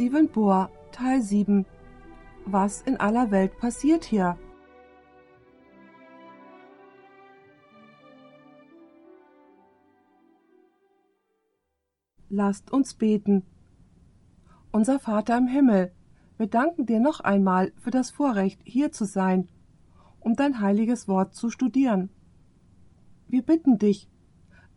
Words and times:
Stephen 0.00 0.30
Bohr, 0.30 0.70
Teil 0.92 1.20
7 1.20 1.66
Was 2.46 2.80
in 2.80 2.96
aller 2.96 3.30
Welt 3.30 3.58
passiert 3.58 4.02
hier? 4.02 4.38
Lasst 12.30 12.72
uns 12.72 12.94
beten. 12.94 13.42
Unser 14.72 14.98
Vater 15.00 15.36
im 15.36 15.48
Himmel, 15.48 15.92
wir 16.38 16.46
danken 16.46 16.86
dir 16.86 16.98
noch 16.98 17.20
einmal 17.20 17.70
für 17.76 17.90
das 17.90 18.10
Vorrecht, 18.10 18.62
hier 18.64 18.92
zu 18.92 19.04
sein, 19.04 19.50
um 20.18 20.34
dein 20.34 20.62
heiliges 20.62 21.08
Wort 21.08 21.34
zu 21.34 21.50
studieren. 21.50 22.08
Wir 23.28 23.42
bitten 23.42 23.76
dich, 23.76 24.08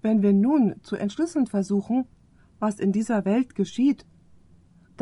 wenn 0.02 0.22
wir 0.22 0.34
nun 0.34 0.84
zu 0.84 0.98
entschlüsseln 0.98 1.48
versuchen, 1.48 2.10
was 2.60 2.78
in 2.78 2.92
dieser 2.92 3.24
Welt 3.24 3.56
geschieht, 3.56 4.06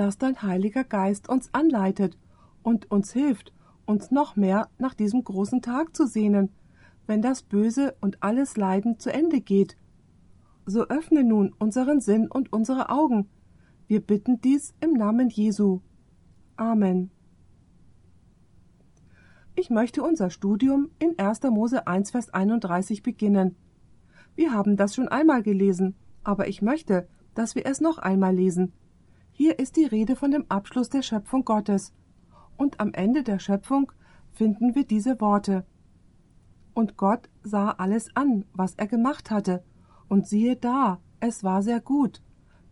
dass 0.02 0.18
dein 0.18 0.42
Heiliger 0.42 0.84
Geist 0.84 1.30
uns 1.30 1.54
anleitet 1.54 2.18
und 2.64 2.90
uns 2.92 3.14
hilft, 3.14 3.54
uns 3.86 4.12
noch 4.12 4.36
mehr 4.36 4.70
nach 4.78 4.94
diesem 4.94 5.24
großen 5.24 5.62
Tag 5.62 5.96
zu 5.96 6.08
sehnen, 6.08 6.50
wenn 7.08 7.22
das 7.22 7.44
Böse 7.44 7.96
und 8.02 8.22
alles 8.22 8.58
Leiden 8.58 9.00
zu 9.00 9.14
Ende 9.14 9.42
geht 9.42 9.78
so 10.66 10.88
öffne 10.88 11.24
nun 11.24 11.54
unseren 11.60 12.00
Sinn 12.00 12.28
und 12.28 12.54
unsere 12.54 12.90
Augen. 12.90 13.30
Wir 13.88 14.00
bitten 14.02 14.42
dies 14.42 14.74
im 14.80 14.94
Namen 14.94 15.30
Jesu. 15.30 15.82
Amen. 16.56 17.12
Ich 19.56 19.70
möchte 19.70 20.02
unser 20.02 20.30
Studium 20.30 20.90
in 21.00 21.20
1. 21.20 21.44
Mose 21.44 21.88
1, 21.88 22.12
Vers 22.12 22.30
31 22.30 23.04
beginnen. 23.04 23.56
Wir 24.36 24.54
haben 24.54 24.78
das 24.78 24.96
schon 24.96 25.10
einmal 25.10 25.44
gelesen, 25.44 25.96
aber 26.24 26.48
ich 26.48 26.62
möchte, 26.62 27.08
dass 27.36 27.56
wir 27.56 27.66
es 27.66 27.82
noch 27.82 27.98
einmal 27.98 28.34
lesen. 28.34 28.72
Hier 29.44 29.58
ist 29.58 29.76
die 29.76 29.86
Rede 29.86 30.16
von 30.16 30.30
dem 30.30 30.46
Abschluss 30.50 30.90
der 30.90 31.02
Schöpfung 31.02 31.44
Gottes. 31.46 31.96
Und 32.58 32.80
am 32.80 32.94
Ende 32.94 33.24
der 33.24 33.40
Schöpfung 33.40 33.92
finden 34.30 34.76
wir 34.76 34.86
diese 34.86 35.20
Worte. 35.20 35.66
Und 36.76 36.96
Gott 36.96 37.28
sah 37.42 37.72
alles 37.72 38.16
an, 38.16 38.46
was 38.54 38.76
er 38.76 38.86
gemacht 38.86 39.32
hatte, 39.32 39.64
und 40.08 40.28
siehe 40.28 40.58
da, 40.58 41.00
es 41.22 41.44
war 41.44 41.64
sehr 41.64 41.82
gut. 41.82 42.22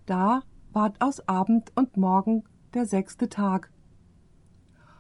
Da 0.06 0.44
ward 0.72 1.02
aus 1.02 1.28
Abend 1.28 1.72
und 1.74 1.98
Morgen 1.98 2.44
der 2.76 2.86
sechste 2.86 3.30
Tag. 3.30 3.72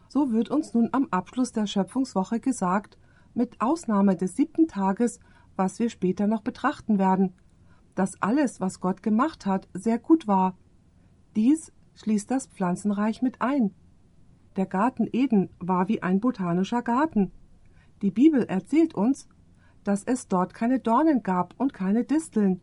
So 0.08 0.32
wird 0.32 0.50
uns 0.50 0.74
nun 0.74 0.90
am 0.92 1.08
Abschluss 1.12 1.52
der 1.52 1.68
Schöpfungswoche 1.68 2.40
gesagt, 2.40 2.98
mit 3.36 3.62
Ausnahme 3.62 4.16
des 4.16 4.36
siebten 4.36 4.68
Tages, 4.68 5.20
was 5.56 5.78
wir 5.78 5.92
später 5.92 6.26
noch 6.26 6.42
betrachten 6.42 6.98
werden, 6.98 7.36
dass 7.94 8.20
alles, 8.24 8.60
was 8.60 8.80
Gott 8.80 9.04
gemacht 9.04 9.46
hat, 9.46 9.68
sehr 9.76 10.00
gut 10.00 10.26
war. 10.28 10.58
Dies 11.40 11.72
schließt 11.94 12.30
das 12.30 12.48
Pflanzenreich 12.48 13.22
mit 13.22 13.42
ein. 13.42 13.74
Der 14.58 14.66
Garten 14.66 15.08
Eden 15.10 15.50
war 15.58 15.88
wie 15.88 16.04
ein 16.04 16.20
botanischer 16.20 16.82
Garten. 16.82 17.32
Die 18.02 18.12
Bibel 18.12 18.44
erzählt 18.44 18.94
uns, 18.94 19.30
dass 19.86 20.04
es 20.04 20.28
dort 20.28 20.54
keine 20.54 20.82
Dornen 20.82 21.24
gab 21.24 21.58
und 21.58 21.74
keine 21.74 22.04
Disteln. 22.04 22.60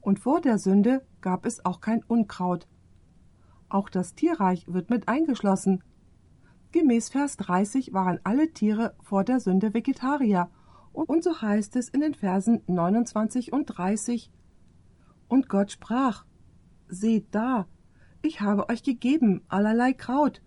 Und 0.00 0.20
vor 0.20 0.40
der 0.40 0.56
Sünde 0.56 1.06
gab 1.20 1.44
es 1.44 1.66
auch 1.66 1.82
kein 1.82 2.02
Unkraut. 2.02 2.66
Auch 3.68 3.90
das 3.90 4.14
Tierreich 4.14 4.72
wird 4.72 4.88
mit 4.88 5.06
eingeschlossen. 5.06 5.84
Gemäß 6.70 7.10
Vers 7.10 7.36
30 7.36 7.92
waren 7.92 8.20
alle 8.24 8.54
Tiere 8.54 8.96
vor 9.02 9.22
der 9.22 9.38
Sünde 9.38 9.74
Vegetarier, 9.74 10.48
und 10.94 11.22
so 11.22 11.42
heißt 11.42 11.76
es 11.76 11.90
in 11.90 12.00
den 12.00 12.14
Versen 12.14 12.62
29 12.68 13.52
und 13.52 13.66
30. 13.66 14.32
Und 15.28 15.50
Gott 15.50 15.72
sprach: 15.72 16.24
Seht 16.88 17.26
da, 17.34 17.66
ich 18.22 18.40
habe 18.40 18.68
euch 18.68 18.82
gegeben 18.82 19.42
allerlei 19.48 19.92
Kraut, 19.92 20.40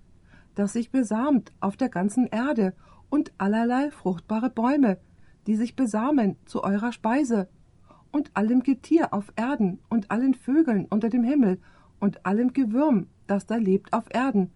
das 0.55 0.73
sich 0.73 0.91
besamt 0.91 1.53
auf 1.59 1.77
der 1.77 1.89
ganzen 1.89 2.27
Erde, 2.27 2.73
und 3.09 3.31
allerlei 3.37 3.91
fruchtbare 3.91 4.49
Bäume, 4.49 4.97
die 5.47 5.55
sich 5.55 5.75
besamen 5.75 6.37
zu 6.45 6.63
eurer 6.63 6.91
Speise, 6.91 7.47
und 8.11 8.31
allem 8.35 8.63
Getier 8.63 9.13
auf 9.13 9.31
Erden 9.35 9.79
und 9.89 10.09
allen 10.09 10.33
Vögeln 10.33 10.85
unter 10.89 11.09
dem 11.09 11.23
Himmel 11.23 11.59
und 11.99 12.25
allem 12.25 12.53
Gewürm, 12.53 13.07
das 13.27 13.45
da 13.45 13.57
lebt 13.57 13.91
auf 13.93 14.05
Erden, 14.09 14.51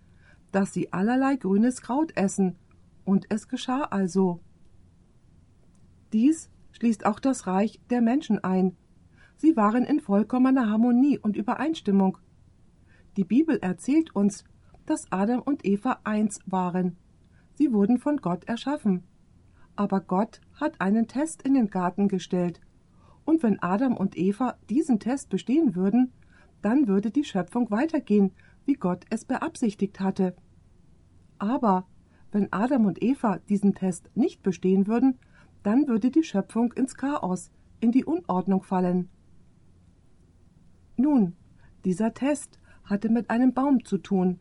dass 0.52 0.74
sie 0.74 0.94
allerlei 0.94 1.36
grünes 1.36 1.82
Kraut 1.82 2.16
essen. 2.16 2.56
Und 3.04 3.26
es 3.30 3.48
geschah 3.48 3.84
also. 3.84 4.40
Dies 6.14 6.50
schließt 6.72 7.06
auch 7.06 7.20
das 7.20 7.48
Reich 7.48 7.82
der 7.90 8.02
Menschen 8.02 8.44
ein. 8.44 8.78
Sie 9.36 9.56
waren 9.56 9.84
in 9.84 10.00
vollkommener 10.00 10.70
Harmonie 10.70 11.18
und 11.18 11.36
Übereinstimmung. 11.36 12.18
Die 13.18 13.24
Bibel 13.24 13.58
erzählt 13.62 14.16
uns, 14.16 14.44
dass 14.86 15.12
Adam 15.12 15.42
und 15.42 15.66
Eva 15.66 16.00
eins 16.04 16.40
waren. 16.46 16.98
Sie 17.56 17.74
wurden 17.74 18.00
von 18.00 18.18
Gott 18.18 18.46
erschaffen 18.46 19.04
aber 19.80 20.02
Gott 20.02 20.42
hat 20.56 20.82
einen 20.82 21.08
Test 21.08 21.42
in 21.42 21.54
den 21.54 21.70
Garten 21.70 22.10
gestellt, 22.10 22.60
und 23.24 23.44
wenn 23.44 23.64
Adam 23.64 23.96
und 23.96 24.18
Eva 24.18 24.58
diesen 24.70 25.00
Test 25.00 25.30
bestehen 25.30 25.74
würden, 25.74 26.12
dann 26.62 26.90
würde 26.90 27.12
die 27.12 27.24
Schöpfung 27.24 27.72
weitergehen, 27.72 28.34
wie 28.66 28.74
Gott 28.74 29.06
es 29.10 29.24
beabsichtigt 29.24 30.02
hatte. 30.02 30.36
Aber 31.38 31.88
wenn 32.34 32.52
Adam 32.52 32.88
und 32.88 33.02
Eva 33.02 33.38
diesen 33.48 33.74
Test 33.74 34.10
nicht 34.16 34.44
bestehen 34.44 34.86
würden, 34.86 35.18
dann 35.64 35.88
würde 35.88 36.12
die 36.12 36.24
Schöpfung 36.24 36.74
ins 36.74 36.96
Chaos, 36.96 37.50
in 37.80 37.94
die 37.94 38.04
Unordnung 38.04 38.64
fallen. 38.64 39.08
Nun, 40.98 41.38
dieser 41.86 42.14
Test 42.14 42.60
hatte 42.90 43.10
mit 43.10 43.30
einem 43.30 43.54
Baum 43.54 43.86
zu 43.86 43.98
tun. 43.98 44.40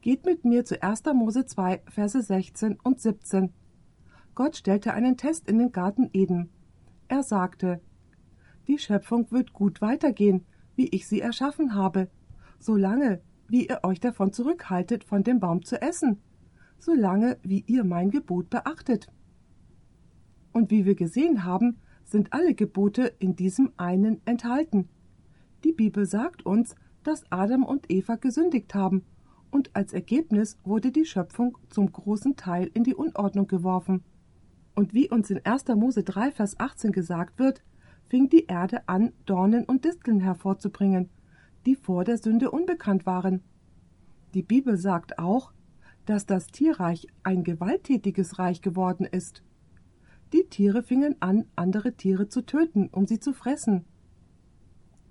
Geht 0.00 0.24
mit 0.26 0.44
mir 0.44 0.64
zu 0.64 0.82
1. 0.82 1.04
Mose 1.14 1.46
2, 1.46 1.82
Verse 1.88 2.20
16 2.20 2.78
und 2.82 3.00
17. 3.00 3.52
Gott 4.34 4.56
stellte 4.56 4.92
einen 4.92 5.16
Test 5.16 5.48
in 5.48 5.58
den 5.58 5.72
Garten 5.72 6.10
Eden. 6.12 6.50
Er 7.08 7.22
sagte, 7.22 7.80
die 8.68 8.78
Schöpfung 8.78 9.30
wird 9.30 9.52
gut 9.52 9.80
weitergehen, 9.80 10.44
wie 10.74 10.88
ich 10.88 11.06
sie 11.06 11.20
erschaffen 11.20 11.74
habe, 11.74 12.10
solange 12.58 13.20
wie 13.48 13.68
ihr 13.68 13.80
euch 13.82 14.00
davon 14.00 14.32
zurückhaltet, 14.32 15.04
von 15.04 15.22
dem 15.22 15.40
Baum 15.40 15.64
zu 15.64 15.80
essen, 15.80 16.20
solange 16.78 17.38
wie 17.42 17.64
ihr 17.66 17.84
mein 17.84 18.10
Gebot 18.10 18.50
beachtet. 18.50 19.08
Und 20.52 20.70
wie 20.70 20.84
wir 20.84 20.94
gesehen 20.94 21.44
haben, 21.44 21.78
sind 22.04 22.32
alle 22.32 22.54
Gebote 22.54 23.12
in 23.18 23.36
diesem 23.36 23.72
einen 23.76 24.20
enthalten. 24.26 24.88
Die 25.64 25.72
Bibel 25.72 26.06
sagt 26.06 26.44
uns, 26.44 26.74
dass 27.06 27.30
Adam 27.30 27.64
und 27.64 27.90
Eva 27.90 28.16
gesündigt 28.16 28.74
haben, 28.74 29.04
und 29.50 29.74
als 29.74 29.92
Ergebnis 29.92 30.58
wurde 30.64 30.90
die 30.90 31.04
Schöpfung 31.04 31.56
zum 31.70 31.90
großen 31.90 32.36
Teil 32.36 32.70
in 32.74 32.84
die 32.84 32.94
Unordnung 32.94 33.46
geworfen. 33.46 34.02
Und 34.74 34.92
wie 34.92 35.08
uns 35.08 35.30
in 35.30 35.44
1. 35.44 35.68
Mose 35.68 36.02
3, 36.02 36.32
Vers 36.32 36.58
18 36.58 36.92
gesagt 36.92 37.38
wird, 37.38 37.62
fing 38.08 38.28
die 38.28 38.46
Erde 38.46 38.88
an, 38.88 39.12
Dornen 39.24 39.64
und 39.64 39.84
Disteln 39.84 40.20
hervorzubringen, 40.20 41.08
die 41.64 41.76
vor 41.76 42.04
der 42.04 42.18
Sünde 42.18 42.50
unbekannt 42.50 43.06
waren. 43.06 43.42
Die 44.34 44.42
Bibel 44.42 44.76
sagt 44.76 45.18
auch, 45.18 45.52
dass 46.04 46.26
das 46.26 46.48
Tierreich 46.48 47.06
ein 47.22 47.42
gewalttätiges 47.42 48.38
Reich 48.38 48.62
geworden 48.62 49.06
ist. 49.06 49.42
Die 50.32 50.44
Tiere 50.44 50.82
fingen 50.82 51.16
an, 51.20 51.46
andere 51.56 51.92
Tiere 51.92 52.28
zu 52.28 52.42
töten, 52.42 52.88
um 52.90 53.06
sie 53.06 53.20
zu 53.20 53.32
fressen. 53.32 53.84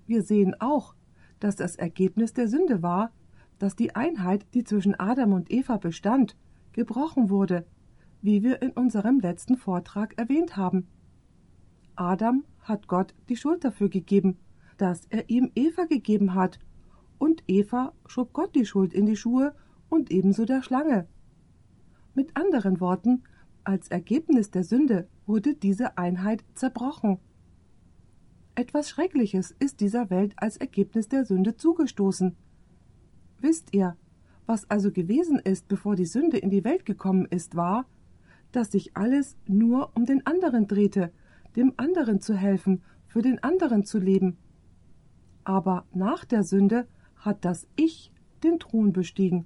Wir 0.06 0.22
sehen 0.22 0.54
auch, 0.60 0.94
dass 1.40 1.56
das 1.56 1.76
Ergebnis 1.76 2.32
der 2.32 2.48
Sünde 2.48 2.82
war, 2.82 3.12
dass 3.58 3.76
die 3.76 3.94
Einheit, 3.94 4.46
die 4.54 4.64
zwischen 4.64 4.94
Adam 4.94 5.32
und 5.32 5.50
Eva 5.50 5.76
bestand, 5.76 6.36
gebrochen 6.72 7.30
wurde 7.30 7.64
wie 8.26 8.42
wir 8.42 8.60
in 8.60 8.72
unserem 8.72 9.20
letzten 9.20 9.56
Vortrag 9.56 10.18
erwähnt 10.18 10.56
haben. 10.56 10.88
Adam 11.94 12.44
hat 12.60 12.88
Gott 12.88 13.14
die 13.28 13.36
Schuld 13.36 13.64
dafür 13.64 13.88
gegeben, 13.88 14.36
dass 14.78 15.06
er 15.10 15.30
ihm 15.30 15.52
Eva 15.54 15.84
gegeben 15.84 16.34
hat, 16.34 16.58
und 17.18 17.44
Eva 17.46 17.92
schob 18.06 18.32
Gott 18.32 18.54
die 18.54 18.66
Schuld 18.66 18.92
in 18.92 19.06
die 19.06 19.16
Schuhe 19.16 19.54
und 19.88 20.10
ebenso 20.10 20.44
der 20.44 20.62
Schlange. 20.62 21.06
Mit 22.14 22.36
anderen 22.36 22.80
Worten, 22.80 23.22
als 23.62 23.88
Ergebnis 23.88 24.50
der 24.50 24.64
Sünde 24.64 25.08
wurde 25.24 25.54
diese 25.54 25.96
Einheit 25.96 26.44
zerbrochen. 26.54 27.18
Etwas 28.58 28.88
Schreckliches 28.88 29.54
ist 29.58 29.80
dieser 29.82 30.08
Welt 30.08 30.32
als 30.36 30.56
Ergebnis 30.56 31.08
der 31.08 31.26
Sünde 31.26 31.56
zugestoßen. 31.56 32.34
Wisst 33.38 33.74
ihr, 33.74 33.98
was 34.46 34.70
also 34.70 34.90
gewesen 34.90 35.38
ist, 35.38 35.68
bevor 35.68 35.94
die 35.94 36.06
Sünde 36.06 36.38
in 36.38 36.48
die 36.48 36.64
Welt 36.64 36.86
gekommen 36.86 37.26
ist, 37.26 37.54
war, 37.54 37.84
dass 38.52 38.72
sich 38.72 38.96
alles 38.96 39.36
nur 39.46 39.90
um 39.94 40.06
den 40.06 40.26
anderen 40.26 40.66
drehte, 40.66 41.12
dem 41.54 41.74
anderen 41.76 42.22
zu 42.22 42.34
helfen, 42.34 42.82
für 43.06 43.20
den 43.20 43.42
anderen 43.42 43.84
zu 43.84 43.98
leben. 43.98 44.38
Aber 45.44 45.84
nach 45.92 46.24
der 46.24 46.42
Sünde 46.42 46.88
hat 47.14 47.44
das 47.44 47.68
Ich 47.76 48.10
den 48.42 48.58
Thron 48.58 48.94
bestiegen. 48.94 49.44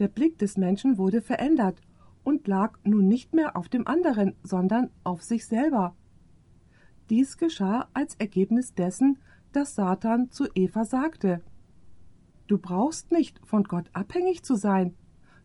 Der 0.00 0.08
Blick 0.08 0.38
des 0.38 0.56
Menschen 0.56 0.98
wurde 0.98 1.22
verändert 1.22 1.80
und 2.24 2.48
lag 2.48 2.76
nun 2.82 3.06
nicht 3.06 3.32
mehr 3.32 3.56
auf 3.56 3.68
dem 3.68 3.86
anderen, 3.86 4.34
sondern 4.42 4.90
auf 5.04 5.22
sich 5.22 5.46
selber. 5.46 5.94
Dies 7.10 7.36
geschah 7.36 7.88
als 7.92 8.14
Ergebnis 8.14 8.74
dessen, 8.74 9.18
dass 9.52 9.74
Satan 9.74 10.30
zu 10.30 10.46
Eva 10.54 10.84
sagte 10.84 11.42
Du 12.46 12.56
brauchst 12.56 13.10
nicht 13.10 13.40
von 13.44 13.64
Gott 13.64 13.90
abhängig 13.92 14.44
zu 14.44 14.54
sein. 14.54 14.94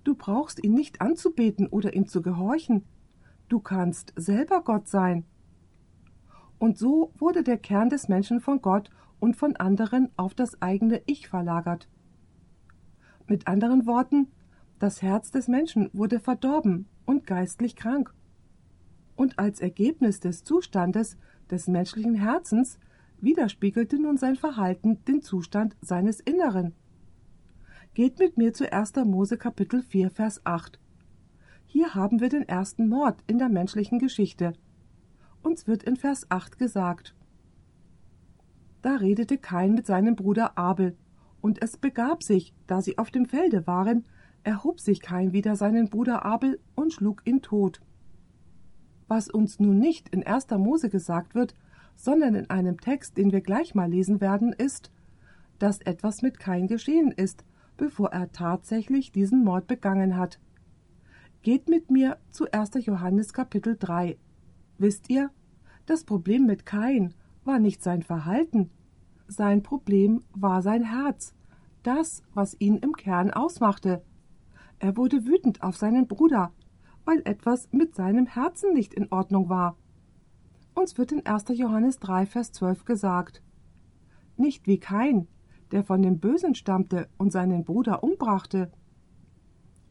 Du 0.04 0.14
brauchst 0.16 0.64
ihn 0.64 0.74
nicht 0.74 1.02
anzubeten 1.02 1.68
oder 1.68 1.94
ihm 1.96 2.08
zu 2.08 2.22
gehorchen. 2.22 2.84
Du 3.50 3.60
kannst 3.60 4.14
selber 4.16 4.62
Gott 4.64 4.88
sein. 4.88 5.26
Und 6.60 6.78
so 6.78 7.12
wurde 7.18 7.44
der 7.44 7.58
Kern 7.58 7.90
des 7.90 8.08
Menschen 8.08 8.40
von 8.40 8.62
Gott 8.62 8.90
und 9.20 9.36
von 9.36 9.56
anderen 9.56 10.10
auf 10.18 10.36
das 10.36 10.62
eigene 10.62 11.02
Ich 11.06 11.28
verlagert. 11.28 11.88
Mit 13.28 13.48
anderen 13.48 13.88
Worten, 13.88 14.28
das 14.78 15.02
Herz 15.02 15.32
des 15.32 15.48
Menschen 15.48 15.90
wurde 15.94 16.20
verdorben 16.20 16.88
und 17.06 17.26
geistlich 17.26 17.76
krank. 17.76 18.14
Und 19.16 19.40
als 19.40 19.62
Ergebnis 19.62 20.20
des 20.20 20.44
Zustandes 20.44 21.18
des 21.52 21.68
menschlichen 21.68 22.16
Herzens 22.16 22.80
widerspiegelte 23.22 24.00
nun 24.00 24.18
sein 24.18 24.36
Verhalten 24.36 25.04
den 25.06 25.22
Zustand 25.22 25.76
seines 25.82 26.20
Inneren. 26.20 26.74
Geht 27.94 28.20
mit 28.20 28.38
mir 28.38 28.54
zu 28.54 28.72
1. 28.72 28.96
Mose 29.06 29.38
Kapitel 29.38 29.82
4 29.82 30.12
Vers 30.12 30.46
8. 30.46 30.80
Hier 31.66 31.96
haben 31.96 32.20
wir 32.20 32.30
den 32.30 32.48
ersten 32.48 32.88
Mord 32.88 33.24
in 33.28 33.38
der 33.38 33.50
menschlichen 33.50 34.00
Geschichte. 34.00 34.54
Uns 35.42 35.68
wird 35.68 35.84
in 35.84 35.96
Vers 35.96 36.30
8 36.30 36.58
gesagt: 36.58 37.16
Da 38.82 38.96
redete 38.96 39.38
Kain 39.38 39.74
mit 39.74 39.86
seinem 39.86 40.16
Bruder 40.16 40.58
Abel, 40.58 40.98
und 41.42 41.62
es 41.62 41.78
begab 41.78 42.24
sich, 42.24 42.54
da 42.68 42.82
sie 42.82 42.98
auf 42.98 43.12
dem 43.12 43.26
Felde 43.26 43.68
waren, 43.68 44.06
erhob 44.44 44.80
sich 44.80 45.02
Kain 45.02 45.34
wider 45.34 45.56
seinen 45.56 45.90
Bruder 45.90 46.26
Abel 46.26 46.60
und 46.76 46.94
schlug 46.94 47.22
ihn 47.26 47.42
tot. 47.42 47.82
Was 49.08 49.30
uns 49.30 49.60
nun 49.60 49.78
nicht 49.78 50.10
in 50.10 50.26
1. 50.26 50.50
Mose 50.52 50.90
gesagt 50.90 51.36
wird, 51.36 51.56
sondern 51.96 52.36
in 52.36 52.50
einem 52.50 52.80
Text, 52.80 53.18
den 53.18 53.32
wir 53.32 53.42
gleich 53.42 53.76
mal 53.76 53.90
lesen 53.90 54.20
werden, 54.22 54.52
ist, 54.54 54.92
dass 55.60 55.82
etwas 55.82 56.22
mit 56.22 56.40
Kain 56.40 56.68
geschehen 56.68 57.12
ist, 57.12 57.46
bevor 57.78 58.12
er 58.12 58.32
tatsächlich 58.32 59.12
diesen 59.12 59.44
Mord 59.44 59.68
begangen 59.68 60.18
hat. 60.18 60.40
Geht 61.42 61.70
mit 61.70 61.92
mir 61.92 62.18
zu 62.32 62.52
1. 62.52 62.72
Johannes 62.86 63.34
Kapitel 63.34 63.78
3. 63.78 64.18
Wisst 64.78 65.10
ihr, 65.10 65.30
das 65.86 66.04
Problem 66.04 66.46
mit 66.46 66.66
Kain 66.66 67.14
war 67.44 67.60
nicht 67.60 67.84
sein 67.84 68.02
Verhalten, 68.02 68.72
sein 69.28 69.64
Problem 69.64 70.24
war 70.34 70.62
sein 70.62 70.84
Herz, 70.84 71.34
das, 71.84 72.24
was 72.34 72.60
ihn 72.60 72.78
im 72.78 72.94
Kern 72.94 73.32
ausmachte. 73.32 74.04
Er 74.80 74.98
wurde 74.98 75.26
wütend 75.26 75.62
auf 75.62 75.78
seinen 75.78 76.08
Bruder, 76.08 76.52
weil 77.06 77.22
etwas 77.26 77.70
mit 77.72 77.96
seinem 77.96 78.26
Herzen 78.26 78.74
nicht 78.74 78.94
in 78.94 79.12
Ordnung 79.12 79.48
war. 79.50 79.78
Uns 80.74 80.98
wird 80.98 81.12
in 81.12 81.26
1. 81.26 81.46
Johannes 81.50 82.00
3, 82.00 82.26
Vers 82.26 82.52
12 82.52 82.84
gesagt: 82.84 83.42
Nicht 84.36 84.68
wie 84.68 84.80
Kain, 84.80 85.28
der 85.72 85.84
von 85.84 86.02
dem 86.02 86.20
Bösen 86.20 86.56
stammte 86.56 87.08
und 87.18 87.32
seinen 87.32 87.64
Bruder 87.64 88.04
umbrachte. 88.04 88.72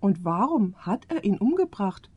Und 0.01 0.25
warum 0.25 0.75
hat 0.77 1.07
er 1.11 1.25
ihn 1.25 1.39
umgebracht? 1.39 2.11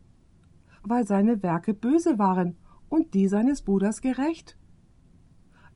Weil 0.83 1.07
seine 1.07 1.41
Werke 1.43 1.73
böse 1.73 2.19
waren 2.19 2.57
und 2.89 3.13
die 3.13 3.27
seines 3.27 3.61
Bruders 3.61 4.01
gerecht. 4.01 4.57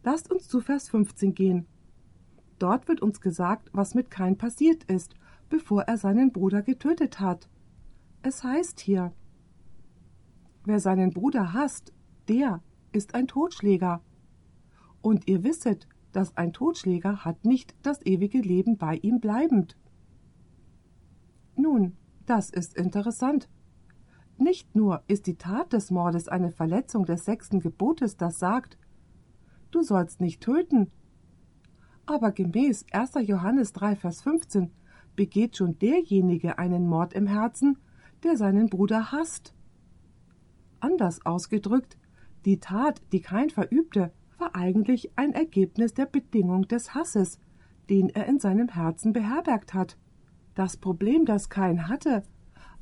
Lasst 0.04 0.32
uns 0.32 0.48
zu 0.48 0.62
Vers 0.62 0.90
15 0.90 1.34
gehen. 1.34 1.68
Dort 2.60 2.88
wird 2.88 3.02
uns 3.02 3.22
gesagt, 3.22 3.70
was 3.74 3.96
mit 3.96 4.12
Kain 4.12 4.38
passiert 4.38 4.84
ist, 4.84 5.16
bevor 5.50 5.84
er 5.84 5.98
seinen 5.98 6.32
Bruder 6.32 6.62
getötet 6.62 7.20
hat. 7.20 7.50
Es 8.24 8.44
heißt 8.44 8.80
hier, 8.80 9.14
wer 10.64 10.80
seinen 10.80 11.10
Bruder 11.10 11.54
hasst, 11.54 11.92
der 12.28 12.62
ist 12.92 13.16
ein 13.16 13.28
Totschläger. 13.28 14.02
Und 15.02 15.28
ihr 15.28 15.44
wisset, 15.44 15.88
dass 16.12 16.38
ein 16.38 16.54
Totschläger 16.54 17.26
hat 17.26 17.46
nicht 17.46 17.74
das 17.82 18.06
ewige 18.06 18.40
Leben 18.40 18.78
bei 18.78 18.98
ihm 18.98 19.20
bleibend. 19.20 19.76
Nun, 21.56 21.98
das 22.28 22.52
ist 22.52 22.76
interessant. 22.76 23.50
Nicht 24.38 24.76
nur 24.76 25.04
ist 25.08 25.26
die 25.26 25.38
Tat 25.38 25.74
des 25.74 25.90
Mordes 25.90 26.28
eine 26.28 26.52
Verletzung 26.52 27.06
des 27.06 27.26
sechsten 27.26 27.60
Gebotes, 27.60 28.18
das 28.18 28.38
sagt, 28.38 28.78
du 29.72 29.82
sollst 29.82 30.22
nicht 30.22 30.42
töten. 30.42 30.92
Aber 32.06 32.32
gemäß 32.32 32.86
1. 32.92 33.14
Johannes 33.28 33.74
3, 33.74 33.96
Vers 33.96 34.22
15 34.22 34.72
begeht 35.16 35.58
schon 35.58 35.80
derjenige 35.80 36.60
einen 36.60 36.88
Mord 36.88 37.14
im 37.14 37.26
Herzen, 37.26 37.78
der 38.24 38.38
seinen 38.38 38.70
Bruder 38.70 39.12
hasst. 39.12 39.54
Anders 40.80 41.26
ausgedrückt, 41.26 41.98
die 42.46 42.60
Tat, 42.60 43.02
die 43.12 43.22
kein 43.22 43.50
verübte, 43.50 44.12
war 44.38 44.56
eigentlich 44.56 45.12
ein 45.16 45.34
Ergebnis 45.34 45.94
der 45.94 46.08
Bedingung 46.08 46.68
des 46.68 46.96
Hasses, 46.96 47.40
den 47.90 48.10
er 48.10 48.26
in 48.26 48.40
seinem 48.40 48.70
Herzen 48.70 49.14
beherbergt 49.14 49.74
hat. 49.74 49.98
Das 50.56 50.78
Problem, 50.78 51.26
das 51.26 51.50
Kain 51.50 51.88
hatte, 51.88 52.24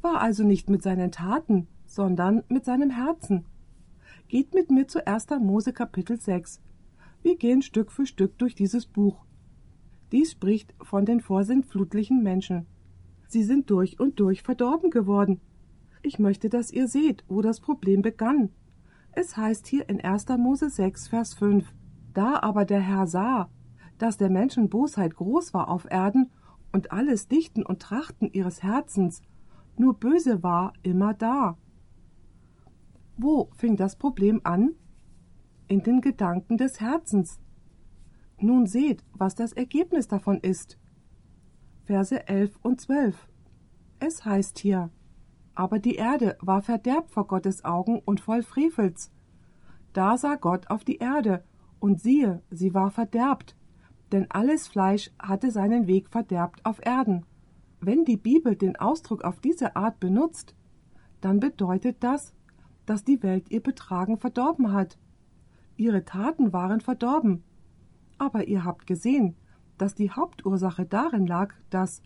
war 0.02 0.22
also 0.22 0.44
nicht 0.44 0.70
mit 0.70 0.82
seinen 0.82 1.12
Taten, 1.12 1.68
sondern 1.86 2.44
mit 2.48 2.64
seinem 2.66 2.90
Herzen. 2.90 3.46
Geht 4.28 4.54
mit 4.54 4.72
mir 4.72 4.88
zu 4.88 5.06
1. 5.06 5.28
Mose 5.42 5.74
Kapitel 5.74 6.20
6. 6.20 6.62
Wir 7.22 7.36
gehen 7.36 7.62
Stück 7.62 7.92
für 7.92 8.06
Stück 8.06 8.38
durch 8.38 8.56
dieses 8.56 8.86
Buch. 8.86 9.26
Dies 10.12 10.32
spricht 10.32 10.74
von 10.82 11.06
den 11.06 11.20
vorsintflutlichen 11.20 12.24
Menschen. 12.24 12.66
Sie 13.30 13.44
sind 13.44 13.70
durch 13.70 13.98
und 13.98 14.20
durch 14.20 14.44
verdorben 14.44 14.92
geworden. 14.92 15.40
Ich 16.04 16.20
möchte, 16.20 16.50
dass 16.50 16.72
ihr 16.72 16.90
seht, 16.90 17.24
wo 17.30 17.42
das 17.42 17.62
Problem 17.62 18.02
begann. 18.02 18.50
Es 19.14 19.38
heißt 19.38 19.66
hier 19.68 19.88
in 19.88 20.02
1. 20.02 20.28
Mose 20.38 20.70
6, 20.70 21.08
Vers 21.08 21.34
5. 21.34 21.74
Da 22.14 22.42
aber 22.42 22.66
der 22.66 22.82
Herr 22.82 23.08
sah, 23.08 23.50
dass 23.98 24.18
der 24.18 24.30
Menschen 24.30 24.68
Bosheit 24.68 25.16
groß 25.16 25.54
war 25.54 25.70
auf 25.70 25.90
Erden 25.90 26.30
und 26.74 26.92
alles 26.92 27.30
Dichten 27.30 27.64
und 27.64 27.82
Trachten 27.82 28.30
ihres 28.34 28.62
Herzens 28.62 29.22
nur 29.80 29.94
böse 29.94 30.44
war 30.44 30.74
immer 30.84 31.14
da. 31.14 31.58
Wo 33.18 33.50
fing 33.56 33.78
das 33.78 33.96
Problem 33.96 34.42
an? 34.44 34.76
in 35.70 35.84
den 35.84 36.02
Gedanken 36.02 36.58
des 36.58 36.82
Herzens. 36.82 37.40
Nun 38.40 38.66
seht, 38.66 39.04
was 39.14 39.36
das 39.36 39.54
Ergebnis 39.54 40.08
davon 40.08 40.40
ist. 40.40 40.79
Verse 41.90 42.28
11 42.28 42.60
und 42.62 42.80
12. 42.80 43.28
Es 43.98 44.24
heißt 44.24 44.60
hier, 44.60 44.92
aber 45.56 45.80
die 45.80 45.96
Erde 45.96 46.38
war 46.40 46.62
verderbt 46.62 47.10
vor 47.10 47.26
Gottes 47.26 47.66
Augen 47.66 48.00
und 48.06 48.20
voll 48.20 48.44
Frevels. 48.44 49.12
Da 49.92 50.16
sah 50.16 50.36
Gott 50.36 50.70
auf 50.70 50.84
die 50.84 50.98
Erde, 50.98 51.44
und 51.80 52.00
siehe, 52.00 52.44
sie 52.52 52.76
war 52.76 52.92
verderbt, 52.92 53.56
denn 54.12 54.30
alles 54.30 54.68
Fleisch 54.68 55.10
hatte 55.18 55.50
seinen 55.50 55.88
Weg 55.88 56.10
verderbt 56.10 56.64
auf 56.64 56.86
Erden. 56.86 57.26
Wenn 57.82 58.06
die 58.06 58.18
Bibel 58.18 58.56
den 58.56 58.76
Ausdruck 58.76 59.24
auf 59.24 59.40
diese 59.40 59.76
Art 59.76 60.00
benutzt, 60.00 60.54
dann 61.22 61.40
bedeutet 61.40 62.04
das, 62.04 62.36
dass 62.86 63.04
die 63.04 63.24
Welt 63.24 63.50
ihr 63.50 63.64
Betragen 63.64 64.20
verdorben 64.20 64.74
hat 64.74 65.00
ihre 65.76 66.06
Taten 66.06 66.54
waren 66.54 66.82
verdorben. 66.82 67.42
Aber 68.20 68.48
ihr 68.48 68.64
habt 68.64 68.86
gesehen, 68.86 69.36
dass 69.80 69.96
die 69.96 70.12
Hauptursache 70.12 70.86
darin 70.86 71.26
lag, 71.26 71.56
dass 71.72 72.04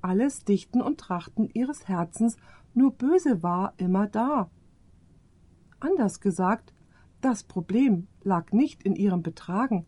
alles 0.00 0.44
Dichten 0.44 0.80
und 0.80 0.98
Trachten 0.98 1.50
ihres 1.52 1.88
Herzens 1.88 2.36
nur 2.72 2.92
böse 2.92 3.42
war 3.42 3.74
immer 3.76 4.06
da. 4.06 4.50
Anders 5.80 6.20
gesagt, 6.20 6.72
das 7.20 7.42
Problem 7.42 8.06
lag 8.22 8.52
nicht 8.52 8.84
in 8.84 8.94
ihrem 8.94 9.22
Betragen, 9.22 9.84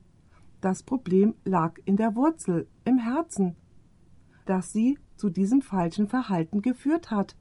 das 0.60 0.82
Problem 0.82 1.34
lag 1.44 1.78
in 1.84 1.96
der 1.96 2.16
Wurzel, 2.16 2.68
im 2.84 2.98
Herzen, 2.98 3.56
das 4.44 4.72
sie 4.72 4.98
zu 5.16 5.30
diesem 5.30 5.62
falschen 5.62 6.08
Verhalten 6.08 6.60
geführt 6.62 7.10
hat. 7.10 7.36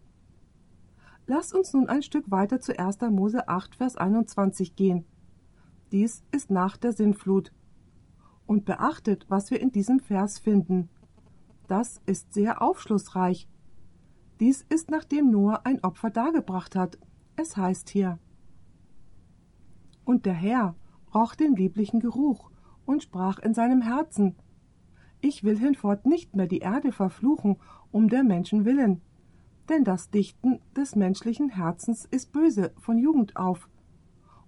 Lasst 1.25 1.53
uns 1.53 1.73
nun 1.73 1.89
ein 1.89 2.03
Stück 2.03 2.29
weiter 2.29 2.59
zu 2.59 2.77
1. 2.77 3.01
Mose 3.09 3.47
8, 3.47 3.75
Vers 3.75 3.97
21 3.97 4.75
gehen. 4.75 5.05
Dies 5.91 6.23
ist 6.31 6.51
nach 6.51 6.77
der 6.77 6.93
Sintflut. 6.93 7.51
Und 8.49 8.65
beachtet, 8.65 9.27
was 9.29 9.51
wir 9.51 9.61
in 9.61 9.71
diesem 9.71 9.99
Vers 9.99 10.39
finden. 10.39 10.89
Das 11.67 12.01
ist 12.07 12.33
sehr 12.33 12.63
aufschlussreich. 12.63 13.47
Dies 14.39 14.65
ist 14.69 14.89
nachdem 14.89 15.29
Noah 15.29 15.61
ein 15.65 15.83
Opfer 15.83 16.09
dargebracht 16.09 16.75
hat. 16.75 16.97
Es 17.35 17.57
heißt 17.57 17.91
hier. 17.91 18.17
Und 20.03 20.25
der 20.25 20.33
Herr 20.33 20.73
roch 21.13 21.35
den 21.35 21.55
lieblichen 21.55 21.99
Geruch 21.99 22.49
und 22.87 23.03
sprach 23.03 23.37
in 23.37 23.53
seinem 23.53 23.83
Herzen, 23.83 24.35
ich 25.21 25.43
will 25.43 25.59
hinfort 25.59 26.07
nicht 26.07 26.35
mehr 26.35 26.47
die 26.47 26.57
Erde 26.57 26.91
verfluchen, 26.91 27.57
um 27.91 28.09
der 28.09 28.23
Menschen 28.23 28.65
willen, 28.65 28.99
denn 29.69 29.83
das 29.83 30.09
Dichten 30.09 30.59
des 30.75 30.95
menschlichen 30.95 31.49
Herzens 31.49 32.05
ist 32.05 32.31
böse 32.31 32.71
von 32.79 32.97
Jugend 32.97 33.35
auf, 33.35 33.69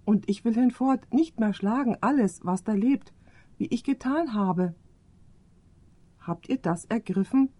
und 0.04 0.28
ich 0.28 0.44
will 0.44 0.54
hinfort 0.54 1.14
nicht 1.14 1.38
mehr 1.38 1.54
schlagen 1.54 1.96
alles, 2.00 2.40
was 2.42 2.64
da 2.64 2.72
lebt, 2.72 3.12
wie 3.58 3.66
ich 3.66 3.84
getan 3.84 4.34
habe. 4.34 4.74
Habt 6.20 6.48
ihr 6.48 6.58
das 6.58 6.84
ergriffen? 6.84 7.50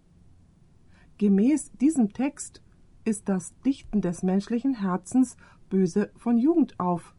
Gemäß 1.17 1.71
diesem 1.73 2.13
Text 2.13 2.61
ist 3.05 3.29
das 3.29 3.57
Dichten 3.61 4.01
des 4.01 4.23
menschlichen 4.23 4.75
Herzens 4.75 5.37
böse 5.69 6.11
von 6.15 6.37
Jugend 6.37 6.79
auf. 6.79 7.15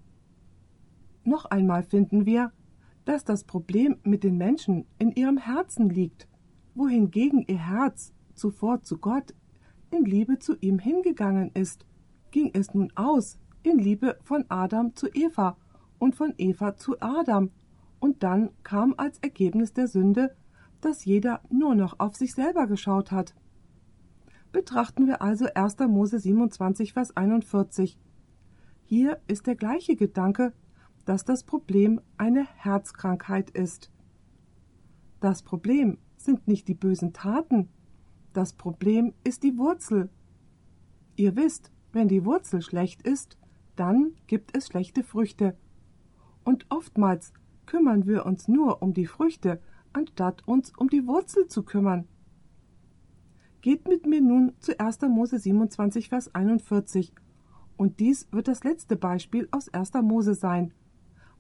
Noch 1.24 1.46
einmal 1.46 1.82
finden 1.82 2.26
wir, 2.26 2.52
dass 3.04 3.24
das 3.24 3.44
Problem 3.44 3.98
mit 4.02 4.24
den 4.24 4.36
Menschen 4.36 4.86
in 4.98 5.12
ihrem 5.12 5.38
Herzen 5.38 5.88
liegt. 5.88 6.28
wohingegen 6.74 7.44
ihr 7.46 7.58
Herz 7.58 8.12
zuvor 8.34 8.82
zu 8.82 8.98
Gott 8.98 9.32
in 9.90 10.04
Liebe 10.04 10.40
zu 10.40 10.56
ihm 10.60 10.80
hingegangen 10.80 11.52
ist, 11.54 11.86
ging 12.32 12.50
es 12.52 12.74
nun 12.74 12.92
aus 12.96 13.38
in 13.62 13.78
Liebe 13.78 14.18
von 14.22 14.44
Adam 14.48 14.94
zu 14.96 15.08
Eva 15.14 15.56
und 15.98 16.16
von 16.16 16.34
Eva 16.36 16.76
zu 16.76 17.00
Adam, 17.00 17.50
und 18.04 18.22
dann 18.22 18.50
kam 18.64 18.92
als 18.98 19.18
Ergebnis 19.20 19.72
der 19.72 19.88
Sünde, 19.88 20.36
dass 20.82 21.06
jeder 21.06 21.40
nur 21.48 21.74
noch 21.74 22.00
auf 22.00 22.14
sich 22.16 22.34
selber 22.34 22.66
geschaut 22.66 23.10
hat. 23.10 23.34
Betrachten 24.52 25.06
wir 25.06 25.22
also 25.22 25.46
1. 25.54 25.78
Mose 25.88 26.18
27, 26.18 26.92
Vers 26.92 27.16
41. 27.16 27.98
Hier 28.82 29.22
ist 29.26 29.46
der 29.46 29.56
gleiche 29.56 29.96
Gedanke, 29.96 30.52
dass 31.06 31.24
das 31.24 31.44
Problem 31.44 31.98
eine 32.18 32.44
Herzkrankheit 32.44 33.48
ist. 33.48 33.90
Das 35.20 35.42
Problem 35.42 35.96
sind 36.18 36.46
nicht 36.46 36.68
die 36.68 36.74
bösen 36.74 37.14
Taten, 37.14 37.70
das 38.34 38.52
Problem 38.52 39.14
ist 39.24 39.44
die 39.44 39.56
Wurzel. 39.56 40.10
Ihr 41.16 41.36
wisst, 41.36 41.72
wenn 41.92 42.08
die 42.08 42.26
Wurzel 42.26 42.60
schlecht 42.60 43.00
ist, 43.00 43.38
dann 43.76 44.12
gibt 44.26 44.54
es 44.54 44.66
schlechte 44.66 45.02
Früchte. 45.02 45.56
Und 46.44 46.66
oftmals 46.68 47.32
kümmern 47.66 48.06
wir 48.06 48.26
uns 48.26 48.48
nur 48.48 48.82
um 48.82 48.92
die 48.92 49.06
Früchte, 49.06 49.60
anstatt 49.92 50.46
uns 50.46 50.72
um 50.76 50.88
die 50.88 51.06
Wurzel 51.06 51.46
zu 51.48 51.62
kümmern. 51.62 52.06
Geht 53.60 53.88
mit 53.88 54.06
mir 54.06 54.20
nun 54.20 54.52
zu 54.58 54.78
1. 54.78 55.00
Mose 55.02 55.38
27, 55.38 56.08
Vers 56.08 56.34
41. 56.34 57.14
Und 57.76 57.98
dies 57.98 58.28
wird 58.30 58.48
das 58.48 58.62
letzte 58.62 58.96
Beispiel 58.96 59.48
aus 59.50 59.72
1. 59.72 59.94
Mose 60.02 60.34
sein, 60.34 60.74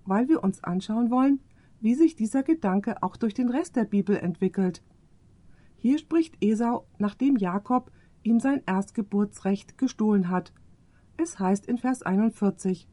weil 0.06 0.28
wir 0.28 0.42
uns 0.42 0.64
anschauen 0.64 1.10
wollen, 1.10 1.40
wie 1.80 1.94
sich 1.94 2.16
dieser 2.16 2.42
Gedanke 2.42 3.02
auch 3.02 3.16
durch 3.16 3.34
den 3.34 3.50
Rest 3.50 3.76
der 3.76 3.84
Bibel 3.84 4.16
entwickelt. 4.16 4.82
Hier 5.76 5.98
spricht 5.98 6.42
Esau, 6.42 6.86
nachdem 6.98 7.36
Jakob 7.36 7.92
ihm 8.22 8.40
sein 8.40 8.62
Erstgeburtsrecht 8.64 9.76
gestohlen 9.76 10.30
hat. 10.30 10.54
Es 11.18 11.38
heißt 11.38 11.66
in 11.66 11.76
Vers 11.76 12.02
41, 12.02 12.88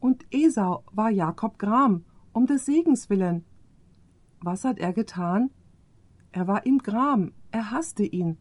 Und 0.00 0.26
Esau 0.32 0.82
war 0.90 1.10
Jakob 1.10 1.58
Gram, 1.58 2.04
um 2.32 2.46
des 2.46 2.64
Segens 2.64 3.10
willen. 3.10 3.44
Was 4.40 4.64
hat 4.64 4.78
er 4.78 4.92
getan? 4.92 5.50
Er 6.32 6.48
war 6.48 6.66
ihm 6.66 6.78
Gram, 6.78 7.32
er 7.50 7.70
hasste 7.70 8.04
ihn. 8.04 8.38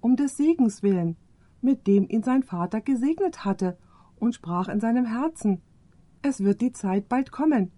Um 0.00 0.16
des 0.16 0.36
Segens 0.36 0.82
willen, 0.82 1.16
mit 1.62 1.86
dem 1.86 2.08
ihn 2.08 2.22
sein 2.22 2.42
Vater 2.42 2.80
gesegnet 2.80 3.44
hatte, 3.44 3.78
und 4.16 4.34
sprach 4.34 4.68
in 4.68 4.80
seinem 4.80 5.06
Herzen, 5.06 5.60
es 6.22 6.40
wird 6.40 6.60
die 6.60 6.72
Zeit 6.72 7.08
bald 7.08 7.30
kommen, 7.32 7.72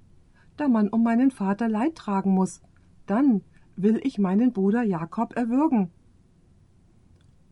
da 0.56 0.68
man 0.68 0.88
um 0.88 1.02
meinen 1.02 1.30
Vater 1.30 1.68
Leid 1.68 1.96
tragen 1.96 2.32
muss, 2.32 2.60
dann 3.06 3.42
will 3.76 4.00
ich 4.02 4.18
meinen 4.18 4.52
Bruder 4.52 4.82
Jakob 4.82 5.36
erwürgen. 5.36 5.90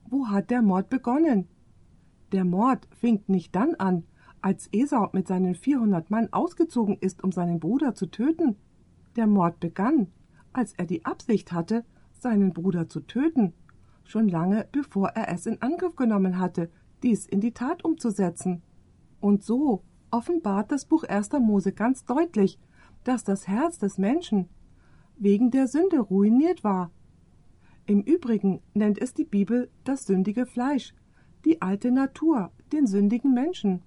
Wo 0.09 0.29
hat 0.29 0.51
der 0.51 0.63
Mord 0.63 0.89
begonnen? 0.91 1.49
Der 2.33 2.45
Mord 2.45 2.89
fing 2.91 3.23
nicht 3.27 3.55
dann 3.55 3.75
an, 3.77 4.05
als 4.45 4.69
Esau 4.73 5.09
mit 5.15 5.27
seinen 5.27 5.55
vierhundert 5.55 6.11
Mann 6.11 6.31
ausgezogen 6.31 6.99
ist, 7.01 7.25
um 7.25 7.33
seinen 7.33 7.61
Bruder 7.61 7.95
zu 7.95 8.05
töten. 8.05 8.57
Der 9.17 9.27
Mord 9.27 9.59
begann, 9.59 10.09
als 10.53 10.75
er 10.75 10.85
die 10.85 11.07
Absicht 11.07 11.51
hatte, 11.51 11.83
seinen 12.13 12.53
Bruder 12.53 12.87
zu 12.91 13.01
töten, 13.01 13.55
schon 14.05 14.29
lange 14.29 14.69
bevor 14.71 15.09
er 15.09 15.33
es 15.33 15.47
in 15.47 15.63
Angriff 15.63 15.97
genommen 15.97 16.39
hatte, 16.39 16.69
dies 17.03 17.25
in 17.25 17.41
die 17.41 17.53
Tat 17.53 17.87
umzusetzen. 17.87 18.61
Und 19.19 19.43
so 19.43 19.83
offenbart 20.11 20.71
das 20.71 20.85
Buch 20.85 21.05
1. 21.05 21.31
Mose 21.41 21.73
ganz 21.73 22.05
deutlich, 22.05 22.59
dass 23.03 23.25
das 23.25 23.49
Herz 23.49 23.79
des 23.79 23.97
Menschen 23.97 24.51
wegen 25.17 25.53
der 25.53 25.69
Sünde 25.69 26.01
ruiniert 26.01 26.63
war. 26.63 26.91
Im 27.87 28.03
Übrigen 28.03 28.61
nennt 28.75 28.99
es 29.01 29.15
die 29.15 29.25
Bibel 29.25 29.71
das 29.85 30.05
sündige 30.05 30.45
Fleisch, 30.45 30.95
die 31.47 31.63
alte 31.63 31.91
Natur, 31.91 32.53
den 32.73 32.87
sündigen 32.87 33.33
Menschen. 33.33 33.81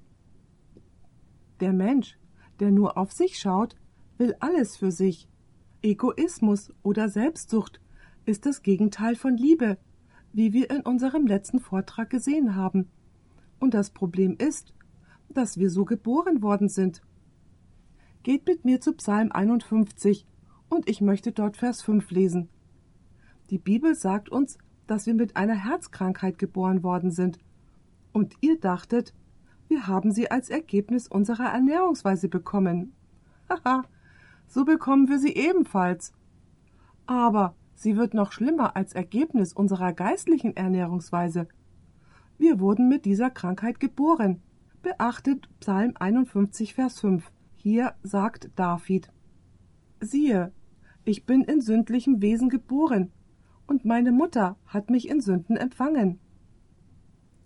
Der 1.60 1.74
Mensch, 1.74 2.18
der 2.60 2.72
nur 2.72 2.98
auf 2.98 3.12
sich 3.12 3.40
schaut, 3.40 3.76
will 4.18 4.36
alles 4.40 4.78
für 4.78 4.92
sich. 4.92 5.28
Egoismus 5.82 6.74
oder 6.84 7.10
Selbstsucht 7.10 7.80
ist 8.26 8.46
das 8.46 8.62
Gegenteil 8.62 9.16
von 9.16 9.38
Liebe, 9.38 9.78
wie 10.34 10.54
wir 10.54 10.70
in 10.70 10.82
unserem 10.82 11.26
letzten 11.26 11.60
Vortrag 11.60 12.10
gesehen 12.10 12.56
haben. 12.56 12.90
Und 13.60 13.74
das 13.74 13.92
Problem 13.92 14.36
ist, 14.38 14.74
dass 15.30 15.58
wir 15.58 15.70
so 15.70 15.86
geboren 15.86 16.42
worden 16.42 16.70
sind. 16.70 17.02
Geht 18.24 18.46
mit 18.48 18.66
mir 18.66 18.82
zu 18.82 18.94
Psalm 18.94 19.32
51 19.32 20.26
und 20.70 20.90
ich 20.90 21.02
möchte 21.02 21.32
dort 21.32 21.58
Vers 21.58 21.82
5 21.82 22.12
lesen. 22.12 22.50
Die 23.50 23.58
Bibel 23.58 23.96
sagt 23.96 24.30
uns, 24.30 24.58
dass 24.86 25.06
wir 25.06 25.14
mit 25.14 25.38
einer 25.38 25.56
Herzkrankheit 25.56 26.38
geboren 26.38 26.84
worden 26.84 27.12
sind. 27.12 27.40
Und 28.12 28.36
ihr 28.42 28.60
dachtet, 28.60 29.14
wir 29.68 29.88
haben 29.88 30.12
sie 30.12 30.32
als 30.32 30.50
Ergebnis 30.50 31.08
unserer 31.08 31.52
Ernährungsweise 31.52 32.30
bekommen. 32.30 32.94
Haha, 33.50 33.84
so 34.48 34.66
bekommen 34.66 35.10
wir 35.10 35.20
sie 35.20 35.36
ebenfalls. 35.36 36.14
Aber 37.06 37.56
sie 37.76 37.98
wird 37.98 38.14
noch 38.14 38.32
schlimmer 38.32 38.76
als 38.76 38.94
Ergebnis 38.94 39.54
unserer 39.54 39.94
geistlichen 39.94 40.56
Ernährungsweise. 40.56 41.48
Wir 42.38 42.60
wurden 42.60 42.88
mit 42.88 43.06
dieser 43.06 43.30
Krankheit 43.30 43.80
geboren. 43.80 44.42
Beachtet 44.84 45.50
Psalm 45.60 45.94
51, 46.00 46.76
Vers 46.76 47.00
5. 47.00 47.32
Hier 47.56 47.94
sagt 48.04 48.52
David: 48.56 49.12
Siehe, 50.00 50.52
ich 51.04 51.26
bin 51.26 51.42
in 51.42 51.62
sündlichem 51.62 52.22
Wesen 52.22 52.50
geboren, 52.50 53.12
und 53.66 53.86
meine 53.86 54.12
Mutter 54.12 54.56
hat 54.66 54.90
mich 54.90 55.10
in 55.10 55.20
Sünden 55.20 55.58
empfangen. 55.58 56.20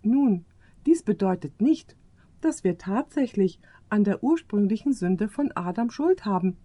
Nun, 0.02 0.44
dies 0.86 1.02
bedeutet 1.02 1.60
nicht, 1.60 1.96
dass 2.44 2.64
wir 2.64 2.78
tatsächlich 2.78 3.60
an 3.88 4.04
der 4.04 4.22
ursprünglichen 4.22 4.92
Sünde 4.92 5.28
von 5.28 5.50
Adam 5.54 5.90
Schuld 5.90 6.24
haben. 6.24 6.56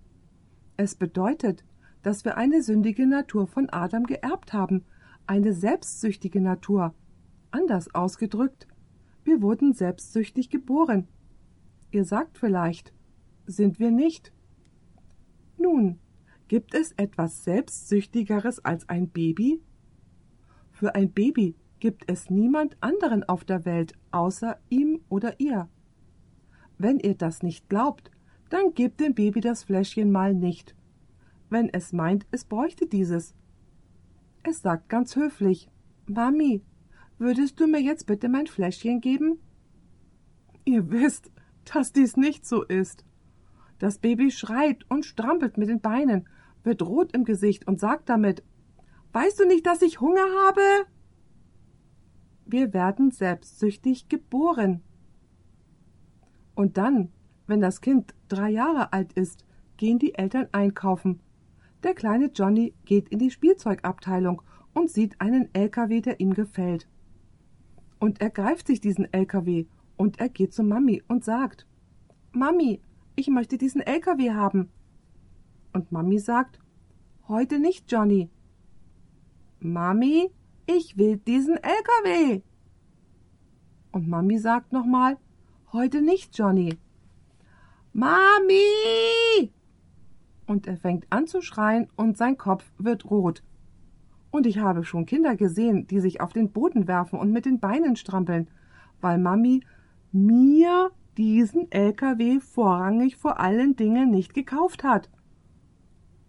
Es 0.75 0.95
bedeutet, 0.95 1.63
dass 2.03 2.25
wir 2.25 2.37
eine 2.37 2.61
sündige 2.61 3.07
Natur 3.07 3.47
von 3.47 3.69
Adam 3.69 4.05
geerbt 4.05 4.53
haben, 4.53 4.85
eine 5.25 5.53
selbstsüchtige 5.53 6.41
Natur. 6.41 6.93
Anders 7.51 7.93
ausgedrückt, 7.95 8.67
wir 9.23 9.41
wurden 9.41 9.73
selbstsüchtig 9.73 10.49
geboren. 10.49 11.07
Ihr 11.91 12.05
sagt 12.05 12.37
vielleicht, 12.37 12.93
sind 13.45 13.79
wir 13.79 13.91
nicht? 13.91 14.31
Nun, 15.57 15.99
Gibt 16.47 16.75
es 16.75 16.93
etwas 16.93 17.43
Selbstsüchtigeres 17.43 18.63
als 18.63 18.87
ein 18.87 19.09
Baby? 19.09 19.61
Für 20.71 20.95
ein 20.95 21.11
Baby 21.11 21.55
gibt 21.79 22.09
es 22.09 22.29
niemand 22.29 22.77
anderen 22.81 23.23
auf 23.23 23.43
der 23.43 23.65
Welt 23.65 23.93
außer 24.11 24.59
ihm 24.69 25.01
oder 25.09 25.39
ihr. 25.39 25.69
Wenn 26.77 26.99
ihr 26.99 27.15
das 27.15 27.43
nicht 27.43 27.69
glaubt, 27.69 28.11
dann 28.49 28.73
gebt 28.73 28.99
dem 28.99 29.13
Baby 29.13 29.41
das 29.41 29.63
Fläschchen 29.63 30.11
mal 30.11 30.33
nicht, 30.33 30.75
wenn 31.49 31.69
es 31.69 31.93
meint, 31.93 32.25
es 32.31 32.45
bräuchte 32.45 32.87
dieses. 32.87 33.33
Es 34.43 34.61
sagt 34.61 34.89
ganz 34.89 35.15
höflich 35.15 35.69
Mami, 36.07 36.61
würdest 37.17 37.59
du 37.59 37.67
mir 37.67 37.81
jetzt 37.81 38.05
bitte 38.05 38.29
mein 38.29 38.47
Fläschchen 38.47 39.01
geben? 39.01 39.39
Ihr 40.65 40.89
wisst, 40.89 41.31
dass 41.65 41.91
dies 41.91 42.17
nicht 42.17 42.45
so 42.45 42.63
ist. 42.63 43.05
Das 43.79 43.99
Baby 43.99 44.31
schreit 44.31 44.85
und 44.89 45.05
strampelt 45.05 45.57
mit 45.57 45.69
den 45.69 45.81
Beinen 45.81 46.27
wird 46.63 46.81
rot 46.81 47.13
im 47.15 47.23
Gesicht 47.25 47.67
und 47.67 47.79
sagt 47.79 48.09
damit 48.09 48.43
Weißt 49.13 49.39
du 49.39 49.45
nicht, 49.45 49.65
dass 49.65 49.81
ich 49.81 50.01
Hunger 50.01 50.25
habe? 50.45 50.61
Wir 52.49 52.73
werden 52.73 53.11
selbstsüchtig 53.11 54.07
geboren. 54.07 54.81
Und 56.55 56.77
dann, 56.77 57.09
wenn 57.45 57.59
das 57.59 57.81
Kind 57.81 58.15
drei 58.29 58.49
Jahre 58.49 58.93
alt 58.93 59.11
ist, 59.13 59.45
gehen 59.75 59.99
die 59.99 60.15
Eltern 60.15 60.47
einkaufen. 60.53 61.19
Der 61.83 61.93
kleine 61.93 62.27
Johnny 62.27 62.73
geht 62.85 63.09
in 63.09 63.19
die 63.19 63.31
Spielzeugabteilung 63.31 64.41
und 64.73 64.89
sieht 64.89 65.19
einen 65.19 65.53
LKW, 65.53 65.99
der 65.99 66.21
ihm 66.21 66.33
gefällt. 66.33 66.87
Und 67.99 68.21
er 68.21 68.29
greift 68.29 68.67
sich 68.67 68.79
diesen 68.79 69.11
LKW 69.11 69.65
und 69.97 70.19
er 70.19 70.29
geht 70.29 70.53
zu 70.53 70.63
Mami 70.63 71.03
und 71.07 71.25
sagt 71.25 71.67
Mami, 72.31 72.79
ich 73.15 73.27
möchte 73.27 73.57
diesen 73.57 73.81
LKW 73.81 74.31
haben. 74.31 74.69
Und 75.73 75.91
Mami 75.91 76.19
sagt, 76.19 76.59
heute 77.27 77.59
nicht, 77.59 77.91
Johnny. 77.91 78.29
Mami, 79.59 80.29
ich 80.67 80.97
will 80.97 81.17
diesen 81.17 81.57
LKW. 81.57 82.41
Und 83.91 84.07
Mami 84.07 84.37
sagt 84.37 84.73
nochmal, 84.73 85.17
heute 85.71 86.01
nicht, 86.01 86.37
Johnny. 86.37 86.77
Mami! 87.93 89.51
Und 90.45 90.67
er 90.67 90.77
fängt 90.77 91.07
an 91.09 91.25
zu 91.25 91.41
schreien 91.41 91.87
und 91.95 92.17
sein 92.17 92.37
Kopf 92.37 92.71
wird 92.77 93.09
rot. 93.09 93.43
Und 94.29 94.45
ich 94.45 94.59
habe 94.59 94.83
schon 94.83 95.05
Kinder 95.05 95.35
gesehen, 95.35 95.87
die 95.87 95.99
sich 95.99 96.21
auf 96.21 96.33
den 96.33 96.51
Boden 96.51 96.87
werfen 96.87 97.17
und 97.17 97.31
mit 97.31 97.45
den 97.45 97.59
Beinen 97.59 97.95
strampeln, 97.95 98.49
weil 99.01 99.17
Mami 99.17 99.63
mir 100.11 100.91
diesen 101.17 101.71
LKW 101.71 102.39
vorrangig 102.39 103.15
vor 103.15 103.39
allen 103.39 103.75
Dingen 103.75 104.11
nicht 104.11 104.33
gekauft 104.33 104.83
hat. 104.83 105.09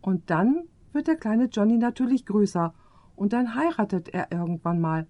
Und 0.01 0.31
dann 0.31 0.63
wird 0.93 1.09
der 1.09 1.17
kleine 1.17 1.47
Johnny 1.47 1.77
natürlich 1.77 2.25
größer 2.25 2.73
und 3.19 3.33
dann 3.33 3.55
heiratet 3.55 4.09
er 4.09 4.31
irgendwann 4.31 4.81
mal. 4.81 5.07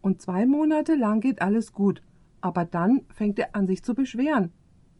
Und 0.00 0.22
zwei 0.22 0.46
Monate 0.46 0.94
lang 0.94 1.20
geht 1.20 1.42
alles 1.42 1.72
gut, 1.72 2.02
aber 2.40 2.64
dann 2.64 3.02
fängt 3.10 3.38
er 3.38 3.54
an 3.54 3.66
sich 3.66 3.82
zu 3.82 3.94
beschweren. 3.94 4.52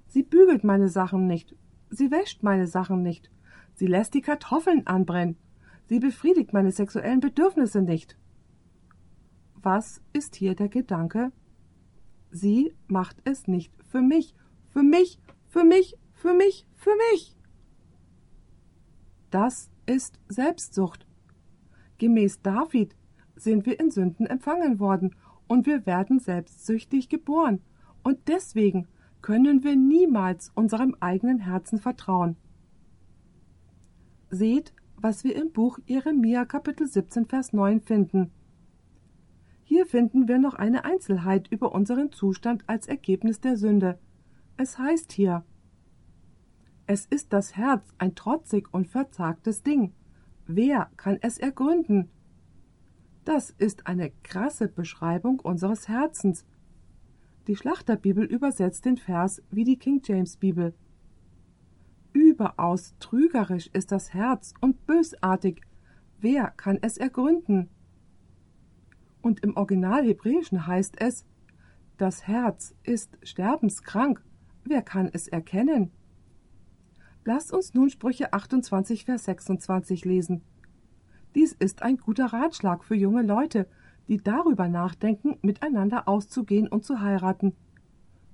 Sie 0.06 0.22
bügelt 0.22 0.62
meine 0.62 0.88
Sachen 0.88 1.26
nicht, 1.26 1.56
sie 1.90 2.10
wäscht 2.10 2.42
meine 2.42 2.66
Sachen 2.66 3.02
nicht, 3.02 3.30
sie 3.74 3.86
lässt 3.86 4.14
die 4.14 4.20
Kartoffeln 4.20 4.86
anbrennen, 4.86 5.36
sie 5.86 6.00
befriedigt 6.00 6.52
meine 6.52 6.70
sexuellen 6.70 7.20
Bedürfnisse 7.20 7.82
nicht. 7.82 8.18
Was 9.54 10.02
ist 10.12 10.36
hier 10.36 10.54
der 10.54 10.68
Gedanke? 10.68 11.32
Sie 12.30 12.74
macht 12.86 13.16
es 13.24 13.48
nicht 13.48 13.72
für 13.84 14.02
mich, 14.02 14.34
für 14.68 14.82
mich, 14.82 15.18
für 15.46 15.64
mich, 15.64 15.96
für 16.12 16.34
mich, 16.34 16.66
für 16.76 16.94
mich. 17.10 17.36
Das 19.30 19.70
ist 19.86 20.18
Selbstsucht. 20.28 21.07
Gemäß 21.98 22.42
David 22.42 22.96
sind 23.36 23.66
wir 23.66 23.78
in 23.78 23.90
Sünden 23.90 24.26
empfangen 24.26 24.78
worden 24.78 25.14
und 25.46 25.66
wir 25.66 25.86
werden 25.86 26.18
selbstsüchtig 26.20 27.08
geboren. 27.08 27.60
Und 28.02 28.28
deswegen 28.28 28.86
können 29.22 29.64
wir 29.64 29.76
niemals 29.76 30.50
unserem 30.54 30.96
eigenen 31.00 31.40
Herzen 31.40 31.78
vertrauen. 31.78 32.36
Seht, 34.30 34.72
was 34.96 35.24
wir 35.24 35.36
im 35.36 35.52
Buch 35.52 35.78
Jeremia 35.86 36.44
Kapitel 36.44 36.86
17 36.86 37.26
Vers 37.26 37.52
9 37.52 37.80
finden. 37.80 38.30
Hier 39.64 39.86
finden 39.86 40.28
wir 40.28 40.38
noch 40.38 40.54
eine 40.54 40.84
Einzelheit 40.84 41.48
über 41.48 41.72
unseren 41.72 42.12
Zustand 42.12 42.64
als 42.66 42.88
Ergebnis 42.88 43.40
der 43.40 43.56
Sünde. 43.56 43.98
Es 44.56 44.78
heißt 44.78 45.12
hier 45.12 45.44
Es 46.86 47.06
ist 47.06 47.32
das 47.32 47.56
Herz 47.56 47.92
ein 47.98 48.14
trotzig 48.14 48.72
und 48.72 48.88
verzagtes 48.88 49.62
Ding. 49.62 49.92
Wer 50.50 50.90
kann 50.96 51.18
es 51.20 51.36
ergründen? 51.36 52.08
Das 53.26 53.50
ist 53.50 53.86
eine 53.86 54.10
krasse 54.22 54.66
Beschreibung 54.66 55.40
unseres 55.40 55.88
Herzens. 55.88 56.46
Die 57.46 57.54
Schlachterbibel 57.54 58.24
übersetzt 58.24 58.86
den 58.86 58.96
Vers 58.96 59.42
wie 59.50 59.64
die 59.64 59.76
King 59.78 60.00
James 60.02 60.38
Bibel. 60.38 60.72
Überaus 62.14 62.94
trügerisch 62.98 63.68
ist 63.74 63.92
das 63.92 64.14
Herz 64.14 64.54
und 64.62 64.86
bösartig. 64.86 65.60
Wer 66.18 66.46
kann 66.56 66.78
es 66.80 66.96
ergründen? 66.96 67.68
Und 69.20 69.40
im 69.40 69.54
Original 69.54 70.02
Hebräischen 70.02 70.66
heißt 70.66 70.98
es, 70.98 71.26
das 71.98 72.26
Herz 72.26 72.74
ist 72.84 73.18
sterbenskrank. 73.22 74.24
Wer 74.64 74.80
kann 74.80 75.10
es 75.12 75.28
erkennen? 75.28 75.90
Lasst 77.28 77.52
uns 77.52 77.74
nun 77.74 77.90
Sprüche 77.90 78.32
28, 78.32 79.04
Vers 79.04 79.24
26 79.24 80.06
lesen. 80.06 80.40
Dies 81.34 81.52
ist 81.52 81.82
ein 81.82 81.98
guter 81.98 82.32
Ratschlag 82.32 82.82
für 82.82 82.94
junge 82.94 83.20
Leute, 83.20 83.68
die 84.08 84.16
darüber 84.16 84.66
nachdenken, 84.66 85.36
miteinander 85.42 86.08
auszugehen 86.08 86.68
und 86.68 86.86
zu 86.86 87.02
heiraten. 87.02 87.54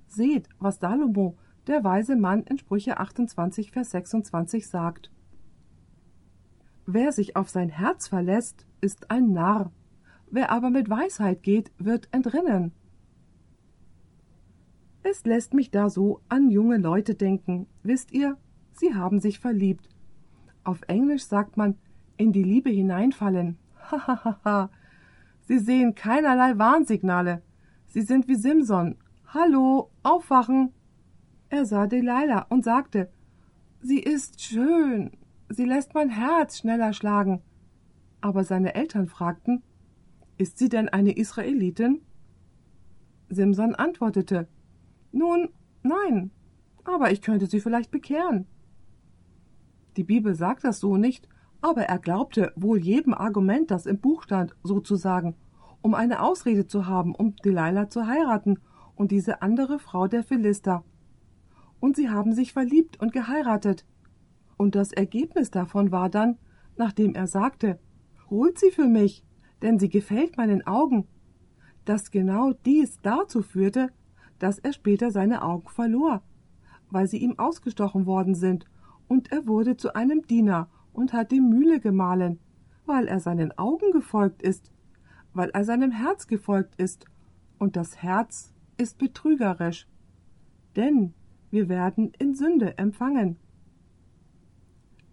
Seht, 0.07 0.47
was 0.59 0.79
Salomo, 0.79 1.35
der 1.67 1.83
weise 1.83 2.15
Mann, 2.15 2.43
in 2.43 2.57
Sprüche 2.57 2.97
28, 2.97 3.71
Vers 3.71 3.91
26 3.91 4.65
sagt. 4.65 5.11
Wer 6.85 7.11
sich 7.11 7.35
auf 7.35 7.49
sein 7.49 7.67
Herz 7.67 8.07
verlässt, 8.07 8.65
ist 8.79 9.11
ein 9.11 9.33
Narr. 9.33 9.73
Wer 10.31 10.51
aber 10.51 10.69
mit 10.69 10.89
Weisheit 10.89 11.43
geht, 11.43 11.69
wird 11.77 12.07
entrinnen. 12.13 12.71
Es 15.03 15.25
lässt 15.25 15.53
mich 15.53 15.69
da 15.69 15.89
so 15.89 16.21
an 16.29 16.49
junge 16.49 16.77
Leute 16.77 17.15
denken. 17.15 17.67
Wisst 17.83 18.13
ihr, 18.13 18.37
sie 18.77 18.93
haben 18.93 19.19
sich 19.19 19.39
verliebt. 19.39 19.89
Auf 20.63 20.81
Englisch 20.87 21.23
sagt 21.23 21.57
man 21.57 21.77
in 22.17 22.31
die 22.31 22.43
Liebe 22.43 22.69
hineinfallen. 22.69 23.57
Hahaha. 23.91 24.69
Sie 25.41 25.59
sehen 25.59 25.95
keinerlei 25.95 26.57
Warnsignale. 26.57 27.41
Sie 27.87 28.01
sind 28.01 28.27
wie 28.27 28.35
Simson. 28.35 28.95
Hallo, 29.27 29.91
aufwachen. 30.03 30.71
Er 31.49 31.65
sah 31.65 31.87
Delilah 31.87 32.47
und 32.49 32.63
sagte, 32.63 33.09
Sie 33.81 33.99
ist 33.99 34.41
schön. 34.41 35.11
Sie 35.49 35.65
lässt 35.65 35.93
mein 35.93 36.09
Herz 36.09 36.57
schneller 36.57 36.93
schlagen. 36.93 37.41
Aber 38.21 38.43
seine 38.43 38.73
Eltern 38.73 39.07
fragten, 39.07 39.61
Ist 40.37 40.57
sie 40.57 40.69
denn 40.69 40.89
eine 40.89 41.15
Israelitin? 41.15 42.01
Simson 43.29 43.75
antwortete, 43.75 44.47
Nun, 45.11 45.49
nein, 45.83 46.31
aber 46.83 47.11
ich 47.11 47.21
könnte 47.21 47.47
sie 47.47 47.59
vielleicht 47.59 47.91
bekehren. 47.91 48.47
Die 49.97 50.03
Bibel 50.03 50.35
sagt 50.35 50.63
das 50.63 50.79
so 50.79 50.97
nicht, 50.97 51.27
aber 51.61 51.83
er 51.83 51.99
glaubte 51.99 52.51
wohl 52.55 52.79
jedem 52.79 53.13
Argument, 53.13 53.71
das 53.71 53.85
im 53.85 53.99
Buch 53.99 54.23
stand, 54.23 54.55
sozusagen, 54.63 55.35
um 55.81 55.93
eine 55.93 56.21
Ausrede 56.21 56.67
zu 56.67 56.85
haben, 56.85 57.15
um 57.15 57.35
Delilah 57.37 57.89
zu 57.89 58.07
heiraten 58.07 58.59
und 58.95 59.11
diese 59.11 59.41
andere 59.41 59.79
Frau 59.79 60.07
der 60.07 60.23
Philister. 60.23 60.83
Und 61.79 61.95
sie 61.95 62.09
haben 62.09 62.33
sich 62.33 62.53
verliebt 62.53 62.99
und 62.99 63.13
geheiratet. 63.13 63.85
Und 64.57 64.75
das 64.75 64.91
Ergebnis 64.91 65.51
davon 65.51 65.91
war 65.91 66.09
dann, 66.09 66.37
nachdem 66.77 67.15
er 67.15 67.27
sagte, 67.27 67.79
holt 68.29 68.59
sie 68.59 68.71
für 68.71 68.87
mich, 68.87 69.25
denn 69.61 69.79
sie 69.79 69.89
gefällt 69.89 70.37
meinen 70.37 70.65
Augen, 70.65 71.07
dass 71.85 72.11
genau 72.11 72.53
dies 72.65 72.99
dazu 73.01 73.41
führte, 73.41 73.89
dass 74.39 74.59
er 74.59 74.73
später 74.73 75.11
seine 75.11 75.43
Augen 75.43 75.69
verlor, 75.69 76.21
weil 76.89 77.07
sie 77.07 77.17
ihm 77.17 77.37
ausgestochen 77.39 78.05
worden 78.05 78.35
sind, 78.35 78.65
und 79.07 79.31
er 79.31 79.47
wurde 79.47 79.77
zu 79.77 79.95
einem 79.95 80.25
Diener 80.27 80.69
und 80.93 81.13
hat 81.13 81.31
die 81.31 81.41
Mühle 81.41 81.79
gemahlen, 81.79 82.39
weil 82.85 83.07
er 83.07 83.19
seinen 83.19 83.57
Augen 83.57 83.91
gefolgt 83.91 84.41
ist, 84.41 84.71
weil 85.33 85.49
er 85.49 85.63
seinem 85.63 85.91
Herz 85.91 86.27
gefolgt 86.27 86.75
ist, 86.75 87.05
und 87.57 87.75
das 87.75 88.01
Herz 88.01 88.53
ist 88.77 88.97
betrügerisch. 88.97 89.87
Denn 90.75 91.13
wir 91.51 91.69
werden 91.69 92.11
in 92.19 92.35
Sünde 92.35 92.77
empfangen. 92.77 93.37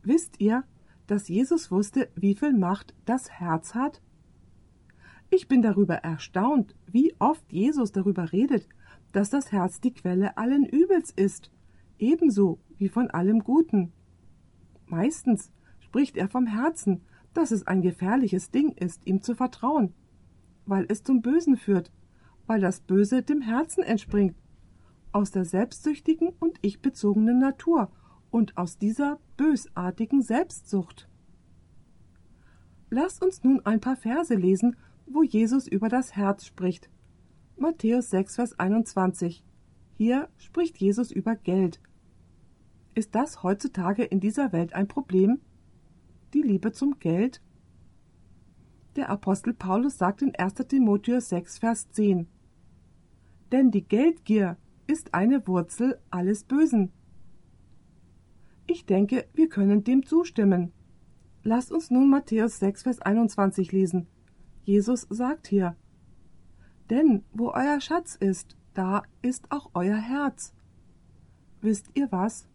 Wisst 0.03 0.41
ihr, 0.41 0.65
dass 1.07 1.29
Jesus 1.29 1.71
wusste, 1.71 2.09
wie 2.17 2.35
viel 2.35 2.53
Macht 2.53 2.95
das 3.05 3.31
Herz 3.31 3.75
hat? 3.75 4.03
Ich 5.31 5.49
bin 5.49 5.63
darüber 5.63 5.95
erstaunt, 5.95 6.75
wie 6.87 7.15
oft 7.19 7.53
Jesus 7.53 7.93
darüber 7.93 8.33
redet, 8.33 8.69
dass 9.13 9.31
das 9.31 9.53
Herz 9.53 9.81
die 9.81 9.95
Quelle 9.95 10.37
allen 10.37 10.65
Übels 10.65 11.11
ist, 11.11 11.51
ebenso 11.99 12.59
wie 12.83 12.89
von 12.89 13.13
allem 13.13 13.45
Guten. 13.45 13.93
Meistens 14.87 15.53
spricht 15.79 16.17
er 16.17 16.29
vom 16.29 16.49
Herzen, 16.49 17.03
dass 17.33 17.53
es 17.53 17.65
ein 17.65 17.81
gefährliches 17.81 18.51
Ding 18.51 18.73
ist, 18.73 19.07
ihm 19.07 19.23
zu 19.23 19.37
vertrauen, 19.37 19.95
weil 20.67 20.87
es 20.89 21.05
zum 21.05 21.23
Bösen 21.23 21.57
führt, 21.57 21.93
weil 22.49 22.61
das 22.61 22.81
Böse 22.81 23.23
dem 23.23 23.41
Herzen 23.41 23.85
entspringt, 23.85 24.35
aus 25.13 25.31
der 25.31 25.45
selbstsüchtigen 25.45 26.31
und 26.41 26.59
ich-bezogenen 26.61 27.39
Natur 27.39 27.89
und 28.33 28.59
aus 28.59 28.79
dieser 28.79 29.21
bösartigen 29.37 30.21
Selbstsucht. 30.21 31.09
Lass 32.91 33.21
uns 33.21 33.45
nun 33.45 33.65
ein 33.65 33.81
paar 33.81 33.97
Verse 33.97 34.35
lesen, 34.35 34.75
wo 35.07 35.23
Jesus 35.23 35.69
über 35.69 35.89
das 35.89 36.17
Herz 36.17 36.47
spricht. 36.47 36.91
Matthäus 37.57 38.11
6, 38.11 38.35
Vers 38.35 38.59
21. 38.59 39.45
Hier 39.97 40.29
spricht 40.37 40.79
Jesus 40.79 41.13
über 41.13 41.37
Geld. 41.37 41.81
Ist 42.95 43.15
das 43.15 43.43
heutzutage 43.43 44.05
in 44.05 44.21
dieser 44.21 44.53
Welt 44.53 44.75
ein 44.75 44.89
Problem? 44.89 45.41
die 46.33 46.43
Liebe 46.43 46.73
zum 46.73 46.99
Geld? 46.99 47.43
Der 48.97 49.11
Apostel 49.11 49.55
Paulus 49.55 49.99
sagt 49.99 50.23
in 50.23 50.35
1. 50.35 50.55
Timotheus 50.55 51.29
6, 51.29 51.59
Vers 51.59 51.91
10: 51.91 52.27
Denn 53.51 53.71
die 53.71 53.85
Geldgier 53.85 54.57
ist 54.87 55.15
eine 55.15 55.47
Wurzel 55.47 55.99
alles 56.11 56.45
Bösen. 56.45 56.93
Ich 58.67 58.87
denke, 58.87 59.27
wir 59.35 59.49
können 59.49 59.85
dem 59.85 60.05
zustimmen. 60.05 60.73
Lasst 61.43 61.73
uns 61.73 61.91
nun 61.91 62.09
Matthäus 62.09 62.59
6, 62.59 62.83
Vers 62.83 63.01
21 63.01 63.73
lesen. 63.73 64.07
Jesus 64.65 65.07
sagt 65.11 65.49
hier: 65.49 65.77
Denn 66.91 67.25
wo 67.33 67.51
euer 67.51 67.81
Schatz 67.81 68.15
ist, 68.15 68.57
da 68.75 69.03
ist 69.23 69.51
auch 69.51 69.71
euer 69.75 69.97
Herz. 69.97 70.55
Wisst 71.61 71.91
ihr 71.95 72.11
was? 72.11 72.49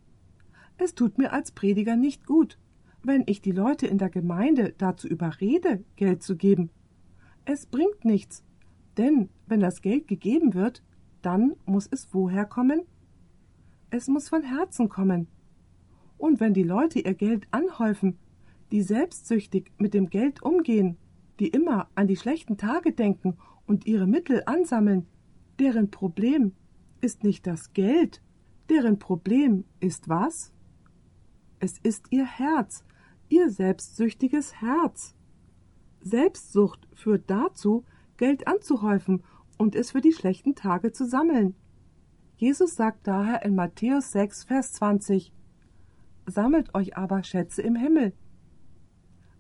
Es 0.78 0.94
tut 0.94 1.18
mir 1.18 1.34
als 1.34 1.52
Prediger 1.52 1.96
nicht 1.96 2.26
gut, 2.26 2.58
wenn 3.04 3.24
ich 3.26 3.42
die 3.42 3.52
Leute 3.52 3.88
in 3.88 3.98
der 3.98 4.10
Gemeinde 4.10 4.74
dazu 4.78 5.08
überrede, 5.08 5.84
Geld 5.96 6.22
zu 6.24 6.36
geben. 6.36 6.70
Es 7.46 7.66
bringt 7.66 8.06
nichts, 8.06 8.44
denn 8.98 9.30
wenn 9.48 9.60
das 9.60 9.82
Geld 9.82 10.08
gegeben 10.08 10.54
wird, 10.54 10.84
dann 11.22 11.56
muss 11.66 11.88
es 11.90 12.14
woher 12.14 12.46
kommen? 12.46 12.82
Es 13.90 14.08
muss 14.08 14.30
von 14.30 14.44
Herzen 14.44 14.90
kommen. 14.90 15.28
Und 16.18 16.40
wenn 16.40 16.54
die 16.54 16.64
Leute 16.64 17.00
ihr 17.00 17.14
Geld 17.14 17.48
anhäufen, 17.52 18.18
die 18.72 18.82
selbstsüchtig 18.82 19.72
mit 19.78 19.94
dem 19.94 20.10
Geld 20.10 20.44
umgehen, 20.44 20.98
die 21.40 21.48
immer 21.48 21.90
an 21.96 22.08
die 22.08 22.16
schlechten 22.16 22.58
Tage 22.58 22.92
denken 22.92 23.38
und 23.66 23.86
ihre 23.86 24.08
Mittel 24.08 24.44
ansammeln, 24.46 25.08
deren 25.60 25.90
Problem 25.90 26.54
ist 27.02 27.24
nicht 27.24 27.48
das 27.48 27.74
Geld, 27.74 28.22
deren 28.70 29.00
Problem 29.00 29.64
ist 29.80 30.10
was? 30.10 30.52
Es 31.60 31.78
ist 31.80 32.08
ihr 32.12 32.26
Herz, 32.26 32.84
Ihr 33.30 33.50
selbstsüchtiges 33.50 34.62
Herz. 34.62 35.14
Selbstsucht 36.02 36.88
führt 36.94 37.30
dazu, 37.30 37.84
Geld 38.16 38.48
anzuhäufen 38.48 39.24
und 39.58 39.76
es 39.76 39.92
für 39.92 40.02
die 40.02 40.14
schlechten 40.14 40.56
Tage 40.56 40.92
zu 40.94 41.06
sammeln. 41.06 41.56
Jesus 42.38 42.76
sagt 42.76 43.06
daher 43.08 43.44
in 43.44 43.56
Matthäus 43.56 44.12
6, 44.12 44.46
Vers 44.46 44.74
20, 44.74 45.34
Sammelt 46.26 46.74
euch 46.76 46.96
aber 46.96 47.24
Schätze 47.24 47.62
im 47.62 47.76
Himmel. 47.76 48.14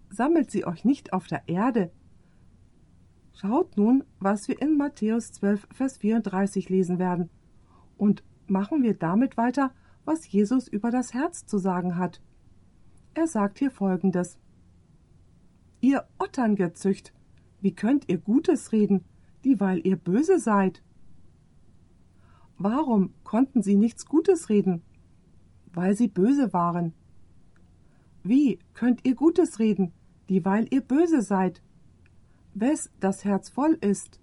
Sammelt 0.09 0.51
sie 0.51 0.65
euch 0.65 0.83
nicht 0.83 1.13
auf 1.13 1.27
der 1.27 1.47
Erde. 1.47 1.91
Schaut 3.33 3.77
nun, 3.77 4.03
was 4.19 4.47
wir 4.47 4.61
in 4.61 4.77
Matthäus 4.77 5.31
12, 5.33 5.67
Vers 5.71 5.97
34 5.97 6.69
lesen 6.69 6.97
werden. 6.97 7.29
Und 7.97 8.23
machen 8.47 8.83
wir 8.83 8.95
damit 8.95 9.37
weiter, 9.37 9.73
was 10.07 10.31
Jesus 10.31 10.69
über 10.69 10.89
das 10.89 11.13
Herz 11.13 11.45
zu 11.45 11.57
sagen 11.57 11.97
hat. 11.97 12.21
Er 13.13 13.27
sagt 13.27 13.59
hier 13.59 13.71
folgendes. 13.71 14.39
Ihr 15.81 16.07
Otterngezücht, 16.17 17.13
wie 17.59 17.75
könnt 17.75 18.07
ihr 18.07 18.17
Gutes 18.17 18.71
reden, 18.71 19.03
dieweil 19.43 19.85
ihr 19.85 19.97
böse 19.97 20.39
seid? 20.39 20.81
Warum 22.57 23.13
konnten 23.25 23.61
sie 23.61 23.75
nichts 23.75 24.05
Gutes 24.05 24.47
reden? 24.47 24.81
Weil 25.73 25.95
sie 25.95 26.07
böse 26.07 26.53
waren. 26.53 26.93
Wie 28.23 28.59
könnt 28.73 29.05
ihr 29.05 29.13
Gutes 29.13 29.59
reden, 29.59 29.91
dieweil 30.29 30.67
ihr 30.71 30.81
böse 30.81 31.21
seid? 31.21 31.61
Wes 32.53 32.89
das 33.01 33.25
Herz 33.25 33.49
voll 33.49 33.77
ist, 33.81 34.21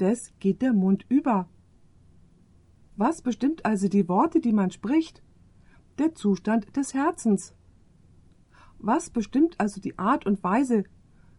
des 0.00 0.32
geht 0.40 0.62
der 0.62 0.72
Mund 0.72 1.04
über. 1.10 1.46
Was 2.96 3.20
bestimmt 3.20 3.66
also 3.66 3.88
die 3.88 4.08
Worte, 4.08 4.40
die 4.40 4.52
man 4.52 4.70
spricht? 4.70 5.22
Der 5.98 6.14
Zustand 6.14 6.76
des 6.76 6.92
Herzens. 6.92 7.54
Was 8.78 9.08
bestimmt 9.08 9.58
also 9.58 9.80
die 9.80 9.98
Art 9.98 10.26
und 10.26 10.44
Weise, 10.44 10.84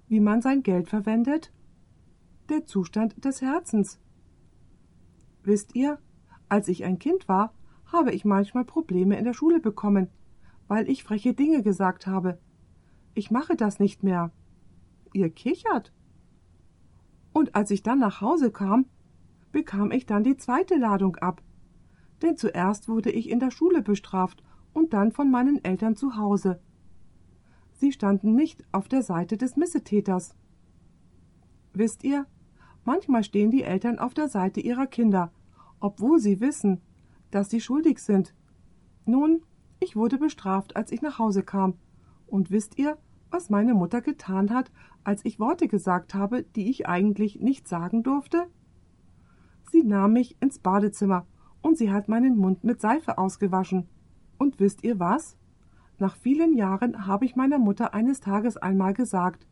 wie 0.07 0.19
man 0.19 0.41
sein 0.41 0.63
Geld 0.63 0.89
verwendet? 0.89 1.53
Der 2.49 2.65
Zustand 2.65 3.23
des 3.23 3.43
Herzens. 3.43 3.99
Wisst 5.43 5.75
ihr, 5.75 5.99
als 6.49 6.69
ich 6.69 6.85
ein 6.85 6.97
Kind 6.97 7.27
war, 7.27 7.53
habe 7.85 8.11
ich 8.11 8.25
manchmal 8.25 8.65
Probleme 8.65 9.15
in 9.19 9.25
der 9.25 9.35
Schule 9.35 9.59
bekommen, 9.59 10.09
weil 10.67 10.89
ich 10.89 11.03
freche 11.03 11.35
Dinge 11.35 11.61
gesagt 11.61 12.07
habe. 12.07 12.39
Ich 13.13 13.29
mache 13.29 13.55
das 13.55 13.77
nicht 13.77 14.01
mehr. 14.01 14.31
Ihr 15.13 15.29
kichert. 15.29 15.93
Und 17.31 17.53
als 17.53 17.69
ich 17.69 17.83
dann 17.83 17.99
nach 17.99 18.21
Hause 18.21 18.49
kam, 18.49 18.87
bekam 19.51 19.91
ich 19.91 20.07
dann 20.07 20.23
die 20.23 20.37
zweite 20.37 20.77
Ladung 20.77 21.15
ab. 21.17 21.43
Denn 22.23 22.37
zuerst 22.37 22.89
wurde 22.89 23.11
ich 23.11 23.29
in 23.29 23.39
der 23.39 23.51
Schule 23.51 23.83
bestraft 23.83 24.43
und 24.77 24.93
dann 24.93 25.11
von 25.11 25.31
meinen 25.31 25.63
Eltern 25.63 25.95
zu 25.95 26.15
Hause. 26.15 26.59
Sie 27.73 27.91
standen 27.91 28.35
nicht 28.35 28.63
auf 28.71 28.87
der 28.87 29.03
Seite 29.03 29.37
des 29.37 29.57
Missetäters. 29.57 30.35
Wisst 31.73 32.03
ihr, 32.03 32.25
manchmal 32.85 33.23
stehen 33.23 33.51
die 33.51 33.63
Eltern 33.63 33.99
auf 33.99 34.13
der 34.13 34.29
Seite 34.29 34.61
ihrer 34.61 34.87
Kinder 34.87 35.31
obwohl 35.79 36.19
sie 36.19 36.39
wissen, 36.39 36.81
dass 37.31 37.49
sie 37.49 37.61
schuldig 37.61 37.99
sind. 37.99 38.33
Nun, 39.05 39.41
ich 39.79 39.95
wurde 39.95 40.17
bestraft, 40.17 40.75
als 40.75 40.91
ich 40.91 41.01
nach 41.01 41.19
Hause 41.19 41.43
kam. 41.43 41.75
Und 42.25 42.51
wisst 42.51 42.77
ihr, 42.77 42.97
was 43.29 43.49
meine 43.49 43.73
Mutter 43.73 44.01
getan 44.01 44.49
hat, 44.49 44.71
als 45.03 45.23
ich 45.25 45.39
Worte 45.39 45.67
gesagt 45.67 46.13
habe, 46.13 46.43
die 46.43 46.69
ich 46.69 46.87
eigentlich 46.87 47.39
nicht 47.39 47.67
sagen 47.67 48.03
durfte? 48.03 48.47
Sie 49.71 49.83
nahm 49.83 50.13
mich 50.13 50.41
ins 50.41 50.59
Badezimmer 50.59 51.25
und 51.61 51.77
sie 51.77 51.91
hat 51.91 52.07
meinen 52.07 52.37
Mund 52.37 52.63
mit 52.63 52.81
Seife 52.81 53.17
ausgewaschen. 53.17 53.87
Und 54.37 54.59
wisst 54.59 54.83
ihr 54.83 54.99
was? 54.99 55.37
Nach 55.99 56.15
vielen 56.15 56.55
Jahren 56.55 57.07
habe 57.07 57.25
ich 57.25 57.35
meiner 57.35 57.57
Mutter 57.57 57.93
eines 57.93 58.19
Tages 58.19 58.57
einmal 58.57 58.93
gesagt 58.93 59.47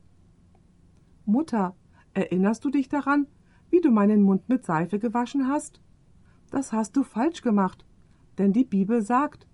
Mutter, 1.25 1.75
erinnerst 2.13 2.63
du 2.63 2.69
dich 2.69 2.87
daran, 2.87 3.25
wie 3.71 3.81
du 3.81 3.89
meinen 3.89 4.21
Mund 4.21 4.47
mit 4.47 4.63
Seife 4.63 4.99
gewaschen 4.99 5.47
hast? 5.47 5.81
das 6.55 6.71
hast 6.71 6.95
du 6.95 7.03
falsch 7.03 7.41
gemacht, 7.41 7.85
denn 8.37 8.53
die 8.53 8.63
Bibel 8.63 9.01
sagt, 9.01 9.47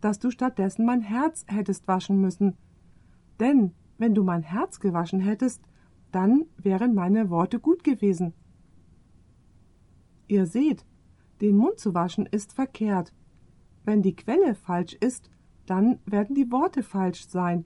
dass 0.00 0.18
du 0.18 0.30
stattdessen 0.30 0.86
mein 0.86 1.02
Herz 1.02 1.44
hättest 1.48 1.86
waschen 1.86 2.20
müssen. 2.20 2.56
Denn 3.40 3.72
wenn 3.98 4.14
du 4.14 4.24
mein 4.24 4.42
Herz 4.42 4.80
gewaschen 4.80 5.20
hättest, 5.20 5.60
dann 6.12 6.46
wären 6.56 6.94
meine 6.94 7.28
Worte 7.28 7.60
gut 7.60 7.84
gewesen. 7.84 8.32
Ihr 10.28 10.46
seht, 10.46 10.86
den 11.42 11.58
Mund 11.58 11.78
zu 11.78 11.94
waschen 11.94 12.24
ist 12.24 12.54
verkehrt. 12.54 13.12
Wenn 13.86 14.02
die 14.02 14.16
Quelle 14.16 14.56
falsch 14.56 14.94
ist, 14.94 15.30
dann 15.64 16.00
werden 16.06 16.34
die 16.34 16.50
Worte 16.50 16.82
falsch 16.82 17.28
sein. 17.28 17.64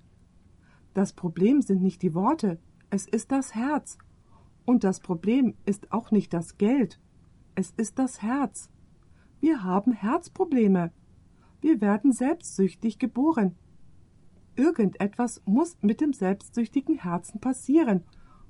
Das 0.93 1.15
Problem 1.15 1.63
sind 1.63 1.83
nicht 1.83 2.03
die 2.03 2.15
Worte, 2.15 2.59
es 2.91 3.07
ist 3.07 3.33
das 3.33 3.55
Herz. 3.55 3.97
Und 4.67 4.85
das 4.85 5.01
Problem 5.01 5.55
ist 5.65 5.93
auch 5.93 6.11
nicht 6.11 6.35
das 6.35 6.59
Geld, 6.59 7.01
es 7.55 7.71
ist 7.71 7.99
das 7.99 8.21
Herz. 8.21 8.69
Wir 9.41 9.65
haben 9.65 9.93
Herzprobleme. 9.93 10.93
Wir 11.63 11.81
werden 11.81 12.13
selbstsüchtig 12.13 12.99
geboren. 12.99 13.57
Irgendetwas 14.57 15.41
muss 15.47 15.79
mit 15.81 16.03
dem 16.03 16.13
selbstsüchtigen 16.13 16.97
Herzen 16.99 17.41
passieren, 17.41 18.03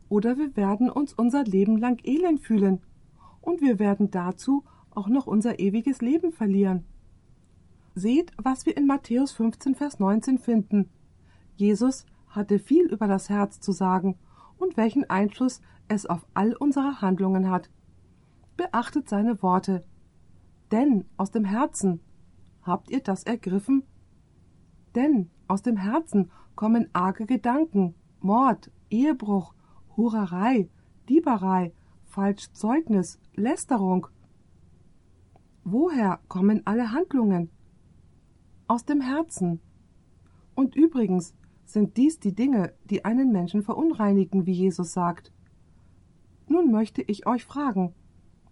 oder 0.08 0.36
wir 0.36 0.56
werden 0.56 0.90
uns 0.90 1.12
unser 1.12 1.44
Leben 1.44 1.76
lang 1.76 2.00
elend 2.02 2.40
fühlen, 2.40 2.80
und 3.40 3.60
wir 3.60 3.78
werden 3.78 4.10
dazu 4.10 4.64
auch 4.90 5.06
noch 5.06 5.28
unser 5.28 5.60
ewiges 5.60 6.00
Leben 6.00 6.32
verlieren. 6.32 6.84
Seht, 7.94 8.32
was 8.36 8.66
wir 8.66 8.76
in 8.76 8.86
Matthäus 8.86 9.32
15, 9.32 9.74
Vers 9.74 9.98
19 9.98 10.38
finden. 10.38 10.90
Jesus 11.56 12.06
hatte 12.28 12.58
viel 12.58 12.86
über 12.86 13.08
das 13.08 13.28
Herz 13.28 13.60
zu 13.60 13.72
sagen 13.72 14.16
und 14.58 14.76
welchen 14.76 15.08
Einfluss 15.10 15.60
es 15.88 16.06
auf 16.06 16.24
all 16.32 16.54
unsere 16.54 17.00
Handlungen 17.00 17.50
hat. 17.50 17.68
Beachtet 18.56 19.08
seine 19.08 19.42
Worte, 19.42 19.84
denn 20.70 21.04
aus 21.16 21.32
dem 21.32 21.44
Herzen. 21.44 22.00
Habt 22.62 22.90
ihr 22.90 23.00
das 23.00 23.24
ergriffen? 23.24 23.82
Denn 24.94 25.30
aus 25.48 25.62
dem 25.62 25.76
Herzen 25.76 26.30
kommen 26.54 26.88
arge 26.92 27.26
Gedanken, 27.26 27.94
Mord, 28.20 28.70
Ehebruch, 28.90 29.54
Hurerei, 29.96 30.68
Dieberei, 31.08 31.72
Falschzeugnis, 32.04 33.18
Lästerung. 33.34 34.06
Woher 35.64 36.20
kommen 36.28 36.66
alle 36.66 36.92
Handlungen? 36.92 37.50
Aus 38.70 38.84
dem 38.84 39.00
Herzen. 39.00 39.58
Und 40.54 40.76
übrigens 40.76 41.34
sind 41.64 41.96
dies 41.96 42.20
die 42.20 42.36
Dinge, 42.36 42.72
die 42.84 43.04
einen 43.04 43.32
Menschen 43.32 43.64
verunreinigen, 43.64 44.46
wie 44.46 44.52
Jesus 44.52 44.92
sagt. 44.92 45.32
Nun 46.46 46.70
möchte 46.70 47.02
ich 47.02 47.26
euch 47.26 47.44
fragen, 47.44 47.92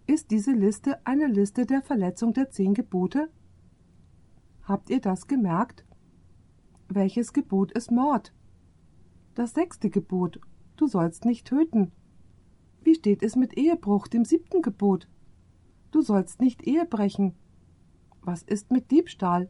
ist 0.07 0.29
diese 0.29 0.51
Liste 0.51 0.99
eine 1.05 1.27
Liste 1.27 1.65
der 1.65 1.81
Verletzung 1.81 2.33
der 2.33 2.49
zehn 2.49 2.73
Gebote? 2.73 3.29
Habt 4.63 4.89
ihr 4.89 4.99
das 4.99 5.27
gemerkt? 5.27 5.85
Welches 6.89 7.31
Gebot 7.31 7.71
ist 7.71 7.89
Mord? 7.89 8.33
Das 9.35 9.53
sechste 9.53 9.89
Gebot, 9.89 10.41
du 10.75 10.87
sollst 10.87 11.23
nicht 11.23 11.47
töten. 11.47 11.93
Wie 12.81 12.95
steht 12.95 13.23
es 13.23 13.37
mit 13.37 13.57
Ehebruch, 13.57 14.09
dem 14.09 14.25
siebten 14.25 14.61
Gebot? 14.63 15.07
Du 15.91 16.01
sollst 16.01 16.41
nicht 16.41 16.67
Ehe 16.67 16.83
brechen. 16.83 17.35
Was 18.19 18.43
ist 18.43 18.69
mit 18.69 18.91
Diebstahl? 18.91 19.49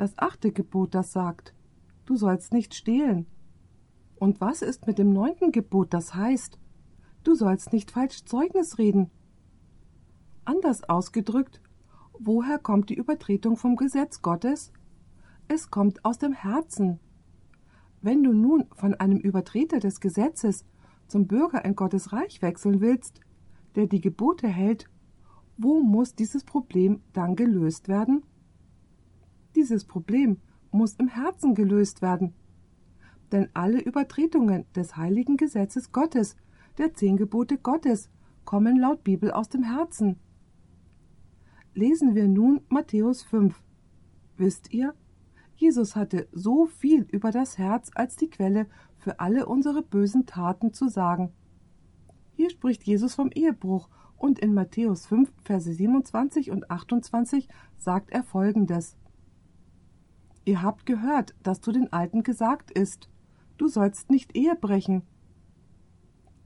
Das 0.00 0.16
achte 0.16 0.50
Gebot, 0.50 0.94
das 0.94 1.12
sagt, 1.12 1.52
du 2.06 2.16
sollst 2.16 2.54
nicht 2.54 2.74
stehlen. 2.74 3.26
Und 4.16 4.40
was 4.40 4.62
ist 4.62 4.86
mit 4.86 4.96
dem 4.96 5.12
neunten 5.12 5.52
Gebot, 5.52 5.92
das 5.92 6.14
heißt, 6.14 6.58
du 7.22 7.34
sollst 7.34 7.74
nicht 7.74 7.90
falsch 7.90 8.24
Zeugnis 8.24 8.78
reden? 8.78 9.10
Anders 10.46 10.88
ausgedrückt, 10.88 11.60
woher 12.18 12.58
kommt 12.58 12.88
die 12.88 12.94
Übertretung 12.94 13.58
vom 13.58 13.76
Gesetz 13.76 14.22
Gottes? 14.22 14.72
Es 15.48 15.70
kommt 15.70 16.02
aus 16.02 16.16
dem 16.16 16.32
Herzen. 16.32 16.98
Wenn 18.00 18.22
du 18.22 18.32
nun 18.32 18.68
von 18.76 18.94
einem 18.94 19.18
Übertreter 19.18 19.80
des 19.80 20.00
Gesetzes 20.00 20.64
zum 21.08 21.26
Bürger 21.26 21.62
in 21.62 21.76
Gottes 21.76 22.10
Reich 22.14 22.40
wechseln 22.40 22.80
willst, 22.80 23.20
der 23.74 23.86
die 23.86 24.00
Gebote 24.00 24.48
hält, 24.48 24.88
wo 25.58 25.82
muss 25.82 26.14
dieses 26.14 26.42
Problem 26.42 27.02
dann 27.12 27.36
gelöst 27.36 27.88
werden? 27.88 28.22
Dieses 29.54 29.84
Problem 29.84 30.38
muss 30.70 30.94
im 30.94 31.08
Herzen 31.08 31.54
gelöst 31.54 32.02
werden. 32.02 32.34
Denn 33.32 33.48
alle 33.54 33.80
Übertretungen 33.80 34.64
des 34.74 34.96
heiligen 34.96 35.36
Gesetzes 35.36 35.92
Gottes, 35.92 36.36
der 36.78 36.94
zehn 36.94 37.16
Gebote 37.16 37.58
Gottes, 37.58 38.10
kommen 38.44 38.78
laut 38.78 39.04
Bibel 39.04 39.30
aus 39.30 39.48
dem 39.48 39.62
Herzen 39.62 40.18
lesen 41.74 42.14
wir 42.14 42.28
nun 42.28 42.60
Matthäus 42.68 43.22
5. 43.22 43.60
Wisst 44.36 44.72
ihr, 44.72 44.94
Jesus 45.54 45.94
hatte 45.94 46.28
so 46.32 46.66
viel 46.66 47.02
über 47.02 47.30
das 47.30 47.58
Herz 47.58 47.90
als 47.94 48.16
die 48.16 48.30
Quelle 48.30 48.66
für 48.98 49.20
alle 49.20 49.46
unsere 49.46 49.82
bösen 49.82 50.26
Taten 50.26 50.72
zu 50.72 50.88
sagen. 50.88 51.32
Hier 52.32 52.50
spricht 52.50 52.84
Jesus 52.84 53.14
vom 53.14 53.30
Ehebruch 53.30 53.88
und 54.16 54.38
in 54.38 54.54
Matthäus 54.54 55.06
5, 55.06 55.30
Verse 55.44 55.72
27 55.72 56.50
und 56.50 56.70
28 56.70 57.48
sagt 57.76 58.10
er 58.10 58.24
folgendes. 58.24 58.96
Ihr 60.44 60.62
habt 60.62 60.86
gehört, 60.86 61.34
dass 61.42 61.60
zu 61.60 61.72
den 61.72 61.92
Alten 61.92 62.22
gesagt 62.22 62.70
ist, 62.70 63.08
du 63.58 63.68
sollst 63.68 64.10
nicht 64.10 64.36
Ehe 64.36 64.56
brechen. 64.56 65.02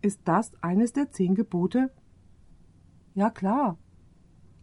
Ist 0.03 0.21
das 0.25 0.53
eines 0.63 0.93
der 0.93 1.11
zehn 1.11 1.35
Gebote? 1.35 1.91
Ja 3.15 3.31
klar. 3.31 3.79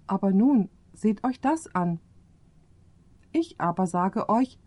Aber 0.06 0.32
nun 0.32 0.70
seht 0.94 1.24
euch 1.24 1.40
das 1.40 1.74
an. 1.74 2.00
Ich 3.32 3.60
aber 3.62 3.88
sage 3.88 4.30
euch, 4.30 4.60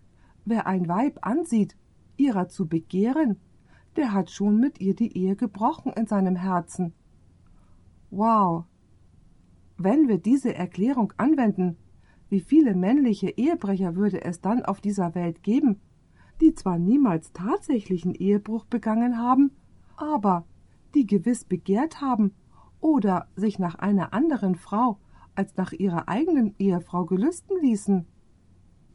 wer 0.45 0.67
ein 0.67 0.89
Weib 0.89 1.19
ansieht, 1.23 1.77
ihrer 2.17 2.49
zu 2.49 2.67
begehren, 2.67 3.39
der 3.97 4.13
hat 4.13 4.31
schon 4.31 4.59
mit 4.59 4.81
ihr 4.81 4.95
die 4.95 5.17
Ehe 5.17 5.37
gebrochen 5.37 5.93
in 5.93 6.07
seinem 6.07 6.37
Herzen. 6.37 6.95
Wow. 8.11 8.65
Wenn 9.77 10.09
wir 10.09 10.19
diese 10.19 10.55
Erklärung 10.55 11.13
anwenden, 11.17 11.77
wie 12.29 12.41
viele 12.41 12.75
männliche 12.75 13.31
Ehebrecher 13.31 13.97
würde 13.97 14.23
es 14.25 14.41
dann 14.41 14.65
auf 14.65 14.81
dieser 14.81 15.15
Welt 15.15 15.43
geben, 15.43 15.81
die 16.41 16.55
zwar 16.55 16.79
niemals 16.79 17.33
tatsächlichen 17.33 18.15
Ehebruch 18.15 18.65
begangen 18.65 19.19
haben, 19.19 19.53
aber 19.97 20.47
die 20.95 21.07
gewiss 21.07 21.45
begehrt 21.45 22.01
haben 22.01 22.33
oder 22.81 23.29
sich 23.37 23.59
nach 23.59 23.77
einer 23.77 24.13
anderen 24.13 24.55
Frau 24.57 24.99
als 25.35 25.57
nach 25.57 25.73
ihrer 25.73 26.09
eigenen 26.09 26.55
Ehefrau 26.59 27.05
gelüsten 27.05 27.61
ließen. 27.61 28.07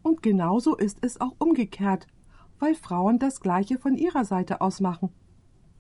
Und 0.02 0.22
genauso 0.22 0.76
ist 0.78 1.00
es 1.02 1.20
auch 1.20 1.36
umgekehrt, 1.40 2.08
weil 2.60 2.76
Frauen 2.76 3.20
das 3.20 3.42
Gleiche 3.42 3.78
von 3.78 3.96
ihrer 3.96 4.26
Seite 4.26 4.62
aus 4.62 4.80
machen. 4.80 5.10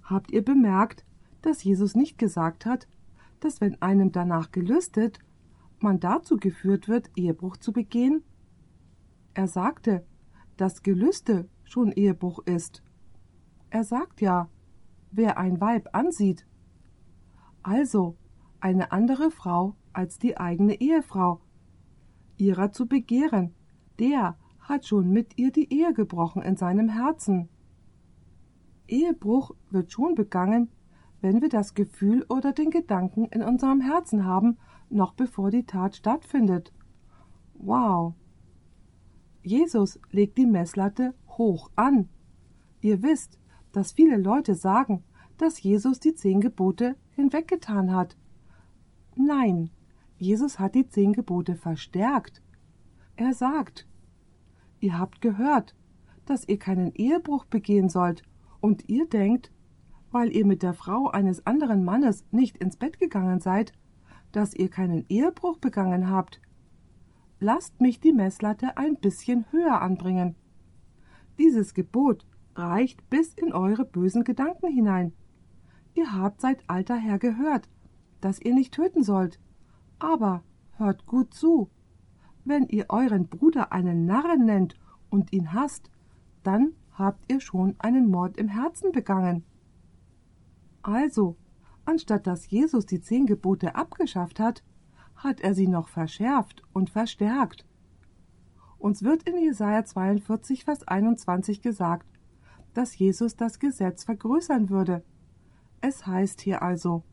Habt 0.03 0.31
ihr 0.31 0.43
bemerkt, 0.43 1.05
dass 1.41 1.63
Jesus 1.63 1.95
nicht 1.95 2.17
gesagt 2.17 2.65
hat, 2.65 2.87
dass 3.39 3.61
wenn 3.61 3.81
einem 3.81 4.11
danach 4.11 4.51
gelüstet, 4.51 5.19
man 5.83 5.99
dazu 5.99 6.37
geführt 6.37 6.87
wird, 6.87 7.09
Ehebruch 7.15 7.57
zu 7.57 7.71
begehen? 7.71 8.23
Er 9.33 9.47
sagte, 9.47 10.05
dass 10.57 10.83
Gelüste 10.83 11.47
schon 11.63 11.91
Ehebruch 11.91 12.39
ist. 12.39 12.83
Er 13.69 13.83
sagt 13.83 14.21
ja, 14.21 14.49
wer 15.11 15.37
ein 15.37 15.61
Weib 15.61 15.89
ansieht. 15.93 16.45
Also 17.63 18.17
eine 18.59 18.91
andere 18.91 19.31
Frau 19.31 19.75
als 19.93 20.17
die 20.19 20.37
eigene 20.37 20.79
Ehefrau. 20.81 21.41
Ihrer 22.37 22.71
zu 22.71 22.87
begehren, 22.87 23.53
der 23.99 24.37
hat 24.59 24.85
schon 24.85 25.11
mit 25.11 25.37
ihr 25.37 25.51
die 25.51 25.71
Ehe 25.73 25.93
gebrochen 25.93 26.41
in 26.41 26.55
seinem 26.55 26.89
Herzen. 26.89 27.49
Ehebruch 28.87 29.51
wird 29.69 29.91
schon 29.91 30.15
begangen, 30.15 30.69
wenn 31.21 31.41
wir 31.41 31.49
das 31.49 31.73
Gefühl 31.73 32.25
oder 32.29 32.53
den 32.53 32.71
Gedanken 32.71 33.25
in 33.25 33.43
unserem 33.43 33.81
Herzen 33.81 34.25
haben, 34.25 34.57
noch 34.89 35.13
bevor 35.13 35.51
die 35.51 35.65
Tat 35.65 35.95
stattfindet. 35.95 36.73
Wow. 37.53 38.13
Jesus 39.43 39.99
legt 40.11 40.37
die 40.37 40.45
Messlatte 40.45 41.13
hoch 41.27 41.71
an. 41.75 42.09
Ihr 42.81 43.01
wisst, 43.03 43.39
dass 43.71 43.91
viele 43.91 44.17
Leute 44.17 44.55
sagen, 44.55 45.03
dass 45.37 45.61
Jesus 45.61 45.99
die 45.99 46.13
zehn 46.13 46.41
Gebote 46.41 46.95
hinweggetan 47.11 47.93
hat. 47.93 48.17
Nein, 49.15 49.69
Jesus 50.17 50.59
hat 50.59 50.75
die 50.75 50.87
zehn 50.87 51.13
Gebote 51.13 51.55
verstärkt. 51.55 52.41
Er 53.15 53.33
sagt, 53.33 53.87
ihr 54.79 54.97
habt 54.97 55.21
gehört, 55.21 55.75
dass 56.25 56.47
ihr 56.47 56.59
keinen 56.59 56.93
Ehebruch 56.93 57.45
begehen 57.45 57.89
sollt, 57.89 58.23
und 58.61 58.89
ihr 58.89 59.07
denkt, 59.07 59.51
weil 60.11 60.35
ihr 60.35 60.45
mit 60.45 60.63
der 60.63 60.73
Frau 60.73 61.07
eines 61.09 61.45
anderen 61.45 61.85
Mannes 61.85 62.25
nicht 62.31 62.57
ins 62.57 62.75
Bett 62.75 62.99
gegangen 62.99 63.39
seid, 63.39 63.73
dass 64.31 64.53
ihr 64.53 64.69
keinen 64.69 65.05
Ehebruch 65.09 65.57
begangen 65.57 66.09
habt. 66.09 66.41
Lasst 67.39 67.79
mich 67.81 67.99
die 67.99 68.13
Messlatte 68.13 68.77
ein 68.77 68.95
bisschen 68.95 69.45
höher 69.51 69.81
anbringen. 69.81 70.35
Dieses 71.37 71.73
Gebot 71.73 72.25
reicht 72.55 73.09
bis 73.09 73.33
in 73.33 73.53
eure 73.53 73.85
bösen 73.85 74.23
Gedanken 74.23 74.67
hinein. 74.67 75.13
Ihr 75.93 76.13
habt 76.13 76.41
seit 76.41 76.69
alter 76.69 76.95
her 76.95 77.17
gehört, 77.17 77.69
dass 78.21 78.39
ihr 78.41 78.53
nicht 78.53 78.73
töten 78.73 79.03
sollt. 79.03 79.39
Aber 79.99 80.43
hört 80.77 81.05
gut 81.05 81.33
zu. 81.33 81.69
Wenn 82.45 82.67
ihr 82.67 82.85
euren 82.89 83.27
Bruder 83.27 83.71
einen 83.71 84.05
Narren 84.05 84.45
nennt 84.45 84.75
und 85.09 85.31
ihn 85.33 85.53
hasst, 85.53 85.89
dann 86.43 86.73
habt 86.91 87.31
ihr 87.31 87.39
schon 87.39 87.75
einen 87.79 88.09
Mord 88.09 88.37
im 88.37 88.47
Herzen 88.47 88.91
begangen. 88.91 89.43
Also, 90.81 91.37
anstatt 91.89 92.27
dass 92.27 92.51
Jesus 92.51 92.85
die 92.85 93.01
zehn 93.01 93.25
Gebote 93.25 93.73
abgeschafft 93.73 94.39
hat, 94.39 94.63
hat 95.15 95.41
er 95.41 95.55
sie 95.55 95.67
noch 95.67 95.87
verschärft 95.87 96.61
und 96.71 96.91
verstärkt. 96.91 97.65
Uns 98.77 99.01
wird 99.01 99.23
in 99.23 99.39
Jesaja 99.39 99.83
42, 99.83 100.65
Vers 100.65 100.87
21 100.87 101.63
gesagt, 101.63 102.07
dass 102.75 102.97
Jesus 102.97 103.35
das 103.35 103.57
Gesetz 103.57 104.03
vergrößern 104.03 104.69
würde. 104.69 105.03
Es 105.81 106.05
heißt 106.05 106.41
hier 106.41 106.61
also, 106.61 107.03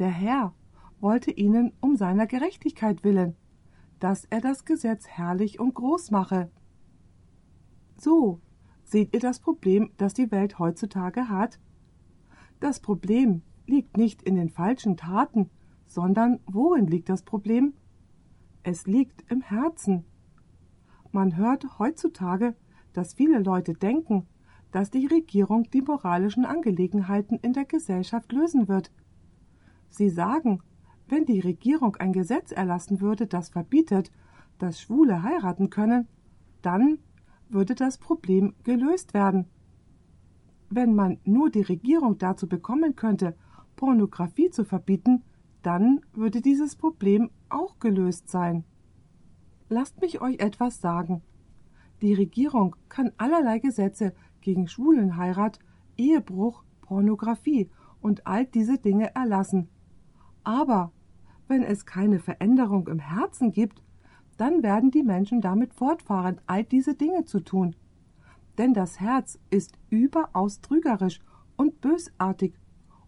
der 0.00 0.10
Herr 0.10 0.52
wollte 1.00 1.30
ihnen 1.30 1.72
um 1.80 1.94
seiner 1.94 2.26
Gerechtigkeit 2.26 3.04
willen, 3.04 3.36
dass 4.00 4.24
er 4.24 4.40
das 4.40 4.64
Gesetz 4.64 5.06
herrlich 5.06 5.60
und 5.60 5.74
groß 5.74 6.10
mache. 6.10 6.50
So, 7.96 8.40
seht 8.82 9.14
ihr 9.14 9.20
das 9.20 9.38
Problem, 9.38 9.92
das 9.98 10.14
die 10.14 10.32
Welt 10.32 10.58
heutzutage 10.58 11.28
hat? 11.28 11.60
Das 12.60 12.80
Problem 12.80 13.42
liegt 13.66 13.96
nicht 13.96 14.22
in 14.22 14.34
den 14.34 14.48
falschen 14.48 14.96
Taten, 14.96 15.50
sondern 15.86 16.40
worin 16.46 16.86
liegt 16.86 17.08
das 17.08 17.22
Problem? 17.22 17.74
Es 18.62 18.86
liegt 18.86 19.30
im 19.30 19.42
Herzen. 19.42 20.04
Man 21.12 21.36
hört 21.36 21.78
heutzutage, 21.78 22.54
dass 22.92 23.14
viele 23.14 23.38
Leute 23.38 23.74
denken, 23.74 24.26
dass 24.72 24.90
die 24.90 25.06
Regierung 25.06 25.70
die 25.70 25.82
moralischen 25.82 26.44
Angelegenheiten 26.44 27.38
in 27.38 27.52
der 27.52 27.64
Gesellschaft 27.64 28.32
lösen 28.32 28.68
wird. 28.68 28.90
Sie 29.88 30.10
sagen, 30.10 30.60
wenn 31.08 31.24
die 31.24 31.40
Regierung 31.40 31.96
ein 31.96 32.12
Gesetz 32.12 32.50
erlassen 32.50 33.00
würde, 33.00 33.26
das 33.26 33.50
verbietet, 33.50 34.10
dass 34.58 34.80
Schwule 34.80 35.22
heiraten 35.22 35.70
können, 35.70 36.08
dann 36.62 36.98
würde 37.48 37.74
das 37.74 37.98
Problem 37.98 38.54
gelöst 38.64 39.14
werden. 39.14 39.46
Wenn 40.68 40.94
man 40.94 41.18
nur 41.24 41.50
die 41.50 41.62
Regierung 41.62 42.18
dazu 42.18 42.48
bekommen 42.48 42.96
könnte, 42.96 43.36
Pornografie 43.76 44.50
zu 44.50 44.64
verbieten, 44.64 45.22
dann 45.62 46.00
würde 46.12 46.40
dieses 46.40 46.76
Problem 46.76 47.30
auch 47.48 47.78
gelöst 47.78 48.28
sein. 48.28 48.64
Lasst 49.68 50.00
mich 50.00 50.20
euch 50.20 50.38
etwas 50.38 50.80
sagen. 50.80 51.22
Die 52.02 52.14
Regierung 52.14 52.76
kann 52.88 53.12
allerlei 53.16 53.58
Gesetze 53.58 54.14
gegen 54.40 54.68
Schwulenheirat, 54.68 55.58
Ehebruch, 55.96 56.62
Pornografie 56.82 57.70
und 58.00 58.26
all 58.26 58.46
diese 58.46 58.78
Dinge 58.78 59.14
erlassen. 59.14 59.68
Aber 60.44 60.92
wenn 61.48 61.62
es 61.62 61.86
keine 61.86 62.18
Veränderung 62.18 62.86
im 62.88 62.98
Herzen 62.98 63.50
gibt, 63.50 63.82
dann 64.36 64.62
werden 64.62 64.90
die 64.90 65.02
Menschen 65.02 65.40
damit 65.40 65.74
fortfahren, 65.74 66.40
all 66.46 66.64
diese 66.64 66.94
Dinge 66.94 67.24
zu 67.24 67.40
tun. 67.40 67.74
Denn 68.58 68.74
das 68.74 69.00
Herz 69.00 69.38
ist 69.50 69.78
überaus 69.90 70.60
trügerisch 70.60 71.20
und 71.56 71.80
bösartig, 71.80 72.54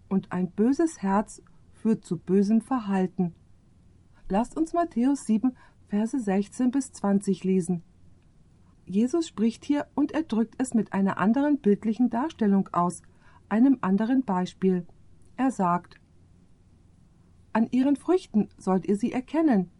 und 0.08 0.32
ein 0.32 0.50
böses 0.50 1.02
Herz 1.02 1.42
führt 1.72 2.04
zu 2.04 2.18
bösem 2.18 2.60
Verhalten. 2.60 3.34
Lasst 4.28 4.56
uns 4.56 4.72
Matthäus 4.72 5.26
7, 5.26 5.56
Verse 5.88 6.18
16 6.18 6.70
bis 6.70 6.92
20 6.92 7.44
lesen. 7.44 7.82
Jesus 8.84 9.28
spricht 9.28 9.64
hier 9.64 9.86
und 9.94 10.12
er 10.12 10.22
drückt 10.22 10.54
es 10.58 10.74
mit 10.74 10.92
einer 10.92 11.18
anderen 11.18 11.58
bildlichen 11.58 12.10
Darstellung 12.10 12.68
aus, 12.72 13.02
einem 13.48 13.78
anderen 13.80 14.24
Beispiel. 14.24 14.86
Er 15.36 15.50
sagt, 15.50 16.00
An 17.52 17.68
ihren 17.70 17.96
Früchten 17.96 18.48
sollt 18.58 18.86
ihr 18.86 18.96
sie 18.96 19.12
erkennen. 19.12 19.70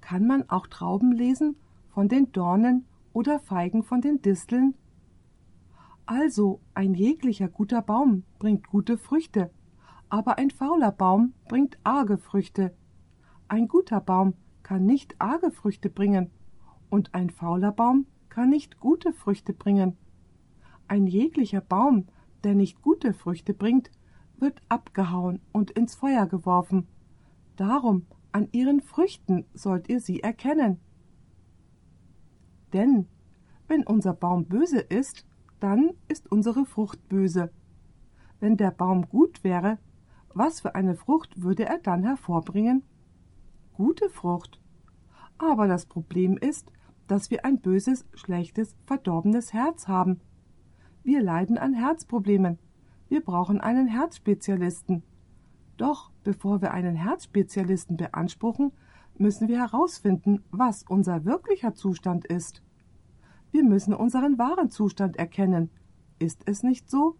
Kann 0.00 0.26
man 0.26 0.48
auch 0.48 0.66
Trauben 0.66 1.12
lesen 1.12 1.56
von 1.88 2.08
den 2.08 2.30
Dornen 2.32 2.84
oder 3.16 3.38
Feigen 3.38 3.82
von 3.82 4.02
den 4.02 4.20
Disteln? 4.20 4.74
Also 6.04 6.60
ein 6.74 6.92
jeglicher 6.92 7.48
guter 7.48 7.80
Baum 7.80 8.24
bringt 8.38 8.66
gute 8.66 8.98
Früchte, 8.98 9.50
aber 10.10 10.36
ein 10.36 10.50
fauler 10.50 10.92
Baum 10.92 11.32
bringt 11.48 11.78
arge 11.82 12.18
Früchte. 12.18 12.76
Ein 13.48 13.68
guter 13.68 14.02
Baum 14.02 14.34
kann 14.62 14.84
nicht 14.84 15.16
arge 15.18 15.50
Früchte 15.50 15.88
bringen, 15.88 16.30
und 16.90 17.14
ein 17.14 17.30
fauler 17.30 17.72
Baum 17.72 18.04
kann 18.28 18.50
nicht 18.50 18.80
gute 18.80 19.14
Früchte 19.14 19.54
bringen. 19.54 19.96
Ein 20.86 21.06
jeglicher 21.06 21.62
Baum, 21.62 22.08
der 22.44 22.54
nicht 22.54 22.82
gute 22.82 23.14
Früchte 23.14 23.54
bringt, 23.54 23.90
wird 24.36 24.60
abgehauen 24.68 25.40
und 25.52 25.70
ins 25.70 25.94
Feuer 25.94 26.26
geworfen. 26.26 26.86
Darum 27.56 28.04
an 28.32 28.48
ihren 28.52 28.82
Früchten 28.82 29.46
sollt 29.54 29.88
ihr 29.88 30.00
sie 30.00 30.20
erkennen. 30.20 30.80
Denn 32.76 33.06
wenn 33.68 33.86
unser 33.86 34.12
Baum 34.12 34.44
böse 34.44 34.80
ist, 34.80 35.24
dann 35.60 35.94
ist 36.08 36.30
unsere 36.30 36.66
Frucht 36.66 37.08
böse. 37.08 37.50
Wenn 38.38 38.58
der 38.58 38.70
Baum 38.70 39.08
gut 39.08 39.42
wäre, 39.42 39.78
was 40.34 40.60
für 40.60 40.74
eine 40.74 40.94
Frucht 40.94 41.40
würde 41.40 41.64
er 41.64 41.78
dann 41.78 42.04
hervorbringen? 42.04 42.82
Gute 43.72 44.10
Frucht. 44.10 44.60
Aber 45.38 45.68
das 45.68 45.86
Problem 45.86 46.36
ist, 46.36 46.70
dass 47.06 47.30
wir 47.30 47.46
ein 47.46 47.60
böses, 47.60 48.04
schlechtes, 48.12 48.76
verdorbenes 48.84 49.54
Herz 49.54 49.88
haben. 49.88 50.20
Wir 51.02 51.22
leiden 51.22 51.56
an 51.56 51.72
Herzproblemen. 51.72 52.58
Wir 53.08 53.24
brauchen 53.24 53.58
einen 53.58 53.86
Herzspezialisten. 53.86 55.02
Doch 55.78 56.10
bevor 56.24 56.60
wir 56.60 56.72
einen 56.72 56.96
Herzspezialisten 56.96 57.96
beanspruchen, 57.96 58.72
müssen 59.16 59.48
wir 59.48 59.60
herausfinden, 59.60 60.44
was 60.50 60.82
unser 60.82 61.24
wirklicher 61.24 61.72
Zustand 61.74 62.26
ist. 62.26 62.62
Wir 63.52 63.64
müssen 63.64 63.94
unseren 63.94 64.38
wahren 64.38 64.70
Zustand 64.70 65.16
erkennen. 65.16 65.70
Ist 66.18 66.42
es 66.46 66.62
nicht 66.62 66.90
so? 66.90 67.16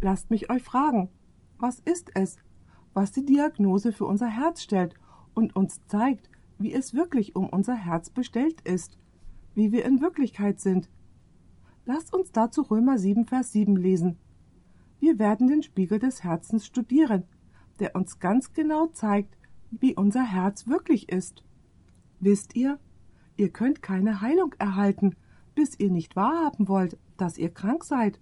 Lasst 0.00 0.30
mich 0.30 0.50
euch 0.50 0.62
fragen, 0.62 1.10
was 1.58 1.80
ist 1.80 2.10
es, 2.14 2.38
was 2.94 3.12
die 3.12 3.24
Diagnose 3.24 3.92
für 3.92 4.06
unser 4.06 4.28
Herz 4.28 4.62
stellt 4.62 4.94
und 5.34 5.54
uns 5.54 5.84
zeigt, 5.86 6.30
wie 6.58 6.72
es 6.72 6.94
wirklich 6.94 7.36
um 7.36 7.48
unser 7.48 7.74
Herz 7.74 8.10
bestellt 8.10 8.60
ist, 8.62 8.98
wie 9.54 9.72
wir 9.72 9.84
in 9.84 10.00
Wirklichkeit 10.00 10.60
sind. 10.60 10.88
Lasst 11.86 12.14
uns 12.14 12.32
dazu 12.32 12.62
Römer 12.62 12.98
7, 12.98 13.26
Vers 13.26 13.52
7 13.52 13.76
lesen. 13.76 14.18
Wir 15.00 15.18
werden 15.18 15.48
den 15.48 15.62
Spiegel 15.62 15.98
des 15.98 16.22
Herzens 16.22 16.66
studieren, 16.66 17.24
der 17.78 17.96
uns 17.96 18.18
ganz 18.18 18.52
genau 18.52 18.86
zeigt, 18.88 19.36
wie 19.70 19.96
unser 19.96 20.24
Herz 20.24 20.66
wirklich 20.66 21.08
ist. 21.08 21.42
Wisst 22.20 22.54
ihr, 22.54 22.78
ihr 23.40 23.48
könnt 23.48 23.80
keine 23.80 24.20
Heilung 24.20 24.54
erhalten, 24.58 25.16
bis 25.54 25.80
ihr 25.80 25.90
nicht 25.90 26.14
wahrhaben 26.14 26.68
wollt, 26.68 26.98
dass 27.16 27.38
ihr 27.38 27.48
krank 27.48 27.84
seid. 27.84 28.20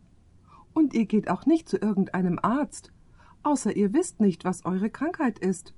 Und 0.73 0.95
ihr 0.95 1.07
geht 1.07 1.29
auch 1.29 1.45
nicht 1.45 1.69
zu 1.69 1.77
irgendeinem 1.77 2.39
Arzt, 2.41 2.93
außer 3.43 3.75
ihr 3.75 3.93
wisst 3.93 4.21
nicht, 4.21 4.45
was 4.45 4.65
eure 4.65 4.91
Krankheit 4.91 5.41
ist. 5.41 5.75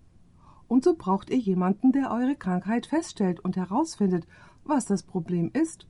Und 0.68 0.85
so 0.85 0.94
braucht 0.94 1.31
ihr 1.31 1.38
jemanden, 1.38 1.90
der 1.90 2.11
eure 2.12 2.37
Krankheit 2.37 2.85
feststellt 2.85 3.40
und 3.40 3.57
herausfindet, 3.57 4.26
was 4.64 4.85
das 4.85 5.03
Problem 5.03 5.50
ist. 5.55 5.88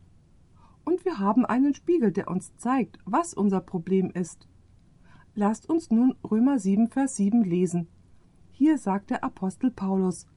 Und 0.85 1.05
wir 1.05 1.19
haben 1.19 1.45
einen 1.45 1.75
Spiegel, 1.75 2.13
der 2.13 2.29
uns 2.29 2.57
zeigt, 2.57 2.99
was 3.05 3.35
unser 3.35 3.61
Problem 3.61 4.11
ist. 4.13 4.47
Lasst 5.35 5.69
uns 5.69 5.91
nun 5.91 6.15
Römer 6.23 6.61
7, 6.61 6.89
Vers 6.89 7.17
7 7.17 7.43
lesen. 7.43 7.89
Hier 8.53 8.79
sagt 8.79 9.11
der 9.11 9.25
Apostel 9.25 9.73
Paulus 9.73 10.29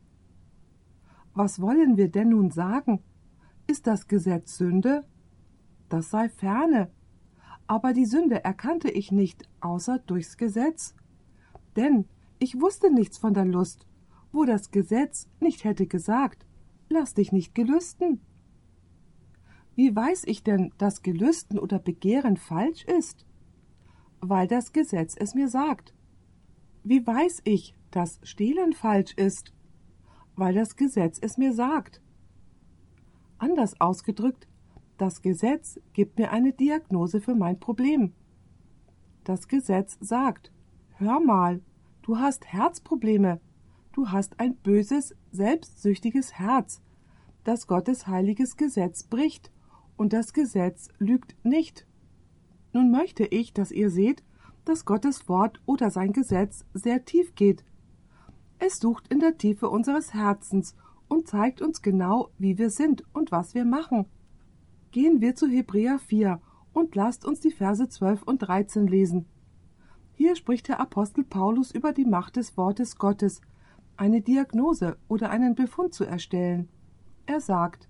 Was 1.34 1.62
wollen 1.62 1.98
wir 1.98 2.10
denn 2.10 2.30
nun 2.30 2.52
sagen? 2.52 3.04
Ist 3.65 3.88
das 3.88 4.08
Gesetz 4.08 4.58
Sünde? 4.58 5.04
Das 5.89 6.10
sei 6.10 6.30
ferne. 6.30 6.91
Aber 7.65 7.93
die 7.93 8.06
Sünde 8.06 8.43
erkannte 8.43 8.89
ich 8.89 9.12
nicht, 9.12 9.50
außer 9.62 10.00
durchs 10.00 10.38
Gesetz. 10.38 10.96
Denn 11.76 12.06
ich 12.39 12.60
wusste 12.60 12.91
nichts 12.91 13.17
von 13.17 13.34
der 13.34 13.46
Lust, 13.46 13.88
wo 14.32 14.46
das 14.46 14.72
Gesetz 14.72 15.30
nicht 15.39 15.63
hätte 15.63 15.88
gesagt, 15.88 16.46
lass 16.89 17.13
dich 17.13 17.32
nicht 17.32 17.56
gelüsten. 17.56 18.22
Wie 19.76 19.96
weiß 19.96 20.26
ich 20.26 20.43
denn, 20.43 20.72
dass 20.78 21.02
Gelüsten 21.02 21.58
oder 21.58 21.80
Begehren 21.80 22.38
falsch 22.38 22.84
ist? 22.86 23.26
Weil 24.19 24.48
das 24.48 24.72
Gesetz 24.72 25.15
es 25.17 25.34
mir 25.34 25.48
sagt. 25.48 25.96
Wie 26.84 27.06
weiß 27.06 27.41
ich, 27.46 27.76
dass 27.91 28.19
Stehlen 28.24 28.74
falsch 28.74 29.13
ist? 29.13 29.52
Weil 30.36 30.54
das 30.54 30.76
Gesetz 30.76 31.19
es 31.22 31.38
mir 31.38 31.54
sagt. 31.54 32.02
Anders 33.38 33.80
ausgedrückt, 33.80 34.48
das 34.98 35.22
Gesetz 35.22 35.80
gibt 35.93 36.17
mir 36.17 36.32
eine 36.32 36.54
Diagnose 36.54 37.19
für 37.19 37.36
mein 37.36 37.60
Problem. 37.60 38.13
Das 39.24 39.48
Gesetz 39.48 39.98
sagt, 40.00 40.52
hör 40.98 41.19
mal, 41.19 41.62
du 42.04 42.17
hast 42.17 42.46
Herzprobleme, 42.46 43.39
du 43.93 44.12
hast 44.12 44.39
ein 44.39 44.56
böses, 44.56 45.15
selbstsüchtiges 45.32 46.34
Herz, 46.34 46.82
das 47.43 47.67
Gottes 47.67 48.08
heiliges 48.08 48.58
Gesetz 48.58 49.04
bricht, 49.04 49.52
und 49.96 50.13
das 50.13 50.34
Gesetz 50.34 50.89
lügt 50.98 51.36
nicht. 51.43 51.86
Nun 52.72 52.91
möchte 52.91 53.26
ich, 53.26 53.54
dass 53.54 53.72
ihr 53.72 53.89
seht, 53.89 54.24
dass 54.65 54.86
Gottes 54.86 55.30
Wort 55.30 55.62
oder 55.65 55.91
sein 55.91 56.13
Gesetz 56.13 56.65
sehr 56.74 57.06
tief 57.06 57.36
geht. 57.36 57.63
Es 58.59 58.79
sucht 58.79 59.07
in 59.09 59.19
der 59.19 59.37
Tiefe 59.37 59.69
unseres 59.69 60.13
Herzens 60.13 60.75
und 61.07 61.27
zeigt 61.27 61.61
uns 61.61 61.81
genau, 61.81 62.29
wie 62.37 62.57
wir 62.57 62.69
sind 62.69 63.03
und 63.13 63.31
was 63.31 63.53
wir 63.53 63.65
machen. 63.65 64.05
Gehen 64.91 65.21
wir 65.21 65.35
zu 65.35 65.47
Hebräer 65.47 65.99
4 65.99 66.39
und 66.73 66.95
lasst 66.95 67.25
uns 67.25 67.39
die 67.39 67.51
Verse 67.51 67.87
12 67.87 68.23
und 68.23 68.39
13 68.39 68.87
lesen. 68.87 69.25
Hier 70.13 70.35
spricht 70.35 70.67
der 70.67 70.79
Apostel 70.79 71.23
Paulus 71.23 71.71
über 71.71 71.93
die 71.93 72.05
Macht 72.05 72.35
des 72.35 72.55
Wortes 72.57 72.97
Gottes, 72.97 73.41
eine 73.97 74.21
Diagnose 74.21 74.97
oder 75.07 75.29
einen 75.29 75.55
Befund 75.55 75.93
zu 75.93 76.03
erstellen. 76.03 76.69
Er 77.25 77.41
sagt, 77.41 77.87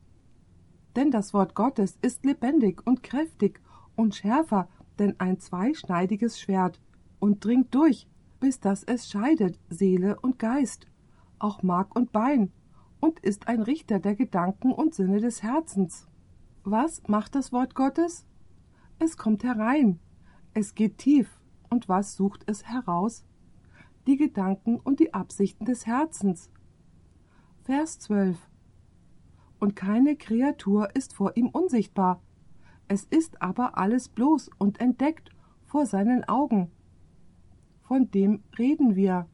denn 0.95 1.11
das 1.11 1.33
Wort 1.33 1.55
Gottes 1.55 1.97
ist 2.01 2.25
lebendig 2.25 2.81
und 2.85 3.03
kräftig 3.03 3.61
und 3.95 4.15
schärfer 4.15 4.69
denn 4.99 5.19
ein 5.19 5.39
zweischneidiges 5.39 6.39
Schwert 6.39 6.79
und 7.19 7.43
dringt 7.43 7.73
durch, 7.73 8.07
bis 8.43 8.59
dass 8.59 8.83
es 8.83 9.09
scheidet 9.09 9.57
Seele 9.69 10.19
und 10.19 10.37
Geist, 10.37 10.85
auch 11.39 11.63
Mark 11.63 11.95
und 11.95 12.11
Bein, 12.11 12.51
und 12.99 13.21
ist 13.21 13.47
ein 13.47 13.61
Richter 13.61 14.01
der 14.01 14.15
Gedanken 14.15 14.73
und 14.73 14.93
Sinne 14.93 15.21
des 15.21 15.43
Herzens. 15.43 16.09
Was 16.65 17.01
macht 17.07 17.35
das 17.35 17.53
Wort 17.53 17.73
Gottes? 17.73 18.27
Es 18.99 19.15
kommt 19.15 19.45
herein, 19.45 19.97
es 20.53 20.75
geht 20.75 20.97
tief, 20.97 21.39
und 21.69 21.87
was 21.87 22.17
sucht 22.17 22.43
es 22.47 22.65
heraus? 22.65 23.23
Die 24.07 24.17
Gedanken 24.17 24.77
und 24.77 24.99
die 24.99 25.13
Absichten 25.13 25.63
des 25.63 25.87
Herzens. 25.87 26.49
Vers 27.61 27.99
12 27.99 28.37
und 29.61 29.77
keine 29.77 30.17
Kreatur 30.17 30.93
ist 30.97 31.13
vor 31.13 31.37
ihm 31.37 31.47
unsichtbar. 31.47 32.21
Es 32.89 33.05
ist 33.05 33.41
aber 33.41 33.77
alles 33.77 34.09
bloß 34.09 34.49
und 34.57 34.81
entdeckt 34.81 35.29
vor 35.63 35.85
seinen 35.85 36.25
Augen. 36.25 36.69
Von 37.93 38.09
dem 38.09 38.41
reden 38.57 38.95
wir. 38.95 39.27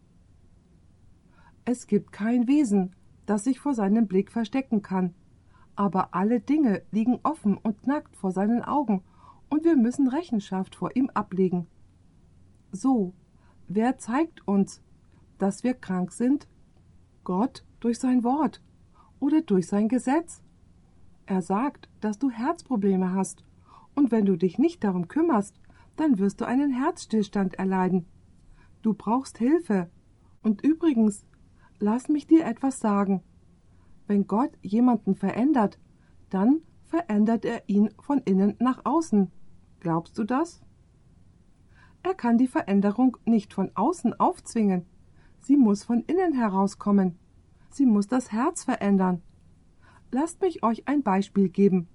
Es 1.64 1.88
gibt 1.88 2.12
kein 2.12 2.46
Wesen, 2.50 2.94
das 3.26 3.46
sich 3.46 3.58
vor 3.58 3.74
seinem 3.74 4.06
Blick 4.06 4.34
verstecken 4.34 4.82
kann, 4.82 5.14
aber 5.78 6.14
alle 6.14 6.42
Dinge 6.42 6.82
liegen 6.92 7.22
offen 7.24 7.56
und 7.56 7.88
nackt 7.88 8.18
vor 8.18 8.34
seinen 8.34 8.62
Augen, 8.62 9.02
und 9.50 9.64
wir 9.64 9.78
müssen 9.78 10.10
Rechenschaft 10.10 10.76
vor 10.76 10.94
ihm 10.98 11.10
ablegen. 11.14 11.68
So, 12.74 13.14
wer 13.70 13.98
zeigt 13.98 14.46
uns, 14.46 14.82
dass 15.38 15.64
wir 15.64 15.74
krank 15.74 16.12
sind? 16.12 16.50
Gott 17.24 17.64
durch 17.80 17.98
sein 17.98 18.26
Wort 18.26 18.62
oder 19.22 19.40
durch 19.40 19.68
sein 19.68 19.88
Gesetz. 19.88 20.44
Er 21.28 21.42
sagt, 21.42 21.88
dass 22.02 22.20
du 22.20 22.30
Herzprobleme 22.30 23.14
hast, 23.14 23.46
und 23.96 24.12
wenn 24.12 24.26
du 24.26 24.36
dich 24.36 24.60
nicht 24.60 24.84
darum 24.84 25.08
kümmerst, 25.08 25.58
dann 25.96 26.20
wirst 26.20 26.42
du 26.42 26.46
einen 26.46 26.72
Herzstillstand 26.74 27.54
erleiden. 27.54 28.06
Du 28.82 28.94
brauchst 28.94 29.38
Hilfe. 29.38 29.90
Und 30.42 30.62
übrigens, 30.62 31.26
lass 31.80 32.10
mich 32.10 32.28
dir 32.28 32.46
etwas 32.46 32.80
sagen. 32.80 33.22
Wenn 34.08 34.26
Gott 34.28 34.52
jemanden 34.62 35.16
verändert, 35.16 35.80
dann 36.30 36.62
verändert 36.86 37.46
er 37.46 37.68
ihn 37.68 37.90
von 38.00 38.20
innen 38.20 38.56
nach 38.60 38.86
außen. 38.86 39.32
Glaubst 39.80 40.18
du 40.18 40.24
das? 40.24 40.62
Er 42.02 42.14
kann 42.14 42.38
die 42.38 42.48
Veränderung 42.48 43.18
nicht 43.26 43.54
von 43.54 43.72
außen 43.76 44.20
aufzwingen. 44.20 44.86
Sie 45.40 45.58
muss 45.58 45.84
von 45.84 46.04
innen 46.08 46.34
herauskommen. 46.34 47.20
Sie 47.70 47.86
muss 47.86 48.08
das 48.08 48.32
Herz 48.32 48.64
verändern. 48.64 49.22
Lasst 50.12 50.42
mich 50.42 50.64
euch 50.64 50.88
ein 50.88 51.04
Beispiel 51.04 51.50
geben. 51.50 51.88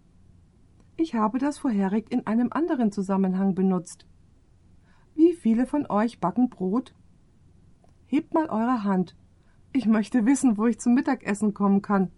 Ich 0.97 1.15
habe 1.15 1.39
das 1.39 1.59
vorherig 1.59 2.13
in 2.13 2.27
einem 2.27 2.53
anderen 2.53 2.93
Zusammenhang 2.93 3.55
benutzt. 3.55 4.07
Wie 5.15 5.33
viele 5.33 5.67
von 5.67 5.87
euch 5.89 6.21
backen 6.21 6.51
Brot? 6.51 6.95
Hebt 8.07 8.35
mal 8.35 8.47
eure 8.47 8.85
Hand. 8.85 9.17
Ich 9.73 9.87
möchte 9.87 10.27
wissen, 10.27 10.57
wo 10.59 10.67
ich 10.67 10.81
zum 10.81 10.95
Mittagessen 10.95 11.55
kommen 11.55 11.83
kann. 11.83 12.11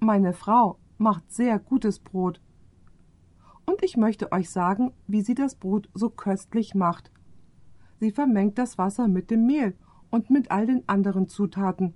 Meine 0.00 0.32
Frau 0.32 0.78
macht 0.98 1.32
sehr 1.32 1.58
gutes 1.58 1.98
Brot. 1.98 2.40
Und 3.66 3.82
ich 3.82 3.96
möchte 3.96 4.32
euch 4.32 4.50
sagen, 4.50 4.92
wie 5.06 5.22
sie 5.22 5.34
das 5.34 5.54
Brot 5.54 5.88
so 5.94 6.10
köstlich 6.10 6.74
macht. 6.74 7.10
Sie 8.00 8.10
vermengt 8.10 8.58
das 8.58 8.76
Wasser 8.76 9.08
mit 9.08 9.30
dem 9.30 9.46
Mehl 9.46 9.76
und 10.10 10.30
mit 10.30 10.50
all 10.50 10.66
den 10.66 10.88
anderen 10.88 11.28
Zutaten. 11.28 11.94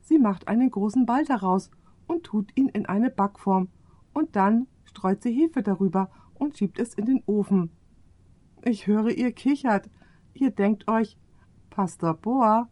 Sie 0.00 0.18
macht 0.18 0.48
einen 0.48 0.70
großen 0.70 1.06
Ball 1.06 1.24
daraus 1.24 1.70
und 2.06 2.24
tut 2.24 2.56
ihn 2.56 2.68
in 2.68 2.86
eine 2.86 3.10
Backform, 3.10 3.68
und 4.12 4.36
dann 4.36 4.66
streut 4.84 5.22
sie 5.22 5.32
Hefe 5.32 5.62
darüber 5.62 6.10
und 6.34 6.56
schiebt 6.56 6.78
es 6.78 6.94
in 6.94 7.06
den 7.06 7.22
Ofen. 7.26 7.70
Ich 8.64 8.86
höre, 8.86 9.10
ihr 9.10 9.32
kichert. 9.32 9.90
Ihr 10.34 10.52
denkt 10.52 10.88
euch, 10.88 11.18
Pastor 11.70 12.14
Boa, 12.14 12.68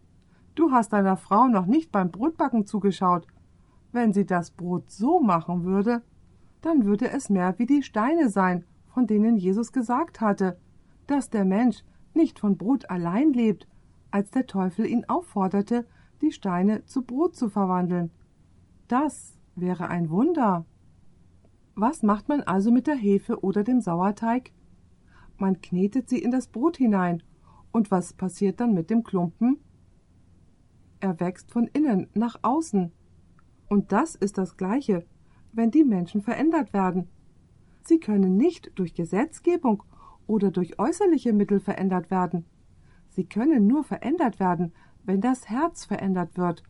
du 0.54 0.70
hast 0.70 0.92
deiner 0.92 1.16
Frau 1.16 1.48
noch 1.48 1.66
nicht 1.66 1.90
beim 1.90 2.12
Brotbacken 2.12 2.64
zugeschaut. 2.64 3.26
Wenn 3.90 4.12
sie 4.12 4.24
das 4.24 4.52
Brot 4.52 4.88
so 4.90 5.18
machen 5.18 5.64
würde, 5.64 6.02
dann 6.60 6.84
würde 6.84 7.10
es 7.10 7.28
mehr 7.28 7.58
wie 7.58 7.66
die 7.66 7.82
Steine 7.82 8.28
sein, 8.28 8.64
von 8.86 9.08
denen 9.08 9.36
Jesus 9.36 9.72
gesagt 9.72 10.20
hatte, 10.20 10.58
dass 11.08 11.28
der 11.28 11.44
Mensch 11.44 11.82
nicht 12.14 12.38
von 12.38 12.56
Brot 12.56 12.88
allein 12.88 13.32
lebt, 13.32 13.66
als 14.12 14.30
der 14.30 14.46
Teufel 14.46 14.86
ihn 14.86 15.06
aufforderte, 15.08 15.86
die 16.22 16.30
Steine 16.30 16.84
zu 16.84 17.02
Brot 17.02 17.34
zu 17.34 17.48
verwandeln. 17.48 18.10
Das 18.86 19.38
wäre 19.56 19.88
ein 19.88 20.08
Wunder. 20.10 20.66
Was 21.74 22.02
macht 22.04 22.28
man 22.28 22.42
also 22.42 22.70
mit 22.70 22.86
der 22.86 22.96
Hefe 22.96 23.42
oder 23.42 23.64
dem 23.64 23.80
Sauerteig? 23.80 24.52
Man 25.40 25.60
knetet 25.62 26.08
sie 26.08 26.18
in 26.18 26.30
das 26.30 26.48
Brot 26.48 26.76
hinein. 26.76 27.22
Und 27.72 27.90
was 27.90 28.12
passiert 28.12 28.60
dann 28.60 28.74
mit 28.74 28.90
dem 28.90 29.02
Klumpen? 29.02 29.58
Er 31.00 31.18
wächst 31.18 31.50
von 31.50 31.66
innen 31.68 32.08
nach 32.14 32.36
außen. 32.42 32.92
Und 33.68 33.92
das 33.92 34.14
ist 34.14 34.36
das 34.36 34.56
Gleiche, 34.56 35.06
wenn 35.52 35.70
die 35.70 35.84
Menschen 35.84 36.20
verändert 36.20 36.72
werden. 36.72 37.08
Sie 37.84 37.98
können 37.98 38.36
nicht 38.36 38.72
durch 38.74 38.94
Gesetzgebung 38.94 39.82
oder 40.26 40.50
durch 40.50 40.78
äußerliche 40.78 41.32
Mittel 41.32 41.58
verändert 41.58 42.10
werden. 42.10 42.44
Sie 43.08 43.24
können 43.24 43.66
nur 43.66 43.82
verändert 43.82 44.40
werden, 44.40 44.72
wenn 45.04 45.20
das 45.20 45.48
Herz 45.48 45.86
verändert 45.86 46.36
wird. 46.36 46.62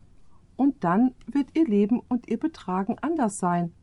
Und 0.55 0.83
dann 0.83 1.13
wird 1.25 1.57
ihr 1.57 1.67
Leben 1.67 1.99
und 2.07 2.29
ihr 2.29 2.39
Betragen 2.39 2.97
anders 3.01 3.37
sein. 3.37 3.73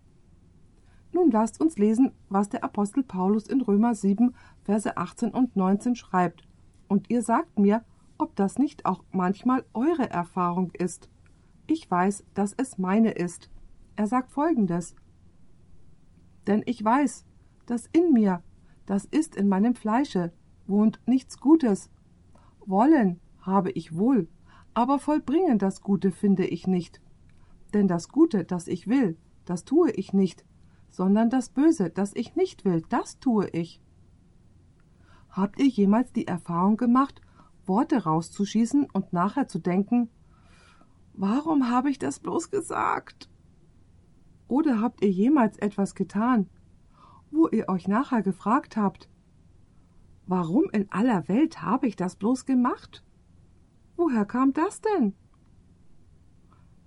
Nun 1.13 1.31
lasst 1.31 1.61
uns 1.61 1.79
lesen, 1.79 2.13
was 2.29 2.49
der 2.49 2.65
Apostel 2.65 3.03
Paulus 3.03 3.47
in 3.47 3.61
Römer 3.61 3.95
7, 3.95 4.35
Verse 4.65 4.97
18 4.97 5.31
und 5.31 5.57
19 5.57 5.95
schreibt. 5.95 6.47
Und 6.87 7.11
ihr 7.11 7.23
sagt 7.23 7.59
mir, 7.59 7.85
ob 8.19 8.35
das 8.37 8.59
nicht 8.59 8.85
auch 8.85 9.03
manchmal 9.13 9.65
eure 9.75 10.11
Erfahrung 10.11 10.71
ist. 10.73 11.09
Ich 11.67 11.91
weiß, 11.91 12.25
dass 12.35 12.53
es 12.57 12.79
meine 12.79 13.13
ist. 13.13 13.51
Er 13.97 14.07
sagt 14.07 14.33
folgendes. 14.33 14.95
Denn 16.47 16.63
ich 16.67 16.85
weiß, 16.85 17.25
dass 17.67 17.89
in 17.93 18.13
mir, 18.13 18.43
das 18.87 19.05
ist 19.05 19.37
in 19.37 19.49
meinem 19.49 19.75
Fleische, 19.75 20.33
wohnt 20.67 21.01
nichts 21.07 21.39
Gutes. 21.39 21.91
Wollen 22.65 23.21
habe 23.41 23.71
ich 23.71 23.97
wohl, 23.97 24.29
aber 24.75 24.99
vollbringen 24.99 25.59
das 25.59 25.83
Gute 25.83 26.11
finde 26.11 26.47
ich 26.47 26.67
nicht. 26.67 27.01
Denn 27.75 27.89
das 27.89 28.09
Gute, 28.09 28.45
das 28.45 28.67
ich 28.67 28.89
will, 28.89 29.17
das 29.45 29.65
tue 29.65 29.91
ich 29.91 30.13
nicht, 30.13 30.45
sondern 30.99 31.31
das 31.31 31.51
Böse, 31.51 31.91
das 31.91 32.13
ich 32.17 32.35
nicht 32.35 32.65
will, 32.65 32.83
das 32.89 33.21
tue 33.21 33.47
ich. 33.51 33.81
Habt 35.31 35.61
ihr 35.61 35.69
jemals 35.69 36.13
die 36.13 36.27
Erfahrung 36.27 36.77
gemacht, 36.77 37.21
Worte 37.67 38.03
rauszuschießen 38.03 38.89
und 38.93 39.13
nachher 39.13 39.47
zu 39.47 39.61
denken, 39.61 40.11
warum 41.13 41.71
habe 41.71 41.89
ich 41.89 42.01
das 42.01 42.19
bloß 42.19 42.51
gesagt? 42.51 43.31
Oder 44.49 44.81
habt 44.81 45.01
ihr 45.05 45.11
jemals 45.13 45.57
etwas 45.59 45.95
getan, 45.95 46.51
wo 47.31 47.47
ihr 47.47 47.69
euch 47.69 47.87
nachher 47.87 48.23
gefragt 48.23 48.77
habt, 48.77 49.09
warum 50.27 50.69
in 50.73 50.91
aller 50.91 51.29
Welt 51.29 51.63
habe 51.63 51.87
ich 51.87 51.95
das 51.95 52.17
bloß 52.17 52.45
gemacht? 52.45 53.05
Woher 53.97 54.25
kam 54.25 54.53
das 54.53 54.81
denn? 54.81 55.15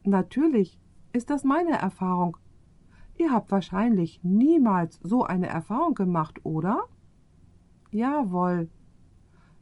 Natürlich 0.03 0.81
ist 1.13 1.29
das 1.29 1.45
meine 1.45 1.79
Erfahrung. 1.79 2.35
Ihr 3.17 3.31
habt 3.31 3.51
wahrscheinlich 3.51 4.23
niemals 4.23 4.99
so 5.03 5.23
eine 5.23 5.47
Erfahrung 5.47 5.93
gemacht, 5.93 6.39
oder? 6.43 6.85
Jawohl. 7.91 8.69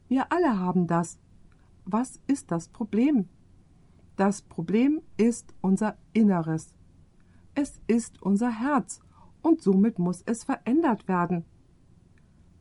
Wir 0.08 0.32
alle 0.32 0.58
haben 0.58 0.86
das. 0.86 1.18
Was 1.84 2.20
ist 2.26 2.50
das 2.50 2.68
Problem? 2.68 3.28
Das 4.16 4.42
Problem 4.42 5.00
ist 5.16 5.54
unser 5.60 5.96
Inneres. 6.12 6.76
Es 7.54 7.80
ist 7.86 8.22
unser 8.22 8.50
Herz 8.50 9.00
und 9.42 9.62
somit 9.62 9.98
muss 9.98 10.22
es 10.22 10.44
verändert 10.44 11.08
werden. 11.08 11.44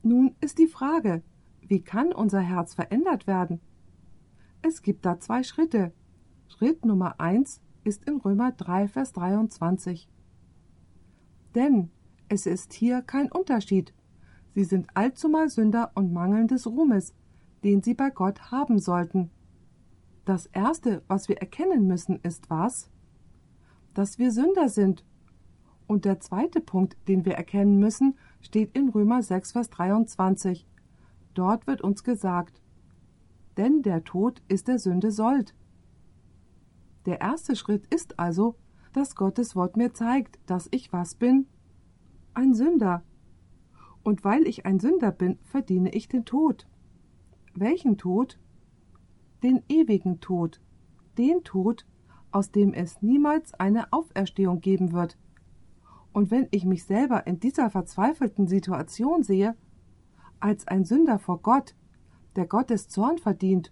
Nun 0.01 0.35
ist 0.41 0.57
die 0.57 0.67
Frage, 0.67 1.21
wie 1.61 1.81
kann 1.81 2.13
unser 2.13 2.39
Herz 2.39 2.73
verändert 2.73 3.27
werden? 3.27 3.59
Es 4.61 4.81
gibt 4.81 5.05
da 5.05 5.19
zwei 5.19 5.43
Schritte. 5.43 5.93
Schritt 6.47 6.85
Nummer 6.85 7.19
eins 7.19 7.61
ist 7.83 8.03
in 8.05 8.17
Römer 8.17 8.51
3, 8.51 8.87
Vers 8.87 9.13
23. 9.13 10.09
Denn 11.55 11.89
es 12.27 12.45
ist 12.45 12.73
hier 12.73 13.01
kein 13.01 13.31
Unterschied. 13.31 13.93
Sie 14.53 14.63
sind 14.63 14.87
allzumal 14.93 15.49
Sünder 15.49 15.91
und 15.95 16.13
mangeln 16.13 16.47
des 16.47 16.67
Ruhmes, 16.67 17.13
den 17.63 17.81
sie 17.81 17.93
bei 17.93 18.09
Gott 18.09 18.51
haben 18.51 18.79
sollten. 18.79 19.31
Das 20.25 20.45
Erste, 20.47 21.03
was 21.07 21.27
wir 21.27 21.37
erkennen 21.37 21.87
müssen, 21.87 22.19
ist 22.21 22.49
was? 22.49 22.89
Dass 23.93 24.19
wir 24.19 24.31
Sünder 24.31 24.69
sind 24.69 25.03
und 25.87 26.05
der 26.05 26.19
zweite 26.19 26.61
Punkt, 26.61 26.97
den 27.07 27.25
wir 27.25 27.33
erkennen 27.33 27.79
müssen, 27.79 28.15
steht 28.41 28.75
in 28.75 28.89
Römer 28.89 29.23
6, 29.23 29.53
Vers 29.53 29.69
23. 29.71 30.67
Dort 31.33 31.65
wird 31.65 31.81
uns 31.81 32.03
gesagt, 32.03 32.61
denn 33.57 33.81
der 33.81 34.03
Tod 34.03 34.43
ist 34.47 34.67
der 34.67 34.77
Sünde 34.77 35.11
Sold. 35.11 35.55
Der 37.07 37.21
erste 37.21 37.55
Schritt 37.55 37.87
ist 37.87 38.19
also, 38.19 38.55
dass 38.93 39.15
Gottes 39.15 39.55
Wort 39.55 39.77
mir 39.77 39.93
zeigt, 39.93 40.39
dass 40.45 40.67
ich 40.71 40.91
was 40.91 41.15
bin? 41.15 41.47
Ein 42.33 42.53
Sünder. 42.53 43.03
Und 44.03 44.23
weil 44.23 44.47
ich 44.47 44.65
ein 44.65 44.79
Sünder 44.79 45.11
bin, 45.11 45.37
verdiene 45.43 45.91
ich 45.93 46.07
den 46.07 46.25
Tod. 46.25 46.67
Welchen 47.53 47.97
Tod? 47.97 48.39
Den 49.43 49.63
ewigen 49.69 50.19
Tod. 50.19 50.61
Den 51.17 51.43
Tod, 51.43 51.85
aus 52.31 52.51
dem 52.51 52.73
es 52.73 53.01
niemals 53.01 53.53
eine 53.53 53.91
Auferstehung 53.91 54.61
geben 54.61 54.91
wird, 54.91 55.17
und 56.11 56.31
wenn 56.31 56.47
ich 56.51 56.65
mich 56.65 56.85
selber 56.85 57.27
in 57.27 57.39
dieser 57.39 57.69
verzweifelten 57.69 58.47
Situation 58.47 59.23
sehe, 59.23 59.55
als 60.39 60.67
ein 60.67 60.85
Sünder 60.85 61.19
vor 61.19 61.41
Gott, 61.41 61.75
der 62.35 62.47
Gottes 62.47 62.87
Zorn 62.87 63.17
verdient, 63.17 63.71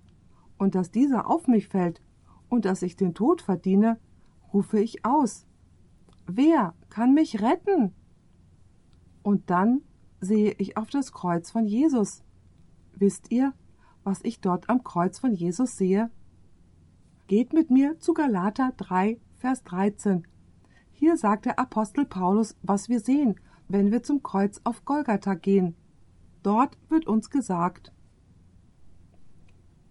und 0.58 0.76
dass 0.76 0.92
dieser 0.92 1.30
auf 1.30 1.48
mich 1.48 1.68
fällt 1.68 2.02
und 2.50 2.66
dass 2.66 2.82
ich 2.82 2.96
den 2.96 3.14
Tod 3.14 3.42
verdiene, 3.42 4.00
rufe 4.54 4.80
ich 4.80 5.06
aus. 5.06 5.46
Wer 6.26 6.74
kann 6.90 7.14
mich 7.14 7.42
retten? 7.42 7.94
Und 9.24 9.50
dann 9.50 9.82
sehe 10.20 10.54
ich 10.58 10.78
auf 10.78 10.90
das 10.90 11.12
Kreuz 11.12 11.52
von 11.52 11.66
Jesus. 11.66 12.24
Wisst 12.96 13.32
ihr, 13.32 13.54
was 14.04 14.22
ich 14.24 14.42
dort 14.42 14.70
am 14.70 14.84
Kreuz 14.84 15.20
von 15.20 15.34
Jesus 15.34 15.78
sehe? 15.78 16.10
Geht 17.28 17.54
mit 17.54 17.70
mir 17.70 18.00
zu 18.00 18.14
Galater 18.14 18.74
3, 18.78 19.20
Vers 19.38 19.64
13. 19.64 20.26
Hier 20.92 21.18
sagt 21.18 21.46
der 21.46 21.60
Apostel 21.60 22.06
Paulus, 22.06 22.56
was 22.64 22.90
wir 22.90 23.00
sehen, 23.00 23.40
wenn 23.68 23.92
wir 23.92 24.02
zum 24.02 24.24
Kreuz 24.24 24.62
auf 24.64 24.86
Golgatha 24.86 25.36
gehen. 25.36 25.76
Dort 26.42 26.78
wird 26.90 27.06
uns 27.06 27.30
gesagt, 27.30 27.92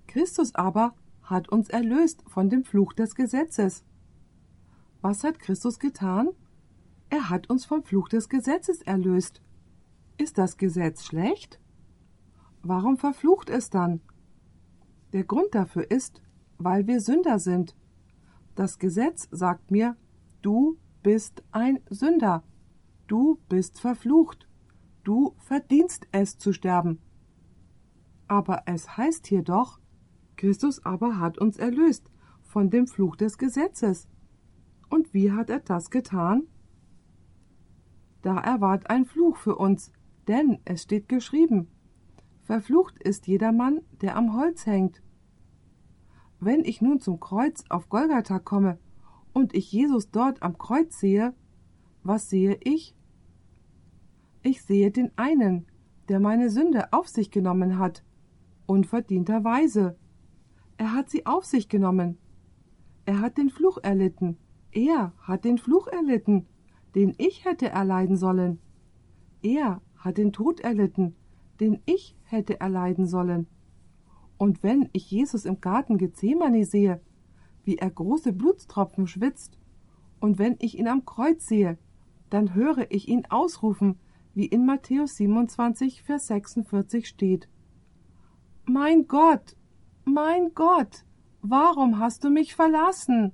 Christus 0.07 0.55
aber 0.55 0.95
hat 1.23 1.51
uns 1.51 1.69
erlöst 1.69 2.25
von 2.27 2.49
dem 2.49 2.65
Fluch 2.65 2.95
des 2.95 3.15
Gesetzes. 3.15 3.85
Was 5.01 5.25
hat 5.25 5.39
Christus 5.39 5.79
getan? 5.79 6.29
Er 7.09 7.31
hat 7.31 7.49
uns 7.51 7.65
vom 7.65 7.83
Fluch 7.83 8.09
des 8.09 8.29
Gesetzes 8.29 8.83
erlöst. 8.83 9.41
Ist 10.19 10.39
das 10.39 10.57
Gesetz 10.57 11.05
schlecht? 11.05 11.61
Warum 12.63 12.97
verflucht 12.97 13.51
es 13.51 13.71
dann? 13.71 14.01
Der 15.13 15.25
Grund 15.25 15.55
dafür 15.55 15.91
ist, 15.91 16.21
weil 16.59 16.87
wir 16.87 17.01
Sünder 17.01 17.39
sind. 17.39 17.77
Das 18.55 18.79
Gesetz 18.79 19.29
sagt 19.31 19.71
mir, 19.71 19.97
du 20.43 20.79
bist 21.03 21.45
ein 21.53 21.81
Sünder. 21.91 22.43
Du 23.07 23.39
bist 23.49 23.81
verflucht. 23.81 24.49
Du 25.05 25.37
verdienst 25.39 26.09
es 26.11 26.39
zu 26.39 26.53
sterben. 26.53 26.99
Aber 28.27 28.63
es 28.67 28.97
heißt 28.97 29.27
hier 29.29 29.43
doch, 29.43 29.79
Christus 30.37 30.85
aber 30.85 31.21
hat 31.21 31.39
uns 31.39 31.57
erlöst 31.57 32.11
von 32.43 32.71
dem 32.71 32.87
Fluch 32.89 33.15
des 33.15 33.39
Gesetzes. 33.39 34.09
Und 34.89 35.13
wie 35.15 35.33
hat 35.33 35.51
er 35.51 35.61
das 35.61 35.91
getan? 35.91 36.45
Da 38.23 38.39
erwart 38.39 38.91
ein 38.91 39.05
Fluch 39.05 39.37
für 39.37 39.57
uns, 39.57 39.93
denn 40.29 40.59
es 40.65 40.83
steht 40.83 41.09
geschrieben, 41.09 41.69
Verflucht 42.43 43.03
ist 43.03 43.27
jedermann, 43.27 43.81
der 44.01 44.17
am 44.17 44.37
Holz 44.37 44.67
hängt. 44.67 45.03
Wenn 46.39 46.65
ich 46.65 46.81
nun 46.81 47.01
zum 47.01 47.19
Kreuz 47.19 47.65
auf 47.69 47.89
Golgatha 47.89 48.39
komme 48.39 48.79
und 49.33 49.55
ich 49.55 49.73
Jesus 49.73 50.11
dort 50.11 50.43
am 50.43 50.59
Kreuz 50.59 50.99
sehe, 50.99 51.35
was 52.05 52.31
sehe 52.31 52.59
ich? 52.63 52.95
Ich 54.43 54.63
sehe 54.63 54.93
den 54.93 55.11
einen, 55.17 55.67
der 56.09 56.21
meine 56.21 56.51
Sünde 56.51 56.93
auf 56.93 57.09
sich 57.09 57.33
genommen 57.33 57.79
hat, 57.79 58.05
unverdienterweise. 58.67 59.97
Er 60.77 60.93
hat 60.93 61.11
sie 61.11 61.27
auf 61.27 61.45
sich 61.45 61.69
genommen. 61.69 62.19
Er 63.07 63.21
hat 63.21 63.39
den 63.39 63.51
Fluch 63.51 63.79
erlitten. 63.83 64.37
Er 64.77 65.15
hat 65.23 65.47
den 65.47 65.57
Fluch 65.57 65.87
erlitten, 65.87 66.45
den 66.95 67.15
ich 67.17 67.47
hätte 67.47 67.71
erleiden 67.71 68.19
sollen. 68.19 68.59
Er 69.43 69.81
hat 69.97 70.19
den 70.19 70.35
Tod 70.35 70.61
erlitten, 70.61 71.17
den 71.61 71.81
ich 71.87 72.15
hätte 72.25 72.61
erleiden 72.61 73.07
sollen. 73.07 73.47
Und 74.37 74.63
wenn 74.63 74.91
ich 74.93 75.11
Jesus 75.11 75.47
im 75.47 75.63
Garten 75.63 75.97
Gethsemane 75.97 76.67
sehe, 76.67 77.01
wie 77.65 77.79
er 77.79 77.89
große 77.89 78.35
Blutstropfen 78.35 79.07
schwitzt, 79.07 79.59
und 80.21 80.39
wenn 80.39 80.57
ich 80.59 80.79
ihn 80.79 80.89
am 80.89 81.07
Kreuz 81.07 81.47
sehe, 81.47 81.79
dann 82.29 82.55
höre 82.55 82.91
ich 82.91 83.09
ihn 83.09 83.25
ausrufen, 83.31 83.99
wie 84.35 84.45
in 84.45 84.67
Matthäus 84.67 85.17
27, 85.17 86.03
Vers 86.03 86.27
46 86.27 87.09
steht. 87.09 87.49
Mein 88.67 89.09
Gott, 89.09 89.57
mein 90.05 90.53
Gott, 90.55 91.07
warum 91.41 91.99
hast 91.99 92.25
du 92.25 92.29
mich 92.29 92.55
verlassen? 92.55 93.33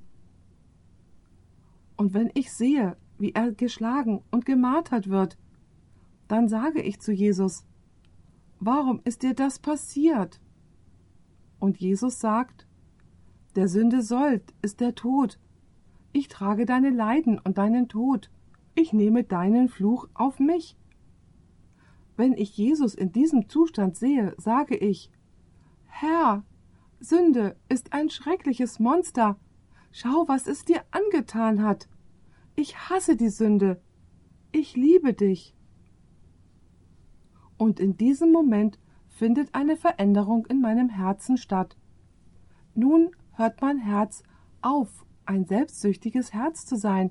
Und 1.96 2.14
wenn 2.14 2.30
ich 2.34 2.52
sehe, 2.52 2.96
wie 3.18 3.32
er 3.32 3.52
geschlagen 3.52 4.22
und 4.30 4.44
gemartert 4.44 5.08
wird, 5.08 5.38
dann 6.28 6.48
sage 6.48 6.80
ich 6.82 7.00
zu 7.00 7.12
Jesus, 7.12 7.64
warum 8.58 9.00
ist 9.04 9.22
dir 9.22 9.34
das 9.34 9.58
passiert? 9.58 10.40
Und 11.58 11.78
Jesus 11.78 12.20
sagt, 12.20 12.66
der 13.54 13.68
Sünde 13.68 14.02
Sold 14.02 14.54
ist 14.62 14.80
der 14.80 14.94
Tod. 14.94 15.38
Ich 16.12 16.28
trage 16.28 16.66
deine 16.66 16.90
Leiden 16.90 17.38
und 17.38 17.58
deinen 17.58 17.88
Tod. 17.88 18.30
Ich 18.74 18.92
nehme 18.92 19.24
deinen 19.24 19.68
Fluch 19.68 20.08
auf 20.14 20.40
mich. 20.40 20.76
Wenn 22.16 22.32
ich 22.32 22.56
Jesus 22.56 22.94
in 22.94 23.12
diesem 23.12 23.48
Zustand 23.48 23.96
sehe, 23.96 24.34
sage 24.38 24.76
ich, 24.76 25.10
Herr, 25.86 26.44
Sünde 27.00 27.56
ist 27.68 27.92
ein 27.92 28.10
schreckliches 28.10 28.78
Monster. 28.78 29.36
Schau, 29.92 30.26
was 30.26 30.46
es 30.46 30.64
dir 30.64 30.82
angetan 30.90 31.62
hat. 31.62 31.86
Ich 32.56 32.76
hasse 32.88 33.14
die 33.14 33.28
Sünde. 33.28 33.80
Ich 34.50 34.74
liebe 34.74 35.12
dich. 35.12 35.54
Und 37.58 37.78
in 37.78 37.96
diesem 37.98 38.32
Moment 38.32 38.78
findet 39.08 39.54
eine 39.54 39.76
Veränderung 39.76 40.46
in 40.46 40.62
meinem 40.62 40.88
Herzen 40.88 41.36
statt. 41.36 41.76
Nun 42.74 43.10
hört 43.32 43.60
mein 43.60 43.78
Herz 43.78 44.22
auf, 44.62 45.04
ein 45.26 45.44
selbstsüchtiges 45.44 46.32
Herz 46.32 46.64
zu 46.64 46.76
sein, 46.76 47.10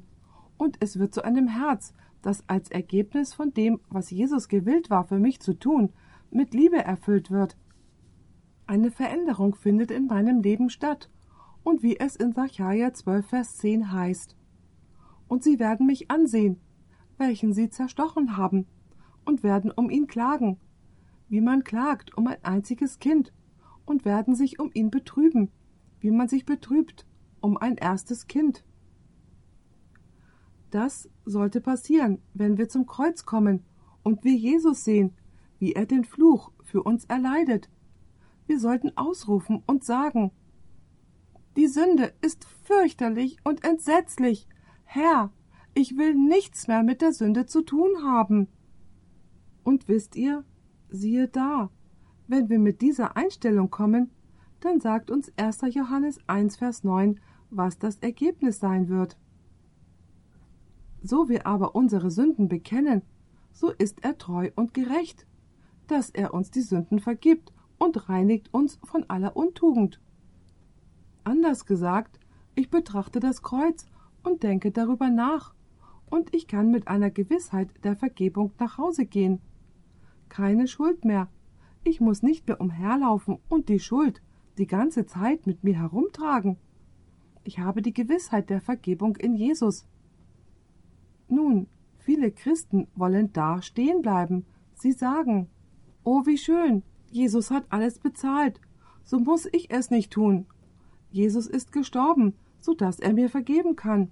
und 0.58 0.78
es 0.80 1.00
wird 1.00 1.14
zu 1.14 1.24
einem 1.24 1.48
Herz, 1.48 1.94
das 2.22 2.48
als 2.50 2.70
Ergebnis 2.70 3.34
von 3.34 3.54
dem, 3.54 3.80
was 3.90 4.12
Jesus 4.12 4.48
gewillt 4.48 4.90
war 4.90 5.06
für 5.06 5.20
mich 5.20 5.40
zu 5.40 5.54
tun, 5.54 5.94
mit 6.32 6.54
Liebe 6.54 6.78
erfüllt 6.78 7.32
wird. 7.32 7.58
Eine 8.68 8.92
Veränderung 8.92 9.56
findet 9.56 9.92
in 9.92 10.08
meinem 10.08 10.42
Leben 10.42 10.70
statt, 10.70 11.10
und 11.64 11.84
wie 11.84 12.00
es 12.00 12.16
in 12.16 12.34
Sacharja 12.34 12.94
12, 12.94 13.26
Vers 13.26 13.58
10 13.58 13.92
heißt. 13.92 14.36
Und 15.28 15.44
sie 15.44 15.60
werden 15.60 15.86
mich 15.86 16.10
ansehen, 16.12 16.60
welchen 17.18 17.54
sie 17.54 17.70
zerstochen 17.70 18.38
haben, 18.38 18.68
und 19.24 19.44
werden 19.44 19.72
um 19.72 19.90
ihn 19.90 20.08
klagen, 20.08 20.60
wie 21.30 21.42
man 21.42 21.64
klagt 21.64 22.18
um 22.18 22.28
ein 22.28 22.44
einziges 22.44 23.00
Kind, 23.00 23.32
und 23.86 24.06
werden 24.06 24.36
sich 24.36 24.60
um 24.60 24.72
ihn 24.74 24.90
betrüben, 24.90 25.52
wie 26.00 26.12
man 26.12 26.28
sich 26.28 26.46
betrübt 26.46 27.06
um 27.40 27.58
ein 27.58 27.78
erstes 27.78 28.28
Kind. 28.28 28.64
Das 30.70 31.10
sollte 31.26 31.60
passieren, 31.60 32.20
wenn 32.34 32.58
wir 32.58 32.70
zum 32.70 32.86
Kreuz 32.86 33.26
kommen 33.26 33.64
und 34.04 34.24
wir 34.24 34.34
Jesus 34.34 34.84
sehen, 34.84 35.14
wie 35.60 35.74
er 35.74 35.86
den 35.86 36.06
Fluch 36.06 36.52
für 36.64 36.82
uns 36.82 37.06
erleidet. 37.06 37.70
Wir 38.48 38.60
sollten 38.60 38.96
ausrufen 38.98 39.64
und 39.68 39.84
sagen 39.84 40.32
Die 41.58 41.68
Sünde 41.68 42.14
ist 42.22 42.46
fürchterlich 42.64 43.38
und 43.44 43.66
entsetzlich. 43.66 44.48
Herr, 44.86 45.32
ich 45.74 45.98
will 45.98 46.16
nichts 46.16 46.68
mehr 46.68 46.84
mit 46.84 47.02
der 47.02 47.12
Sünde 47.12 47.46
zu 47.46 47.62
tun 47.62 48.04
haben. 48.04 48.48
Und 49.64 49.88
wisst 49.88 50.16
ihr, 50.16 50.46
siehe 50.90 51.28
da, 51.28 51.70
wenn 52.28 52.50
wir 52.50 52.60
mit 52.60 52.82
dieser 52.82 53.18
Einstellung 53.18 53.70
kommen, 53.70 54.12
dann 54.62 54.80
sagt 54.80 55.12
uns 55.12 55.32
1. 55.38 55.62
Johannes 55.74 56.20
1, 56.28 56.56
Vers 56.56 56.84
9, 56.84 57.20
was 57.50 57.78
das 57.78 57.98
Ergebnis 57.98 58.60
sein 58.60 58.88
wird. 58.88 59.18
So 61.04 61.28
wir 61.28 61.48
aber 61.48 61.76
unsere 61.76 62.12
Sünden 62.12 62.48
bekennen, 62.48 63.02
so 63.52 63.72
ist 63.72 64.04
er 64.04 64.18
treu 64.18 64.52
und 64.56 64.74
gerecht, 64.74 65.28
dass 65.88 66.10
er 66.10 66.34
uns 66.34 66.52
die 66.52 66.62
Sünden 66.62 67.00
vergibt 67.00 67.52
und 67.78 68.08
reinigt 68.08 68.54
uns 68.54 68.80
von 68.84 69.04
aller 69.10 69.36
Untugend. 69.36 70.00
Anders 71.24 71.66
gesagt, 71.66 72.20
ich 72.56 72.70
betrachte 72.70 73.20
das 73.20 73.42
Kreuz 73.42 73.86
und 74.24 74.44
denke 74.44 74.72
darüber 74.72 75.10
nach, 75.10 75.54
und 76.10 76.34
ich 76.34 76.48
kann 76.48 76.72
mit 76.72 76.88
einer 76.88 77.10
Gewissheit 77.10 77.70
der 77.84 77.96
Vergebung 77.96 78.52
nach 78.60 78.78
Hause 78.78 79.06
gehen. 79.06 79.40
Keine 80.28 80.68
Schuld 80.68 81.06
mehr. 81.06 81.30
Ich 81.84 82.02
muss 82.02 82.22
nicht 82.22 82.48
mehr 82.48 82.60
umherlaufen 82.60 83.40
und 83.48 83.70
die 83.70 83.80
Schuld 83.80 84.22
die 84.58 84.68
ganze 84.68 85.06
Zeit 85.06 85.48
mit 85.48 85.64
mir 85.64 85.76
herumtragen. 85.76 86.58
Ich 87.44 87.60
habe 87.60 87.82
die 87.82 87.94
Gewissheit 87.94 88.50
der 88.50 88.62
Vergebung 88.62 89.16
in 89.16 89.36
Jesus. 89.36 89.88
Nun, 91.30 91.68
viele 91.98 92.32
Christen 92.32 92.88
wollen 92.94 93.32
da 93.32 93.62
stehen 93.62 94.02
bleiben. 94.02 94.46
Sie 94.74 94.92
sagen, 94.92 95.50
Oh, 96.04 96.26
wie 96.26 96.38
schön, 96.38 96.84
Jesus 97.10 97.52
hat 97.52 97.66
alles 97.70 98.00
bezahlt, 98.00 98.60
so 99.04 99.20
muss 99.20 99.48
ich 99.52 99.72
es 99.72 99.92
nicht 99.92 100.12
tun. 100.12 100.46
Jesus 101.12 101.48
ist 101.48 101.72
gestorben, 101.72 102.34
so 102.60 102.74
dass 102.74 103.00
er 103.00 103.14
mir 103.14 103.30
vergeben 103.30 103.76
kann. 103.76 104.12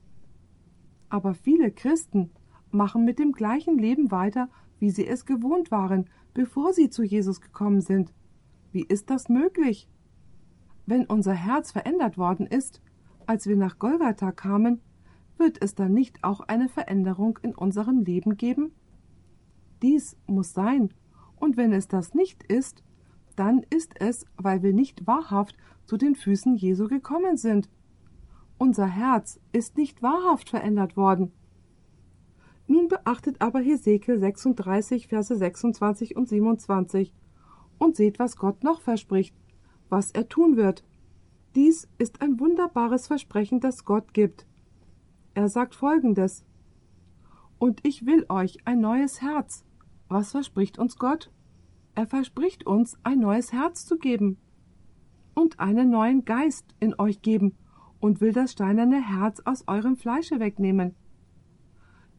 Aber 1.09 1.33
viele 1.33 1.71
Christen 1.71 2.31
machen 2.71 3.05
mit 3.05 3.19
dem 3.19 3.31
gleichen 3.31 3.77
Leben 3.77 4.11
weiter, 4.11 4.49
wie 4.79 4.91
sie 4.91 5.07
es 5.07 5.25
gewohnt 5.25 5.71
waren, 5.71 6.09
bevor 6.33 6.73
sie 6.73 6.89
zu 6.89 7.03
Jesus 7.03 7.41
gekommen 7.41 7.81
sind. 7.81 8.13
Wie 8.71 8.83
ist 8.83 9.09
das 9.09 9.29
möglich? 9.29 9.87
Wenn 10.85 11.05
unser 11.05 11.33
Herz 11.33 11.71
verändert 11.71 12.17
worden 12.17 12.45
ist, 12.45 12.81
als 13.25 13.47
wir 13.47 13.55
nach 13.55 13.79
Golgatha 13.79 14.31
kamen, 14.31 14.81
wird 15.37 15.61
es 15.61 15.75
dann 15.75 15.93
nicht 15.93 16.23
auch 16.23 16.41
eine 16.41 16.67
Veränderung 16.67 17.39
in 17.41 17.55
unserem 17.55 18.01
Leben 18.01 18.37
geben? 18.37 18.71
Dies 19.81 20.17
muss 20.27 20.53
sein, 20.53 20.93
und 21.37 21.55
wenn 21.55 21.71
es 21.71 21.87
das 21.87 22.13
nicht 22.13 22.43
ist, 22.43 22.83
dann 23.39 23.65
ist 23.69 23.93
es, 24.01 24.25
weil 24.35 24.63
wir 24.63 24.73
nicht 24.73 25.07
wahrhaft 25.07 25.55
zu 25.85 25.95
den 25.95 26.15
Füßen 26.15 26.57
Jesu 26.57 26.89
gekommen 26.89 27.37
sind. 27.37 27.69
Unser 28.57 28.85
Herz 28.85 29.39
ist 29.53 29.77
nicht 29.77 30.03
wahrhaft 30.03 30.49
verändert 30.49 30.97
worden. 30.97 31.31
Nun 32.67 32.89
beachtet 32.89 33.37
aber 33.39 33.61
Hesekiel 33.61 34.19
36, 34.19 35.07
Verse 35.07 35.33
26 35.33 36.17
und 36.17 36.27
27 36.27 37.13
und 37.77 37.95
seht, 37.95 38.19
was 38.19 38.35
Gott 38.35 38.61
noch 38.63 38.81
verspricht, 38.81 39.33
was 39.87 40.11
er 40.11 40.27
tun 40.27 40.57
wird. 40.57 40.83
Dies 41.55 41.87
ist 41.97 42.21
ein 42.21 42.41
wunderbares 42.41 43.07
Versprechen, 43.07 43.61
das 43.61 43.85
Gott 43.85 44.13
gibt. 44.13 44.45
Er 45.33 45.47
sagt 45.47 45.75
folgendes 45.75 46.43
Und 47.57 47.87
ich 47.87 48.05
will 48.05 48.25
euch 48.27 48.57
ein 48.65 48.81
neues 48.81 49.21
Herz. 49.21 49.63
Was 50.09 50.31
verspricht 50.31 50.77
uns 50.77 50.97
Gott? 50.97 51.31
Er 51.99 52.07
verspricht 52.07 52.65
uns, 52.65 52.97
ein 53.03 53.19
neues 53.19 53.51
Herz 53.51 53.85
zu 53.85 53.97
geben 53.97 54.37
und 55.33 55.59
einen 55.59 55.89
neuen 55.89 56.23
Geist 56.23 56.73
in 56.79 56.97
euch 56.97 57.21
geben 57.21 57.57
und 57.99 58.21
will 58.21 58.31
das 58.31 58.53
steinerne 58.53 59.05
Herz 59.05 59.41
aus 59.43 59.67
eurem 59.67 59.97
Fleische 59.97 60.39
wegnehmen. 60.39 60.95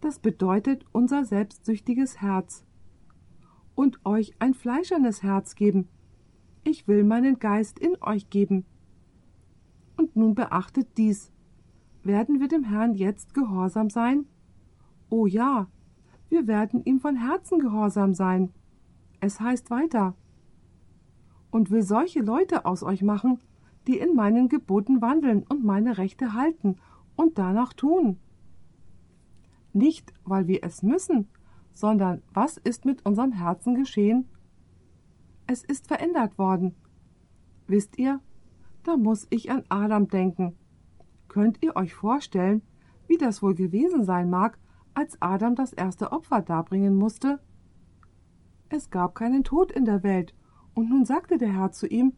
Das 0.02 0.18
bedeutet 0.18 0.84
unser 0.92 1.24
selbstsüchtiges 1.24 2.20
Herz. 2.20 2.66
Und 3.74 4.04
euch 4.04 4.34
ein 4.38 4.52
fleischernes 4.52 5.22
Herz 5.22 5.54
geben. 5.54 5.88
Ich 6.62 6.86
will 6.86 7.02
meinen 7.02 7.38
Geist 7.38 7.78
in 7.78 7.96
euch 8.02 8.28
geben. 8.28 8.66
Und 9.96 10.14
nun 10.14 10.34
beachtet 10.34 10.88
dies. 10.98 11.32
Werden 12.04 12.38
wir 12.38 12.48
dem 12.48 12.64
Herrn 12.64 12.92
jetzt 12.92 13.32
gehorsam 13.32 13.88
sein? 13.88 14.26
Oh 15.08 15.24
ja, 15.24 15.68
wir 16.28 16.46
werden 16.46 16.84
ihm 16.84 17.00
von 17.00 17.16
Herzen 17.16 17.60
gehorsam 17.60 18.12
sein. 18.12 18.52
Es 19.20 19.40
heißt 19.40 19.70
weiter. 19.70 20.14
Und 21.50 21.70
will 21.70 21.82
solche 21.82 22.20
Leute 22.20 22.64
aus 22.64 22.82
euch 22.82 23.02
machen, 23.02 23.40
die 23.86 23.98
in 23.98 24.14
meinen 24.14 24.48
Geboten 24.48 25.00
wandeln 25.00 25.44
und 25.48 25.64
meine 25.64 25.98
Rechte 25.98 26.32
halten 26.34 26.76
und 27.16 27.38
danach 27.38 27.72
tun. 27.72 28.18
Nicht, 29.72 30.12
weil 30.24 30.46
wir 30.46 30.64
es 30.64 30.82
müssen, 30.82 31.28
sondern 31.72 32.22
was 32.32 32.56
ist 32.56 32.84
mit 32.84 33.04
unserem 33.06 33.32
Herzen 33.32 33.74
geschehen? 33.74 34.28
Es 35.46 35.64
ist 35.64 35.88
verändert 35.88 36.38
worden. 36.38 36.74
Wisst 37.66 37.98
ihr, 37.98 38.20
da 38.84 38.96
muss 38.96 39.26
ich 39.30 39.50
an 39.50 39.64
Adam 39.68 40.08
denken. 40.08 40.56
Könnt 41.28 41.62
ihr 41.62 41.76
euch 41.76 41.94
vorstellen, 41.94 42.62
wie 43.06 43.16
das 43.16 43.42
wohl 43.42 43.54
gewesen 43.54 44.04
sein 44.04 44.30
mag, 44.30 44.58
als 44.94 45.20
Adam 45.20 45.54
das 45.54 45.72
erste 45.72 46.12
Opfer 46.12 46.42
darbringen 46.42 46.96
musste? 46.96 47.40
Es 48.72 48.88
gab 48.88 49.16
keinen 49.16 49.42
Tod 49.42 49.72
in 49.72 49.84
der 49.84 50.04
Welt, 50.04 50.32
und 50.74 50.88
nun 50.88 51.04
sagte 51.04 51.38
der 51.38 51.52
Herr 51.52 51.72
zu 51.72 51.88
ihm, 51.88 52.12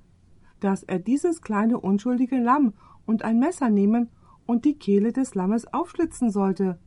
dass 0.61 0.82
er 0.82 0.98
dieses 0.98 1.40
kleine 1.40 1.80
unschuldige 1.80 2.38
Lamm 2.38 2.74
und 3.07 3.24
ein 3.24 3.38
Messer 3.38 3.70
nehmen 3.70 4.11
und 4.44 4.66
die 4.66 4.78
Kehle 4.78 5.14
des 5.14 5.34
Lammes 5.34 5.72
aufschlitzen 5.72 6.30
sollte. 6.30 6.78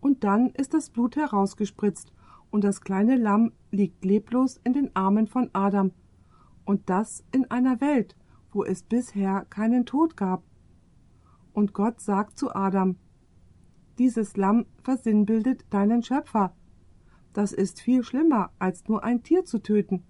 Und 0.00 0.22
dann 0.22 0.50
ist 0.50 0.74
das 0.74 0.90
Blut 0.90 1.16
herausgespritzt, 1.16 2.12
und 2.50 2.62
das 2.62 2.82
kleine 2.82 3.16
Lamm 3.16 3.52
liegt 3.70 4.04
leblos 4.04 4.60
in 4.64 4.74
den 4.74 4.94
Armen 4.94 5.26
von 5.26 5.48
Adam, 5.54 5.92
und 6.66 6.90
das 6.90 7.24
in 7.32 7.50
einer 7.50 7.80
Welt, 7.80 8.16
wo 8.52 8.64
es 8.64 8.82
bisher 8.82 9.46
keinen 9.48 9.86
Tod 9.86 10.14
gab. 10.14 10.42
Und 11.54 11.72
Gott 11.72 12.00
sagt 12.00 12.38
zu 12.38 12.54
Adam, 12.54 12.96
dieses 13.98 14.36
Lamm 14.36 14.66
versinnbildet 14.82 15.64
deinen 15.70 16.02
Schöpfer. 16.02 16.54
Das 17.32 17.52
ist 17.52 17.80
viel 17.80 18.02
schlimmer, 18.02 18.50
als 18.58 18.88
nur 18.88 19.04
ein 19.04 19.22
Tier 19.22 19.44
zu 19.44 19.60
töten. 19.60 20.02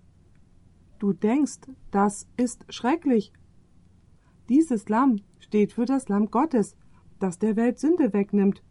Du 0.99 1.13
denkst, 1.13 1.61
das 1.91 2.29
ist 2.37 2.65
schrecklich. 2.73 3.33
Dieses 4.49 4.89
Lamm 4.89 5.21
steht 5.39 5.73
für 5.73 5.85
das 5.85 6.09
Lamm 6.09 6.31
Gottes, 6.31 6.77
das 7.19 7.39
der 7.39 7.57
Welt 7.57 7.79
Sünde 7.79 8.13
wegnimmt. 8.13 8.63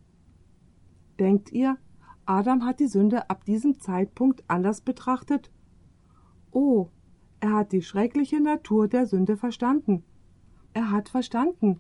Denkt 1.20 1.52
ihr, 1.52 1.78
Adam 2.26 2.66
hat 2.66 2.80
die 2.80 2.88
Sünde 2.88 3.30
ab 3.30 3.45
diesem 3.45 3.80
Zeitpunkt 3.80 4.43
anders 4.47 4.82
betrachtet? 4.82 5.52
Oh, 6.52 6.89
er 7.39 7.54
hat 7.54 7.72
die 7.72 7.82
schreckliche 7.82 8.41
Natur 8.41 8.88
der 8.88 9.06
Sünde 9.08 9.38
verstanden. 9.38 10.04
Er 10.74 10.91
hat 10.91 11.10
verstanden, 11.10 11.80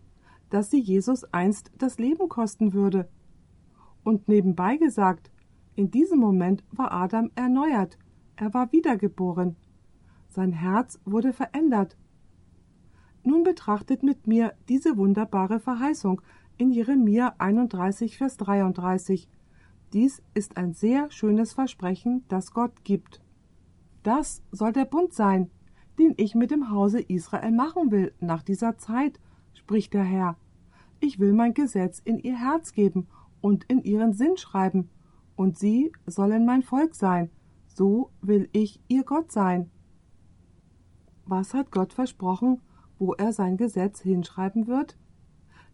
dass 0.49 0.71
sie 0.71 0.79
Jesus 0.79 1.23
einst 1.25 1.71
das 1.77 1.99
Leben 1.99 2.29
kosten 2.29 2.73
würde. 2.73 3.09
Und 4.03 4.27
nebenbei 4.27 4.77
gesagt, 4.77 5.31
in 5.79 5.91
diesem 5.91 6.19
Moment 6.19 6.61
war 6.73 6.91
Adam 6.91 7.31
erneuert, 7.35 7.97
er 8.35 8.53
war 8.53 8.69
wiedergeboren. 8.73 9.55
Sein 10.27 10.51
Herz 10.51 10.99
wurde 11.05 11.31
verändert. 11.31 11.95
Nun 13.23 13.43
betrachtet 13.43 14.03
mit 14.03 14.27
mir 14.27 14.53
diese 14.67 14.97
wunderbare 14.97 15.61
Verheißung 15.61 16.21
in 16.57 16.69
Jeremia 16.71 17.33
31, 17.37 18.17
Vers 18.17 18.35
33. 18.35 19.29
Dies 19.93 20.21
ist 20.33 20.57
ein 20.57 20.73
sehr 20.73 21.09
schönes 21.11 21.53
Versprechen, 21.53 22.25
das 22.27 22.51
Gott 22.51 22.83
gibt. 22.83 23.21
Das 24.03 24.43
soll 24.51 24.73
der 24.73 24.83
Bund 24.83 25.13
sein, 25.13 25.49
den 25.97 26.13
ich 26.17 26.35
mit 26.35 26.51
dem 26.51 26.71
Hause 26.71 26.99
Israel 26.99 27.53
machen 27.53 27.89
will 27.89 28.13
nach 28.19 28.43
dieser 28.43 28.77
Zeit, 28.77 29.17
spricht 29.53 29.93
der 29.93 30.03
Herr. 30.03 30.35
Ich 30.99 31.19
will 31.19 31.31
mein 31.31 31.53
Gesetz 31.53 31.99
in 32.03 32.19
ihr 32.19 32.37
Herz 32.37 32.73
geben 32.73 33.07
und 33.39 33.63
in 33.69 33.81
ihren 33.81 34.11
Sinn 34.11 34.35
schreiben, 34.35 34.89
und 35.39 35.57
sie 35.57 35.93
sollen 36.05 36.45
mein 36.45 36.63
Volk 36.63 36.93
sein, 36.95 37.29
so 37.65 38.11
will 38.21 38.49
ich 38.51 38.81
ihr 38.89 39.05
Gott 39.05 39.31
sein. 39.31 39.71
Was 41.23 41.53
hat 41.53 41.71
Gott 41.71 41.93
versprochen, 41.93 42.59
wo 42.97 43.13
er 43.13 43.31
sein 43.31 43.55
Gesetz 43.55 44.01
hinschreiben 44.01 44.67
wird? 44.67 44.97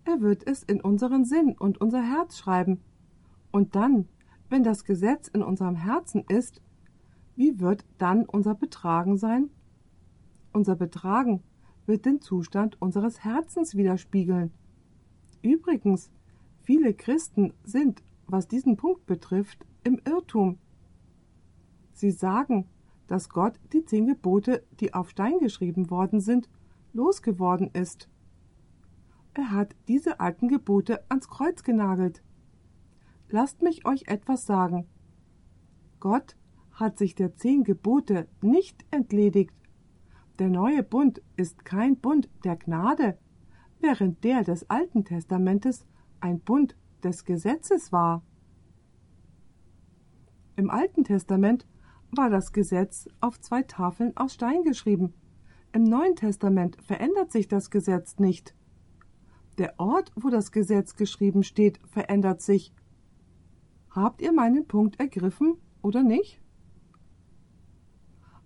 Er 0.04 0.22
wird 0.22 0.46
es 0.46 0.62
in 0.62 0.82
unseren 0.82 1.26
Sinn 1.26 1.56
und 1.58 1.82
unser 1.82 2.04
Herz 2.04 2.38
schreiben. 2.38 2.80
Und 3.50 3.76
dann, 3.76 4.08
wenn 4.50 4.62
das 4.62 4.86
Gesetz 4.86 5.30
in 5.30 5.42
unserem 5.42 5.76
Herzen 5.76 6.24
ist, 6.28 6.62
wie 7.36 7.60
wird 7.60 7.86
dann 7.98 8.26
unser 8.26 8.54
Betragen 8.54 9.18
sein? 9.18 9.50
Unser 10.54 10.76
Betragen 10.76 11.42
wird 11.88 12.06
den 12.06 12.22
Zustand 12.22 12.80
unseres 12.80 13.24
Herzens 13.24 13.74
widerspiegeln. 13.74 14.52
Übrigens, 15.42 16.12
viele 16.62 16.94
Christen 16.94 17.52
sind, 17.64 18.04
was 18.28 18.48
diesen 18.48 18.78
Punkt 18.78 19.06
betrifft, 19.06 19.66
im 19.84 20.00
Irrtum. 20.06 20.58
Sie 21.94 22.12
sagen, 22.12 22.68
dass 23.08 23.30
Gott 23.30 23.60
die 23.72 23.86
zehn 23.86 24.08
Gebote, 24.08 24.66
die 24.80 24.94
auf 24.94 25.10
Stein 25.10 25.40
geschrieben 25.40 25.90
worden 25.90 26.20
sind, 26.20 26.50
losgeworden 26.94 27.70
ist. 27.74 28.10
Er 29.34 29.52
hat 29.52 29.76
diese 29.88 30.20
alten 30.20 30.48
Gebote 30.48 31.04
ans 31.10 31.28
Kreuz 31.28 31.64
genagelt. 31.64 32.24
Lasst 33.30 33.62
mich 33.62 33.86
euch 33.86 34.08
etwas 34.08 34.46
sagen. 34.46 34.88
Gott 36.00 36.36
hat 36.72 36.98
sich 36.98 37.16
der 37.16 37.36
zehn 37.36 37.64
Gebote 37.64 38.28
nicht 38.42 38.86
entledigt. 38.92 39.54
Der 40.40 40.50
neue 40.50 40.84
Bund 40.84 41.22
ist 41.38 41.64
kein 41.64 41.98
Bund 41.98 42.30
der 42.44 42.58
Gnade, 42.58 43.18
während 43.80 44.24
der 44.24 44.44
des 44.44 44.70
Alten 44.70 45.06
Testamentes 45.06 45.86
ein 46.20 46.40
Bund 46.40 46.76
des 47.06 47.24
Gesetzes 47.24 47.92
war. 47.92 48.24
Im 50.58 50.70
Alten 50.70 51.04
Testament 51.04 51.66
war 52.12 52.30
das 52.30 52.52
Gesetz 52.52 53.08
auf 53.22 53.40
zwei 53.40 53.64
Tafeln 53.64 54.16
aus 54.18 54.34
Stein 54.34 54.64
geschrieben. 54.64 55.14
Im 55.72 55.84
Neuen 55.84 56.16
Testament 56.16 56.82
verändert 56.82 57.32
sich 57.32 57.48
das 57.48 57.70
Gesetz 57.70 58.18
nicht. 58.18 58.56
Der 59.58 59.80
Ort, 59.80 60.12
wo 60.16 60.30
das 60.30 60.52
Gesetz 60.52 60.96
geschrieben 60.96 61.44
steht, 61.44 61.80
verändert 61.86 62.42
sich. 62.42 62.74
Habt 63.92 64.22
ihr 64.22 64.34
meinen 64.34 64.68
Punkt 64.68 65.00
ergriffen 65.00 65.58
oder 65.82 66.04
nicht? 66.04 66.42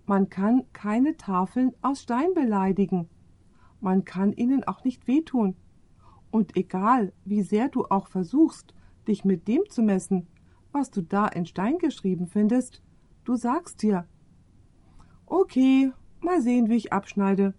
Man 0.06 0.30
kann 0.30 0.66
keine 0.74 1.18
Tafeln 1.18 1.74
aus 1.82 2.02
Stein 2.02 2.34
beleidigen. 2.34 3.10
Man 3.80 4.06
kann 4.06 4.34
ihnen 4.34 4.64
auch 4.64 4.84
nicht 4.84 5.08
wehtun. 5.08 5.56
Und 6.32 6.56
egal, 6.56 7.14
wie 7.26 7.42
sehr 7.42 7.70
du 7.70 7.86
auch 7.86 8.08
versuchst, 8.08 8.74
dich 9.08 9.26
mit 9.26 9.48
dem 9.48 9.64
zu 9.70 9.82
messen, 9.82 10.28
was 10.72 10.92
du 10.92 11.02
da 11.02 11.28
in 11.28 11.46
Stein 11.46 11.78
geschrieben 11.80 12.28
findest, 12.28 12.82
du 13.24 13.36
sagst 13.36 13.82
dir, 13.82 14.06
okay, 15.26 15.92
mal 16.22 16.42
sehen, 16.42 16.70
wie 16.70 16.76
ich 16.76 16.94
abschneide. 16.94 17.54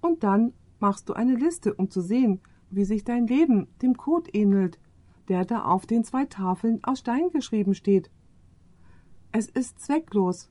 Und 0.00 0.24
dann 0.24 0.52
machst 0.78 1.08
du 1.08 1.12
eine 1.12 1.34
Liste, 1.34 1.74
um 1.74 1.90
zu 1.90 2.00
sehen, 2.00 2.40
wie 2.70 2.84
sich 2.84 3.04
dein 3.04 3.26
Leben 3.26 3.68
dem 3.82 3.96
Code 3.96 4.30
ähnelt, 4.32 4.78
der 5.28 5.44
da 5.44 5.64
auf 5.64 5.86
den 5.86 6.04
zwei 6.04 6.24
Tafeln 6.24 6.82
aus 6.82 7.00
Stein 7.00 7.30
geschrieben 7.30 7.74
steht. 7.74 8.10
Es 9.32 9.48
ist 9.48 9.78
zwecklos, 9.78 10.50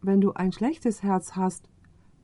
wenn 0.00 0.20
du 0.20 0.32
ein 0.32 0.52
schlechtes 0.52 1.02
Herz 1.02 1.34
hast, 1.34 1.68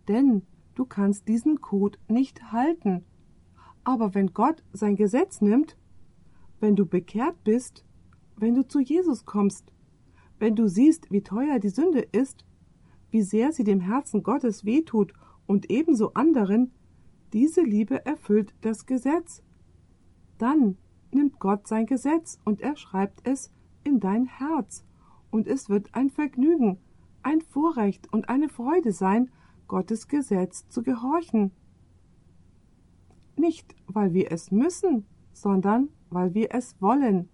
denn 0.07 0.43
du 0.75 0.85
kannst 0.85 1.27
diesen 1.27 1.61
Code 1.61 1.99
nicht 2.09 2.53
halten. 2.53 3.05
Aber 3.89 4.15
wenn 4.15 4.35
Gott 4.35 4.63
sein 4.75 4.97
Gesetz 4.97 5.41
nimmt, 5.41 5.75
wenn 6.61 6.77
du 6.77 6.85
bekehrt 6.85 7.43
bist, 7.43 7.87
wenn 8.37 8.55
du 8.55 8.69
zu 8.69 8.81
Jesus 8.81 9.25
kommst, 9.25 9.73
wenn 10.39 10.55
du 10.55 10.69
siehst, 10.69 11.11
wie 11.11 11.23
teuer 11.23 11.59
die 11.59 11.71
Sünde 11.71 12.01
ist, 12.01 12.45
wie 13.11 13.23
sehr 13.23 13.51
sie 13.51 13.65
dem 13.65 13.81
Herzen 13.81 14.23
Gottes 14.23 14.67
wehtut 14.67 15.15
und 15.47 15.71
ebenso 15.71 16.13
anderen, 16.13 16.71
diese 17.33 17.63
Liebe 17.63 18.05
erfüllt 18.05 18.55
das 18.61 18.85
Gesetz. 18.85 19.43
Dann 20.37 20.77
nimmt 21.11 21.39
Gott 21.39 21.67
sein 21.67 21.87
Gesetz 21.87 22.39
und 22.45 22.61
er 22.61 22.77
schreibt 22.77 23.27
es 23.27 23.51
in 23.85 24.01
dein 24.01 24.27
Herz, 24.27 24.85
und 25.31 25.47
es 25.47 25.71
wird 25.71 25.95
ein 25.95 26.11
Vergnügen, 26.11 26.77
ein 27.23 27.41
Vorrecht 27.41 28.13
und 28.13 28.29
eine 28.29 28.51
Freude 28.51 28.93
sein, 28.93 29.31
Gottes 29.67 30.09
Gesetz 30.09 30.69
zu 30.69 30.83
gehorchen. 30.83 31.53
Nicht, 33.39 33.77
weil 33.87 34.13
wir 34.15 34.33
es 34.33 34.51
müssen, 34.51 35.07
sondern 35.33 35.91
weil 36.11 36.35
wir 36.35 36.53
es 36.53 36.75
wollen. 36.83 37.29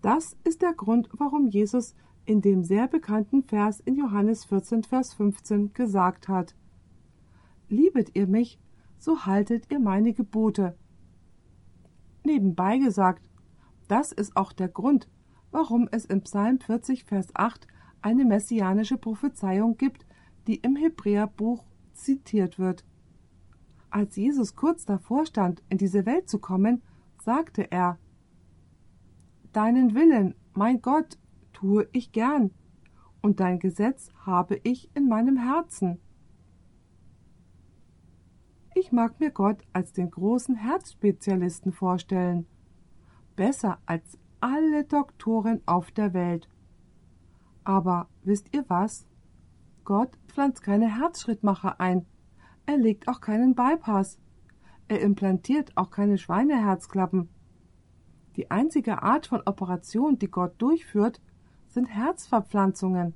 Das 0.00 0.36
ist 0.42 0.62
der 0.62 0.72
Grund, 0.72 1.10
warum 1.18 1.48
Jesus 1.48 1.94
in 2.24 2.40
dem 2.40 2.64
sehr 2.64 2.88
bekannten 2.88 3.42
Vers 3.42 3.80
in 3.80 3.96
Johannes 3.96 4.46
14, 4.46 4.84
Vers 4.84 5.12
15 5.12 5.74
gesagt 5.74 6.28
hat: 6.28 6.56
Liebet 7.68 8.16
ihr 8.16 8.26
mich, 8.26 8.58
so 8.98 9.26
haltet 9.26 9.70
ihr 9.70 9.80
meine 9.80 10.14
Gebote. 10.14 10.78
Nebenbei 12.24 12.78
gesagt, 12.78 13.28
das 13.88 14.12
ist 14.12 14.34
auch 14.36 14.52
der 14.52 14.68
Grund, 14.68 15.08
warum 15.50 15.88
es 15.92 16.06
im 16.06 16.22
Psalm 16.22 16.58
40, 16.58 17.04
Vers 17.04 17.28
8 17.34 17.66
eine 18.00 18.24
messianische 18.24 18.96
Prophezeiung 18.96 19.76
gibt, 19.76 20.06
die 20.46 20.56
im 20.56 20.74
Hebräerbuch 20.74 21.64
zitiert 21.92 22.58
wird. 22.58 22.84
Als 23.90 24.16
Jesus 24.16 24.56
kurz 24.56 24.84
davor 24.84 25.26
stand, 25.26 25.62
in 25.68 25.78
diese 25.78 26.06
Welt 26.06 26.28
zu 26.28 26.38
kommen, 26.38 26.82
sagte 27.22 27.70
er 27.70 27.98
Deinen 29.52 29.94
Willen, 29.94 30.34
mein 30.54 30.82
Gott, 30.82 31.18
tue 31.52 31.88
ich 31.92 32.12
gern, 32.12 32.50
und 33.22 33.40
dein 33.40 33.58
Gesetz 33.58 34.10
habe 34.24 34.60
ich 34.62 34.90
in 34.94 35.08
meinem 35.08 35.36
Herzen. 35.36 35.98
Ich 38.74 38.92
mag 38.92 39.18
mir 39.20 39.30
Gott 39.30 39.62
als 39.72 39.94
den 39.94 40.10
großen 40.10 40.54
Herzspezialisten 40.54 41.72
vorstellen, 41.72 42.46
besser 43.34 43.78
als 43.86 44.18
alle 44.40 44.84
Doktoren 44.84 45.62
auf 45.64 45.90
der 45.90 46.12
Welt. 46.12 46.48
Aber 47.64 48.08
wisst 48.22 48.54
ihr 48.54 48.64
was? 48.68 49.06
Gott 49.84 50.18
pflanzt 50.28 50.62
keine 50.62 50.98
Herzschrittmacher 50.98 51.80
ein, 51.80 52.04
er 52.66 52.76
legt 52.76 53.08
auch 53.08 53.20
keinen 53.20 53.54
Bypass, 53.54 54.18
er 54.88 55.00
implantiert 55.00 55.76
auch 55.76 55.90
keine 55.90 56.18
Schweineherzklappen. 56.18 57.28
Die 58.36 58.50
einzige 58.50 59.02
Art 59.02 59.26
von 59.26 59.42
Operation, 59.46 60.18
die 60.18 60.30
Gott 60.30 60.54
durchführt, 60.58 61.20
sind 61.68 61.86
Herzverpflanzungen. 61.86 63.14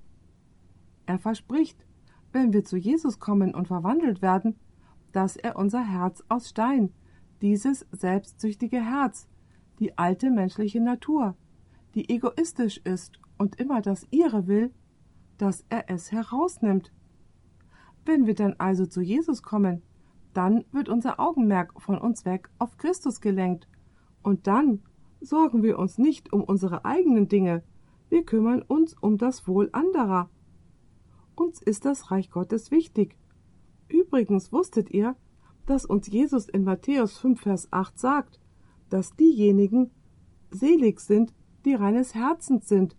Er 1.07 1.19
verspricht, 1.19 1.85
wenn 2.33 2.53
wir 2.53 2.65
zu 2.65 2.77
Jesus 2.77 3.19
kommen 3.19 3.55
und 3.55 3.69
verwandelt 3.69 4.23
werden, 4.23 4.57
dass 5.13 5.37
er 5.37 5.57
unser 5.57 5.85
Herz 5.85 6.23
aus 6.29 6.49
Stein, 6.49 6.93
dieses 7.43 7.87
selbstsüchtige 7.93 8.81
Herz, 8.81 9.29
die 9.79 9.97
alte 9.99 10.31
menschliche 10.31 10.81
Natur, 10.81 11.37
die 11.95 12.09
egoistisch 12.09 12.79
ist 12.79 13.19
und 13.39 13.59
immer 13.59 13.81
das 13.81 14.07
ihre 14.11 14.47
will, 14.47 14.73
dass 15.39 15.65
er 15.71 15.91
es 15.91 16.13
herausnimmt. 16.13 16.93
Wenn 18.11 18.27
wir 18.27 18.35
dann 18.35 18.57
also 18.59 18.87
zu 18.87 19.01
Jesus 19.03 19.41
kommen, 19.41 19.83
dann 20.35 20.65
wird 20.73 20.89
unser 20.89 21.21
Augenmerk 21.21 21.81
von 21.81 21.97
uns 21.97 22.25
weg 22.25 22.51
auf 22.59 22.77
Christus 22.77 23.21
gelenkt, 23.21 23.69
und 24.25 24.49
dann 24.49 24.83
sorgen 25.21 25.63
wir 25.63 25.79
uns 25.79 25.97
nicht 25.97 26.33
um 26.33 26.43
unsere 26.43 26.85
eigenen 26.85 27.29
Dinge, 27.29 27.63
wir 28.09 28.25
kümmern 28.25 28.63
uns 28.63 28.95
um 28.95 29.17
das 29.17 29.47
Wohl 29.47 29.69
anderer. 29.71 30.29
Uns 31.37 31.63
ist 31.63 31.85
das 31.85 32.11
Reich 32.11 32.33
Gottes 32.33 32.73
wichtig, 32.73 33.17
Übrigens 33.87 34.53
wusstet 34.53 34.91
ihr, 34.91 35.15
dass 35.67 35.85
uns 35.85 36.09
Jesus 36.09 36.49
in 36.49 36.65
Matthäus 36.65 37.17
5, 37.17 37.41
Vers 37.41 37.73
8 37.73 37.97
sagt, 37.97 38.41
dass 38.89 39.15
diejenigen 39.15 39.93
selig 40.51 40.99
sind, 40.99 41.33
die 41.65 41.75
reines 41.75 42.17
Herzens 42.17 42.67
sind, 42.67 42.97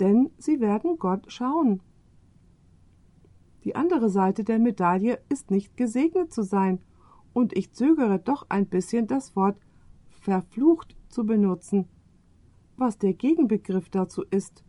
denn 0.00 0.30
sie 0.36 0.58
werden 0.58 0.98
Gott 0.98 1.30
schauen. 1.30 1.80
Die 3.64 3.74
andere 3.74 4.08
Seite 4.08 4.44
der 4.44 4.58
Medaille 4.58 5.18
ist 5.28 5.50
nicht 5.50 5.76
gesegnet 5.76 6.32
zu 6.32 6.42
sein, 6.42 6.80
und 7.32 7.56
ich 7.56 7.72
zögere 7.72 8.18
doch 8.18 8.46
ein 8.48 8.66
bisschen 8.66 9.06
das 9.06 9.36
Wort 9.36 9.58
verflucht 10.08 10.96
zu 11.08 11.24
benutzen, 11.24 11.86
was 12.76 12.98
der 12.98 13.14
Gegenbegriff 13.14 13.88
dazu 13.90 14.24
ist. 14.30 14.64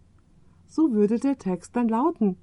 So 0.67 0.91
würde 0.91 1.19
der 1.19 1.37
Text 1.37 1.75
dann 1.75 1.89
lauten 1.89 2.37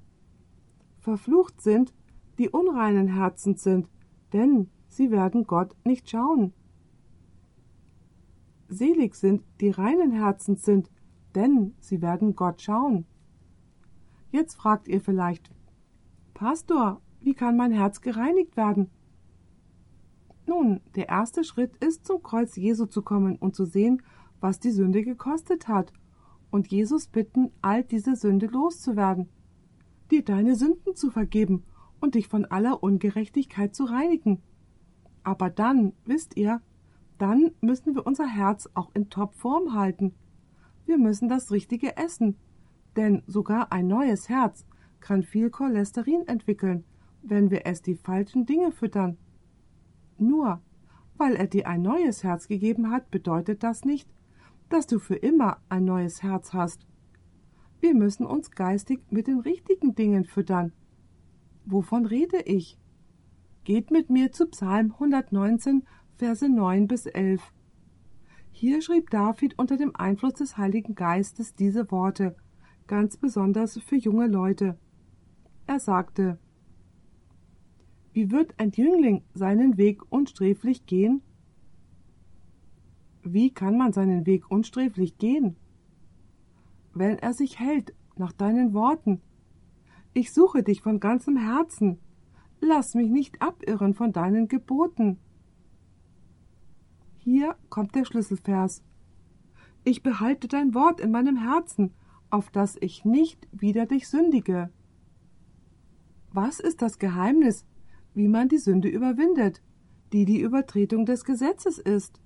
Verflucht 0.99 1.61
sind, 1.61 1.93
die 2.37 2.49
unreinen 2.49 3.07
Herzens 3.07 3.63
sind, 3.63 3.87
denn 4.33 4.69
sie 4.87 5.11
werden 5.11 5.45
Gott 5.45 5.75
nicht 5.85 6.09
schauen. 6.09 6.53
Selig 8.67 9.15
sind, 9.15 9.43
die 9.61 9.69
reinen 9.69 10.11
Herzens 10.11 10.63
sind, 10.63 10.91
denn 11.35 11.73
sie 11.79 12.01
werden 12.01 12.35
Gott 12.35 12.61
schauen. 12.61 13.05
Jetzt 14.31 14.55
fragt 14.55 14.89
ihr 14.89 14.99
vielleicht, 14.99 15.49
Pastor, 16.37 17.01
wie 17.19 17.33
kann 17.33 17.57
mein 17.57 17.71
Herz 17.71 17.99
gereinigt 17.99 18.57
werden? 18.57 18.91
Nun, 20.45 20.81
der 20.95 21.09
erste 21.09 21.43
Schritt 21.43 21.75
ist, 21.77 22.05
zum 22.05 22.21
Kreuz 22.21 22.55
Jesu 22.55 22.85
zu 22.85 23.01
kommen 23.01 23.37
und 23.37 23.55
zu 23.55 23.65
sehen, 23.65 24.03
was 24.39 24.59
die 24.59 24.69
Sünde 24.69 25.03
gekostet 25.03 25.67
hat, 25.67 25.91
und 26.51 26.67
Jesus 26.67 27.07
bitten, 27.07 27.49
all 27.63 27.83
diese 27.83 28.15
Sünde 28.15 28.45
loszuwerden, 28.45 29.29
dir 30.11 30.23
deine 30.23 30.55
Sünden 30.55 30.95
zu 30.95 31.09
vergeben 31.09 31.63
und 32.01 32.13
dich 32.13 32.27
von 32.27 32.45
aller 32.45 32.83
Ungerechtigkeit 32.83 33.73
zu 33.73 33.85
reinigen. 33.85 34.43
Aber 35.23 35.49
dann, 35.49 35.93
wisst 36.05 36.37
ihr, 36.37 36.61
dann 37.17 37.49
müssen 37.61 37.95
wir 37.95 38.05
unser 38.05 38.27
Herz 38.27 38.69
auch 38.75 38.91
in 38.93 39.09
Topform 39.09 39.73
halten. 39.73 40.13
Wir 40.85 40.99
müssen 40.99 41.29
das 41.29 41.49
Richtige 41.49 41.97
essen, 41.97 42.37
denn 42.95 43.23
sogar 43.25 43.71
ein 43.71 43.87
neues 43.87 44.29
Herz 44.29 44.67
kann 44.99 45.23
viel 45.23 45.49
Cholesterin 45.49 46.27
entwickeln, 46.27 46.83
wenn 47.21 47.51
wir 47.51 47.65
es 47.65 47.81
die 47.81 47.95
falschen 47.95 48.45
Dinge 48.45 48.71
füttern. 48.71 49.17
Nur 50.17 50.61
weil 51.17 51.35
er 51.35 51.47
dir 51.47 51.67
ein 51.67 51.81
neues 51.81 52.23
Herz 52.23 52.47
gegeben 52.47 52.91
hat, 52.91 53.09
bedeutet 53.09 53.63
das 53.63 53.83
nicht, 53.83 54.09
dass 54.69 54.87
du 54.87 54.99
für 54.99 55.15
immer 55.15 55.57
ein 55.69 55.85
neues 55.85 56.23
Herz 56.23 56.53
hast. 56.53 56.85
Wir 57.79 57.93
müssen 57.93 58.25
uns 58.25 58.51
geistig 58.51 59.01
mit 59.09 59.27
den 59.27 59.39
richtigen 59.39 59.95
Dingen 59.95 60.25
füttern. 60.25 60.73
Wovon 61.65 62.05
rede 62.05 62.41
ich? 62.41 62.77
Geht 63.63 63.91
mit 63.91 64.09
mir 64.09 64.31
zu 64.31 64.47
Psalm 64.47 64.93
119, 64.93 65.83
Verse 66.15 66.47
9 66.47 66.87
bis 66.87 67.05
11. 67.05 67.41
Hier 68.51 68.81
schrieb 68.81 69.09
David 69.09 69.59
unter 69.59 69.77
dem 69.77 69.95
Einfluss 69.95 70.33
des 70.33 70.57
Heiligen 70.57 70.95
Geistes 70.95 71.53
diese 71.53 71.91
Worte, 71.91 72.35
ganz 72.87 73.17
besonders 73.17 73.77
für 73.79 73.97
junge 73.97 74.27
Leute. 74.27 74.79
Er 75.67 75.79
sagte, 75.81 76.39
wie 78.13 78.31
wird 78.31 78.55
ein 78.57 78.71
Jüngling 78.71 79.21
seinen 79.33 79.77
Weg 79.77 80.01
unsträflich 80.11 80.85
gehen? 80.85 81.21
Wie 83.21 83.53
kann 83.53 83.77
man 83.77 83.93
seinen 83.93 84.25
Weg 84.25 84.49
unsträflich 84.49 85.17
gehen? 85.17 85.57
Wenn 86.93 87.19
er 87.19 87.33
sich 87.33 87.59
hält 87.59 87.93
nach 88.15 88.31
deinen 88.31 88.73
Worten. 88.73 89.21
Ich 90.13 90.31
suche 90.31 90.63
dich 90.63 90.81
von 90.81 90.99
ganzem 90.99 91.37
Herzen. 91.37 91.99
Lass 92.61 92.95
mich 92.95 93.11
nicht 93.11 93.41
abirren 93.41 93.93
von 93.93 94.13
deinen 94.13 94.47
Geboten. 94.47 95.19
Hier 97.17 97.55
kommt 97.69 97.93
der 97.93 98.05
Schlüsselvers. 98.05 98.83
Ich 99.83 100.01
behalte 100.01 100.47
dein 100.47 100.73
Wort 100.73 101.01
in 101.01 101.11
meinem 101.11 101.37
Herzen, 101.37 101.93
auf 102.29 102.49
dass 102.49 102.77
ich 102.77 103.05
nicht 103.05 103.47
wieder 103.51 103.85
dich 103.85 104.07
sündige. 104.07 104.71
Was 106.31 106.59
ist 106.59 106.81
das 106.81 106.99
Geheimnis 106.99 107.65
wie 108.17 108.27
man 108.27 108.49
die 108.49 108.57
Sünde 108.57 108.87
überwindet, 108.87 109.61
die 110.11 110.25
die 110.25 110.41
Übertretung 110.41 111.05
des 111.05 111.23
Gesetzes 111.23 111.77
ist. 111.77 112.19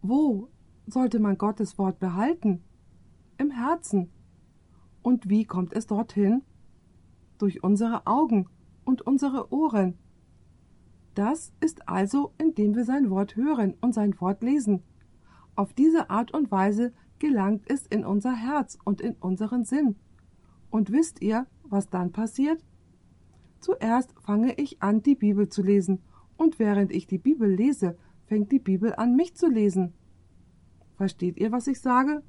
Wo 0.00 0.48
sollte 0.86 1.20
man 1.20 1.36
Gottes 1.36 1.76
Wort 1.76 2.00
behalten? 2.00 2.64
Im 3.36 3.50
Herzen. 3.50 4.10
Und 5.02 5.28
wie 5.28 5.44
kommt 5.44 5.74
es 5.74 5.86
dorthin? 5.86 6.40
Durch 7.36 7.62
unsere 7.62 8.06
Augen 8.06 8.48
und 8.86 9.02
unsere 9.02 9.52
Ohren. 9.52 9.98
Das 11.14 11.52
ist 11.60 11.86
also, 11.86 12.32
indem 12.38 12.74
wir 12.74 12.86
sein 12.86 13.10
Wort 13.10 13.36
hören 13.36 13.74
und 13.82 13.92
sein 13.92 14.18
Wort 14.18 14.42
lesen. 14.42 14.82
Auf 15.56 15.74
diese 15.74 16.08
Art 16.08 16.32
und 16.32 16.50
Weise 16.50 16.94
gelangt 17.18 17.64
es 17.70 17.86
in 17.86 18.06
unser 18.06 18.32
Herz 18.32 18.78
und 18.82 19.02
in 19.02 19.14
unseren 19.16 19.66
Sinn. 19.66 19.96
Und 20.70 20.90
wisst 20.90 21.20
ihr, 21.20 21.46
was 21.64 21.90
dann 21.90 22.12
passiert? 22.12 22.64
Zuerst 23.60 24.12
fange 24.20 24.54
ich 24.54 24.82
an, 24.82 25.02
die 25.02 25.14
Bibel 25.14 25.48
zu 25.48 25.62
lesen, 25.62 26.00
und 26.36 26.58
während 26.58 26.92
ich 26.92 27.06
die 27.06 27.18
Bibel 27.18 27.48
lese, 27.48 27.96
fängt 28.26 28.52
die 28.52 28.58
Bibel 28.58 28.94
an, 28.94 29.16
mich 29.16 29.34
zu 29.34 29.48
lesen. 29.48 29.94
Versteht 30.96 31.38
ihr, 31.38 31.52
was 31.52 31.66
ich 31.66 31.80
sage? 31.80 32.22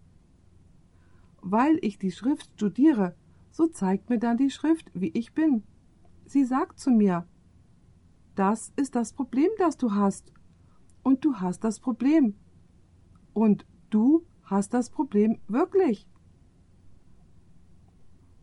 Weil 1.42 1.78
ich 1.82 1.98
die 2.00 2.12
Schrift 2.12 2.52
studiere, 2.54 3.16
so 3.52 3.68
zeigt 3.68 4.10
mir 4.10 4.20
dann 4.20 4.38
die 4.38 4.50
Schrift, 4.50 4.92
wie 4.94 5.12
ich 5.14 5.34
bin. 5.34 5.64
Sie 6.26 6.44
sagt 6.44 6.80
zu 6.80 6.92
mir, 6.92 7.28
das 8.36 8.72
ist 8.76 8.96
das 8.96 9.14
Problem, 9.14 9.50
das 9.58 9.78
du 9.78 9.94
hast. 9.94 10.32
Und 11.02 11.26
du 11.26 11.36
hast 11.38 11.64
das 11.64 11.80
Problem. 11.80 12.36
Und 13.34 13.66
du 13.90 14.26
hast 14.44 14.74
das 14.74 14.90
Problem 14.90 15.40
wirklich. 15.48 16.08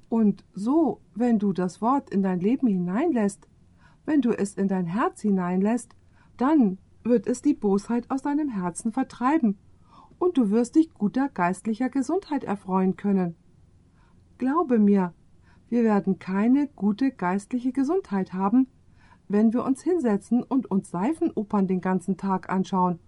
Und 0.08 0.44
so, 0.54 1.00
wenn 1.14 1.38
du 1.38 1.52
das 1.52 1.80
Wort 1.80 2.10
in 2.10 2.22
dein 2.22 2.40
Leben 2.40 2.66
hineinlässt, 2.66 3.48
wenn 4.04 4.20
du 4.20 4.30
es 4.30 4.54
in 4.54 4.68
dein 4.68 4.86
Herz 4.86 5.22
hineinlässt, 5.22 5.94
dann 6.36 6.78
wird 7.02 7.26
es 7.26 7.42
die 7.42 7.54
Bosheit 7.54 8.10
aus 8.10 8.22
deinem 8.22 8.48
Herzen 8.48 8.92
vertreiben, 8.92 9.58
und 10.18 10.38
du 10.38 10.50
wirst 10.50 10.76
dich 10.76 10.94
guter 10.94 11.28
geistlicher 11.28 11.90
Gesundheit 11.90 12.44
erfreuen 12.44 12.96
können. 12.96 13.34
Glaube 14.38 14.78
mir, 14.78 15.12
wir 15.68 15.84
werden 15.84 16.18
keine 16.18 16.68
gute 16.68 17.10
geistliche 17.10 17.72
Gesundheit 17.72 18.32
haben, 18.32 18.68
wenn 19.28 19.52
wir 19.52 19.64
uns 19.64 19.82
hinsetzen 19.82 20.42
und 20.42 20.70
uns 20.70 20.90
Seifenopern 20.90 21.66
den 21.66 21.80
ganzen 21.80 22.16
Tag 22.16 22.48
anschauen, 22.48 23.00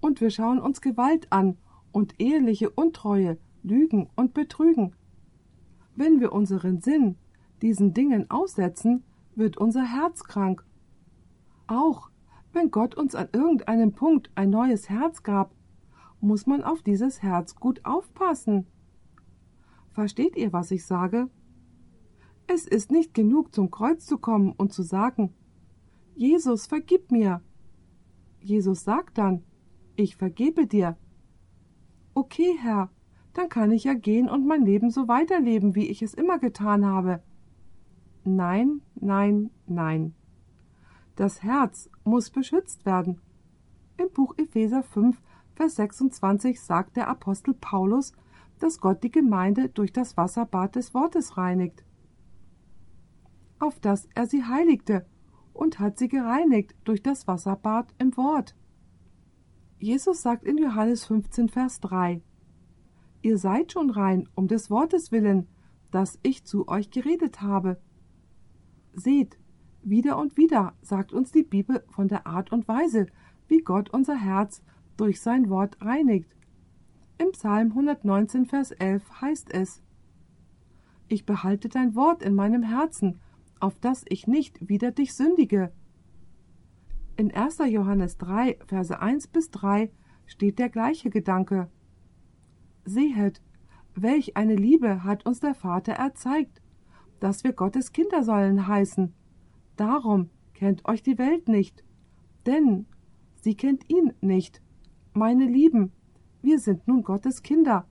und 0.00 0.20
wir 0.20 0.30
schauen 0.30 0.60
uns 0.60 0.80
Gewalt 0.80 1.30
an 1.30 1.58
und 1.92 2.14
eheliche 2.18 2.70
Untreue, 2.70 3.38
Lügen 3.62 4.08
und 4.14 4.34
Betrügen, 4.34 4.94
wenn 5.98 6.20
wir 6.20 6.32
unseren 6.32 6.80
Sinn 6.80 7.16
diesen 7.60 7.92
Dingen 7.92 8.30
aussetzen, 8.30 9.02
wird 9.34 9.56
unser 9.56 9.84
Herz 9.84 10.22
krank. 10.22 10.64
Auch 11.66 12.10
wenn 12.52 12.70
Gott 12.70 12.94
uns 12.94 13.14
an 13.14 13.28
irgendeinem 13.32 13.92
Punkt 13.92 14.30
ein 14.36 14.50
neues 14.50 14.88
Herz 14.88 15.22
gab, 15.22 15.54
muss 16.20 16.46
man 16.46 16.62
auf 16.62 16.82
dieses 16.82 17.22
Herz 17.22 17.56
gut 17.56 17.84
aufpassen. 17.84 18.66
Versteht 19.90 20.36
ihr, 20.36 20.52
was 20.52 20.70
ich 20.70 20.86
sage? 20.86 21.28
Es 22.46 22.66
ist 22.66 22.90
nicht 22.90 23.12
genug, 23.12 23.54
zum 23.54 23.70
Kreuz 23.70 24.06
zu 24.06 24.18
kommen 24.18 24.52
und 24.52 24.72
zu 24.72 24.82
sagen, 24.82 25.34
Jesus, 26.14 26.66
vergib 26.66 27.10
mir. 27.10 27.42
Jesus 28.40 28.84
sagt 28.84 29.18
dann, 29.18 29.42
ich 29.96 30.16
vergebe 30.16 30.66
dir. 30.66 30.96
Okay, 32.14 32.56
Herr, 32.60 32.90
dann 33.38 33.48
kann 33.48 33.70
ich 33.70 33.84
ja 33.84 33.94
gehen 33.94 34.28
und 34.28 34.46
mein 34.46 34.64
Leben 34.64 34.90
so 34.90 35.06
weiterleben, 35.06 35.76
wie 35.76 35.86
ich 35.86 36.02
es 36.02 36.12
immer 36.12 36.40
getan 36.40 36.84
habe. 36.84 37.22
Nein, 38.24 38.82
nein, 38.96 39.50
nein. 39.64 40.14
Das 41.14 41.44
Herz 41.44 41.88
muss 42.02 42.30
beschützt 42.30 42.84
werden. 42.84 43.20
Im 43.96 44.10
Buch 44.10 44.34
Epheser 44.38 44.82
5, 44.82 45.22
Vers 45.54 45.76
26 45.76 46.60
sagt 46.60 46.96
der 46.96 47.06
Apostel 47.06 47.54
Paulus, 47.54 48.12
dass 48.58 48.80
Gott 48.80 49.04
die 49.04 49.10
Gemeinde 49.12 49.68
durch 49.68 49.92
das 49.92 50.16
Wasserbad 50.16 50.74
des 50.74 50.92
Wortes 50.92 51.36
reinigt, 51.36 51.84
auf 53.60 53.78
das 53.78 54.08
er 54.16 54.26
sie 54.26 54.44
heiligte 54.44 55.06
und 55.52 55.78
hat 55.78 55.96
sie 55.96 56.08
gereinigt 56.08 56.74
durch 56.82 57.04
das 57.04 57.28
Wasserbad 57.28 57.94
im 57.98 58.16
Wort. 58.16 58.56
Jesus 59.78 60.22
sagt 60.22 60.42
in 60.42 60.58
Johannes 60.58 61.04
15, 61.04 61.48
Vers 61.48 61.78
3, 61.80 62.20
Ihr 63.22 63.38
seid 63.38 63.72
schon 63.72 63.90
rein, 63.90 64.28
um 64.34 64.48
des 64.48 64.70
Wortes 64.70 65.10
willen, 65.10 65.48
das 65.90 66.18
ich 66.22 66.44
zu 66.44 66.68
euch 66.68 66.90
geredet 66.90 67.42
habe. 67.42 67.80
Seht, 68.92 69.38
wieder 69.82 70.18
und 70.18 70.36
wieder 70.36 70.74
sagt 70.82 71.12
uns 71.12 71.32
die 71.32 71.42
Bibel 71.42 71.84
von 71.88 72.08
der 72.08 72.26
Art 72.26 72.52
und 72.52 72.68
Weise, 72.68 73.06
wie 73.48 73.60
Gott 73.60 73.90
unser 73.90 74.16
Herz 74.16 74.62
durch 74.96 75.20
sein 75.20 75.48
Wort 75.48 75.80
reinigt. 75.80 76.34
Im 77.16 77.32
Psalm 77.32 77.70
119, 77.70 78.46
Vers 78.46 78.70
11 78.70 79.20
heißt 79.20 79.52
es: 79.52 79.82
Ich 81.08 81.26
behalte 81.26 81.68
dein 81.68 81.94
Wort 81.94 82.22
in 82.22 82.34
meinem 82.34 82.62
Herzen, 82.62 83.20
auf 83.60 83.78
dass 83.80 84.04
ich 84.08 84.26
nicht 84.26 84.68
wieder 84.68 84.92
dich 84.92 85.14
sündige. 85.14 85.72
In 87.16 87.34
1. 87.34 87.58
Johannes 87.66 88.18
3, 88.18 88.58
Verse 88.66 89.00
1 89.00 89.26
bis 89.28 89.50
3 89.50 89.90
steht 90.26 90.58
der 90.58 90.68
gleiche 90.68 91.10
Gedanke. 91.10 91.68
Sehet, 92.88 93.42
welch 93.94 94.36
eine 94.36 94.54
Liebe 94.54 95.04
hat 95.04 95.26
uns 95.26 95.40
der 95.40 95.54
Vater 95.54 95.92
erzeigt, 95.92 96.60
dass 97.20 97.44
wir 97.44 97.52
Gottes 97.52 97.92
Kinder 97.92 98.22
sollen 98.22 98.66
heißen. 98.66 99.12
Darum 99.76 100.30
kennt 100.54 100.84
euch 100.86 101.02
die 101.02 101.18
Welt 101.18 101.48
nicht, 101.48 101.84
denn 102.46 102.86
sie 103.36 103.54
kennt 103.54 103.88
ihn 103.90 104.12
nicht. 104.20 104.62
Meine 105.14 105.46
Lieben, 105.46 105.92
wir 106.42 106.58
sind 106.58 106.86
nun 106.86 107.02
Gottes 107.02 107.42
Kinder, 107.42 107.86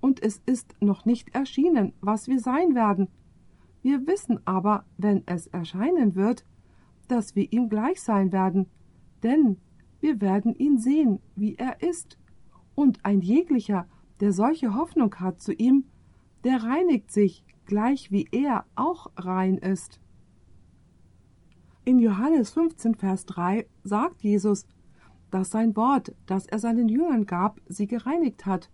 und 0.00 0.22
es 0.22 0.42
ist 0.46 0.76
noch 0.80 1.04
nicht 1.04 1.34
erschienen, 1.34 1.92
was 2.00 2.28
wir 2.28 2.38
sein 2.38 2.74
werden. 2.74 3.08
Wir 3.82 4.06
wissen 4.06 4.40
aber, 4.46 4.84
wenn 4.98 5.22
es 5.26 5.46
erscheinen 5.46 6.14
wird, 6.14 6.44
dass 7.08 7.34
wir 7.34 7.52
ihm 7.52 7.68
gleich 7.68 8.00
sein 8.00 8.32
werden, 8.32 8.66
denn 9.22 9.58
wir 10.00 10.20
werden 10.20 10.54
ihn 10.54 10.78
sehen, 10.78 11.20
wie 11.34 11.56
er 11.56 11.82
ist. 11.82 12.18
Und 12.74 13.04
ein 13.04 13.20
jeglicher, 13.20 13.88
der 14.20 14.32
solche 14.32 14.74
Hoffnung 14.74 15.14
hat 15.16 15.40
zu 15.40 15.52
ihm, 15.52 15.84
der 16.44 16.62
reinigt 16.62 17.10
sich, 17.10 17.44
gleich 17.66 18.10
wie 18.10 18.28
er 18.30 18.64
auch 18.74 19.10
rein 19.16 19.58
ist. 19.58 20.00
In 21.84 21.98
Johannes 21.98 22.50
15, 22.50 22.94
Vers 22.96 23.26
3 23.26 23.66
sagt 23.84 24.22
Jesus, 24.22 24.66
dass 25.30 25.50
sein 25.50 25.76
Wort, 25.76 26.14
das 26.26 26.46
er 26.46 26.58
seinen 26.58 26.88
Jüngern 26.88 27.26
gab, 27.26 27.60
sie 27.68 27.86
gereinigt 27.86 28.46
hat. 28.46 28.70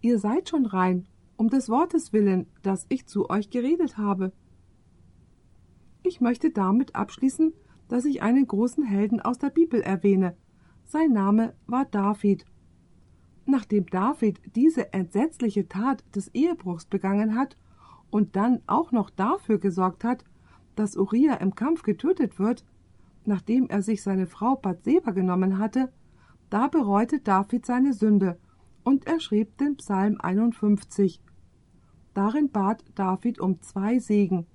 Ihr 0.00 0.18
seid 0.18 0.48
schon 0.48 0.66
rein, 0.66 1.06
um 1.36 1.48
des 1.48 1.68
Wortes 1.68 2.12
willen, 2.12 2.46
das 2.62 2.86
ich 2.88 3.06
zu 3.06 3.30
euch 3.30 3.50
geredet 3.50 3.96
habe. 3.96 4.32
Ich 6.02 6.20
möchte 6.20 6.50
damit 6.50 6.94
abschließen, 6.94 7.52
dass 7.88 8.04
ich 8.04 8.22
einen 8.22 8.46
großen 8.46 8.84
Helden 8.84 9.20
aus 9.20 9.38
der 9.38 9.50
Bibel 9.50 9.80
erwähne. 9.80 10.36
Sein 10.84 11.12
Name 11.12 11.54
war 11.66 11.84
David. 11.84 12.44
Nachdem 13.50 13.86
David 13.86 14.42
diese 14.56 14.92
entsetzliche 14.92 15.70
Tat 15.70 16.04
des 16.14 16.28
Ehebruchs 16.34 16.84
begangen 16.84 17.34
hat 17.34 17.56
und 18.10 18.36
dann 18.36 18.60
auch 18.66 18.92
noch 18.92 19.08
dafür 19.08 19.58
gesorgt 19.58 20.04
hat, 20.04 20.22
dass 20.76 20.98
Uriah 20.98 21.36
im 21.36 21.54
Kampf 21.54 21.82
getötet 21.82 22.38
wird, 22.38 22.66
nachdem 23.24 23.70
er 23.70 23.80
sich 23.80 24.02
seine 24.02 24.26
Frau 24.26 24.56
Bathseba 24.56 25.12
genommen 25.12 25.56
hatte, 25.56 25.90
da 26.50 26.68
bereute 26.68 27.20
David 27.20 27.64
seine 27.64 27.94
Sünde 27.94 28.38
und 28.84 29.06
er 29.06 29.18
schrieb 29.18 29.56
den 29.56 29.76
Psalm 29.76 30.18
51. 30.20 31.22
Darin 32.12 32.50
bat 32.50 32.84
David 32.96 33.40
um 33.40 33.62
zwei 33.62 33.98
Segen. 33.98 34.46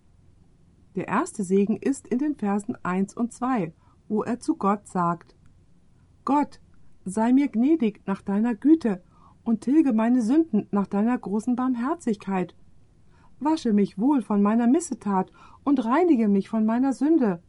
Der 0.96 1.08
erste 1.08 1.44
Segen 1.44 1.78
ist 1.78 2.08
in 2.08 2.20
den 2.20 2.36
Versen 2.36 2.78
1 2.84 3.18
und 3.18 3.34
2, 3.34 3.74
wo 4.08 4.22
er 4.22 4.40
zu 4.40 4.56
Gott 4.56 4.88
sagt: 4.88 5.36
Gott, 6.26 6.62
sei 7.06 7.34
mir 7.34 7.48
gnädig 7.48 8.02
nach 8.06 8.22
deiner 8.22 8.56
Güte 8.56 9.02
und 9.44 9.62
tilge 9.62 9.94
meine 9.94 10.22
Sünden 10.22 10.68
nach 10.72 10.88
deiner 10.88 11.18
großen 11.18 11.56
Barmherzigkeit. 11.56 12.56
Wasche 13.40 13.74
mich 13.74 13.98
wohl 13.98 14.22
von 14.22 14.42
meiner 14.42 14.68
Missetat 14.68 15.32
und 15.64 15.84
reinige 15.84 16.28
mich 16.28 16.50
von 16.50 16.66
meiner 16.66 16.94
Sünde. 16.94 17.42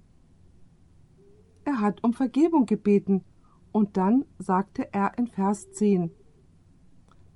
Er 1.65 1.81
hat 1.81 2.03
um 2.03 2.13
Vergebung 2.13 2.67
gebeten, 2.67 3.25
und 3.73 3.97
dann 3.97 4.25
sagte 4.39 4.93
er 4.93 5.19
in 5.19 5.27
Vers 5.27 5.73
10 5.73 6.13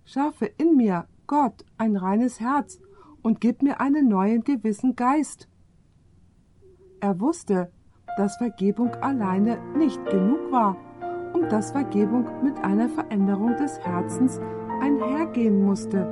Schaffe 0.04 0.46
in 0.46 0.76
mir, 0.76 1.08
Gott, 1.26 1.64
ein 1.76 1.96
reines 1.96 2.38
Herz 2.38 2.80
und 3.22 3.40
gib 3.40 3.62
mir 3.62 3.80
einen 3.80 4.08
neuen 4.08 4.44
gewissen 4.44 4.94
Geist. 4.94 5.48
Er 7.00 7.20
wusste, 7.20 7.72
dass 8.16 8.36
Vergebung 8.36 8.94
alleine 8.94 9.58
nicht 9.76 10.02
genug 10.06 10.52
war 10.52 10.76
und 11.32 11.50
dass 11.52 11.72
Vergebung 11.72 12.26
mit 12.42 12.58
einer 12.64 12.88
Veränderung 12.88 13.56
des 13.56 13.78
Herzens 13.80 14.40
einhergehen 14.80 15.64
musste. 15.64 16.06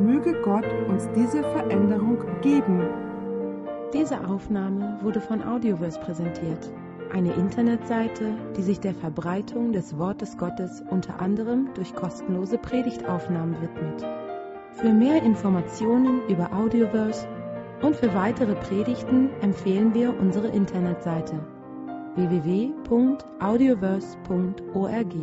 Möge 0.00 0.34
Gott 0.42 0.66
uns 0.88 1.08
diese 1.14 1.42
Veränderung 1.42 2.18
geben. 2.40 2.82
Diese 3.92 4.26
Aufnahme 4.26 4.98
wurde 5.02 5.20
von 5.20 5.42
Audioverse 5.42 6.00
präsentiert, 6.00 6.72
eine 7.12 7.32
Internetseite, 7.34 8.32
die 8.56 8.62
sich 8.62 8.80
der 8.80 8.94
Verbreitung 8.94 9.72
des 9.72 9.98
Wortes 9.98 10.36
Gottes 10.38 10.82
unter 10.88 11.20
anderem 11.20 11.68
durch 11.74 11.94
kostenlose 11.94 12.58
Predigtaufnahmen 12.58 13.56
widmet. 13.60 14.06
Für 14.72 14.92
mehr 14.92 15.22
Informationen 15.22 16.22
über 16.28 16.50
Audioverse 16.52 17.28
und 17.82 17.94
für 17.94 18.14
weitere 18.14 18.54
Predigten 18.54 19.28
empfehlen 19.42 19.92
wir 19.92 20.18
unsere 20.18 20.48
Internetseite 20.48 21.38
www.audioverse.org. 22.16 25.14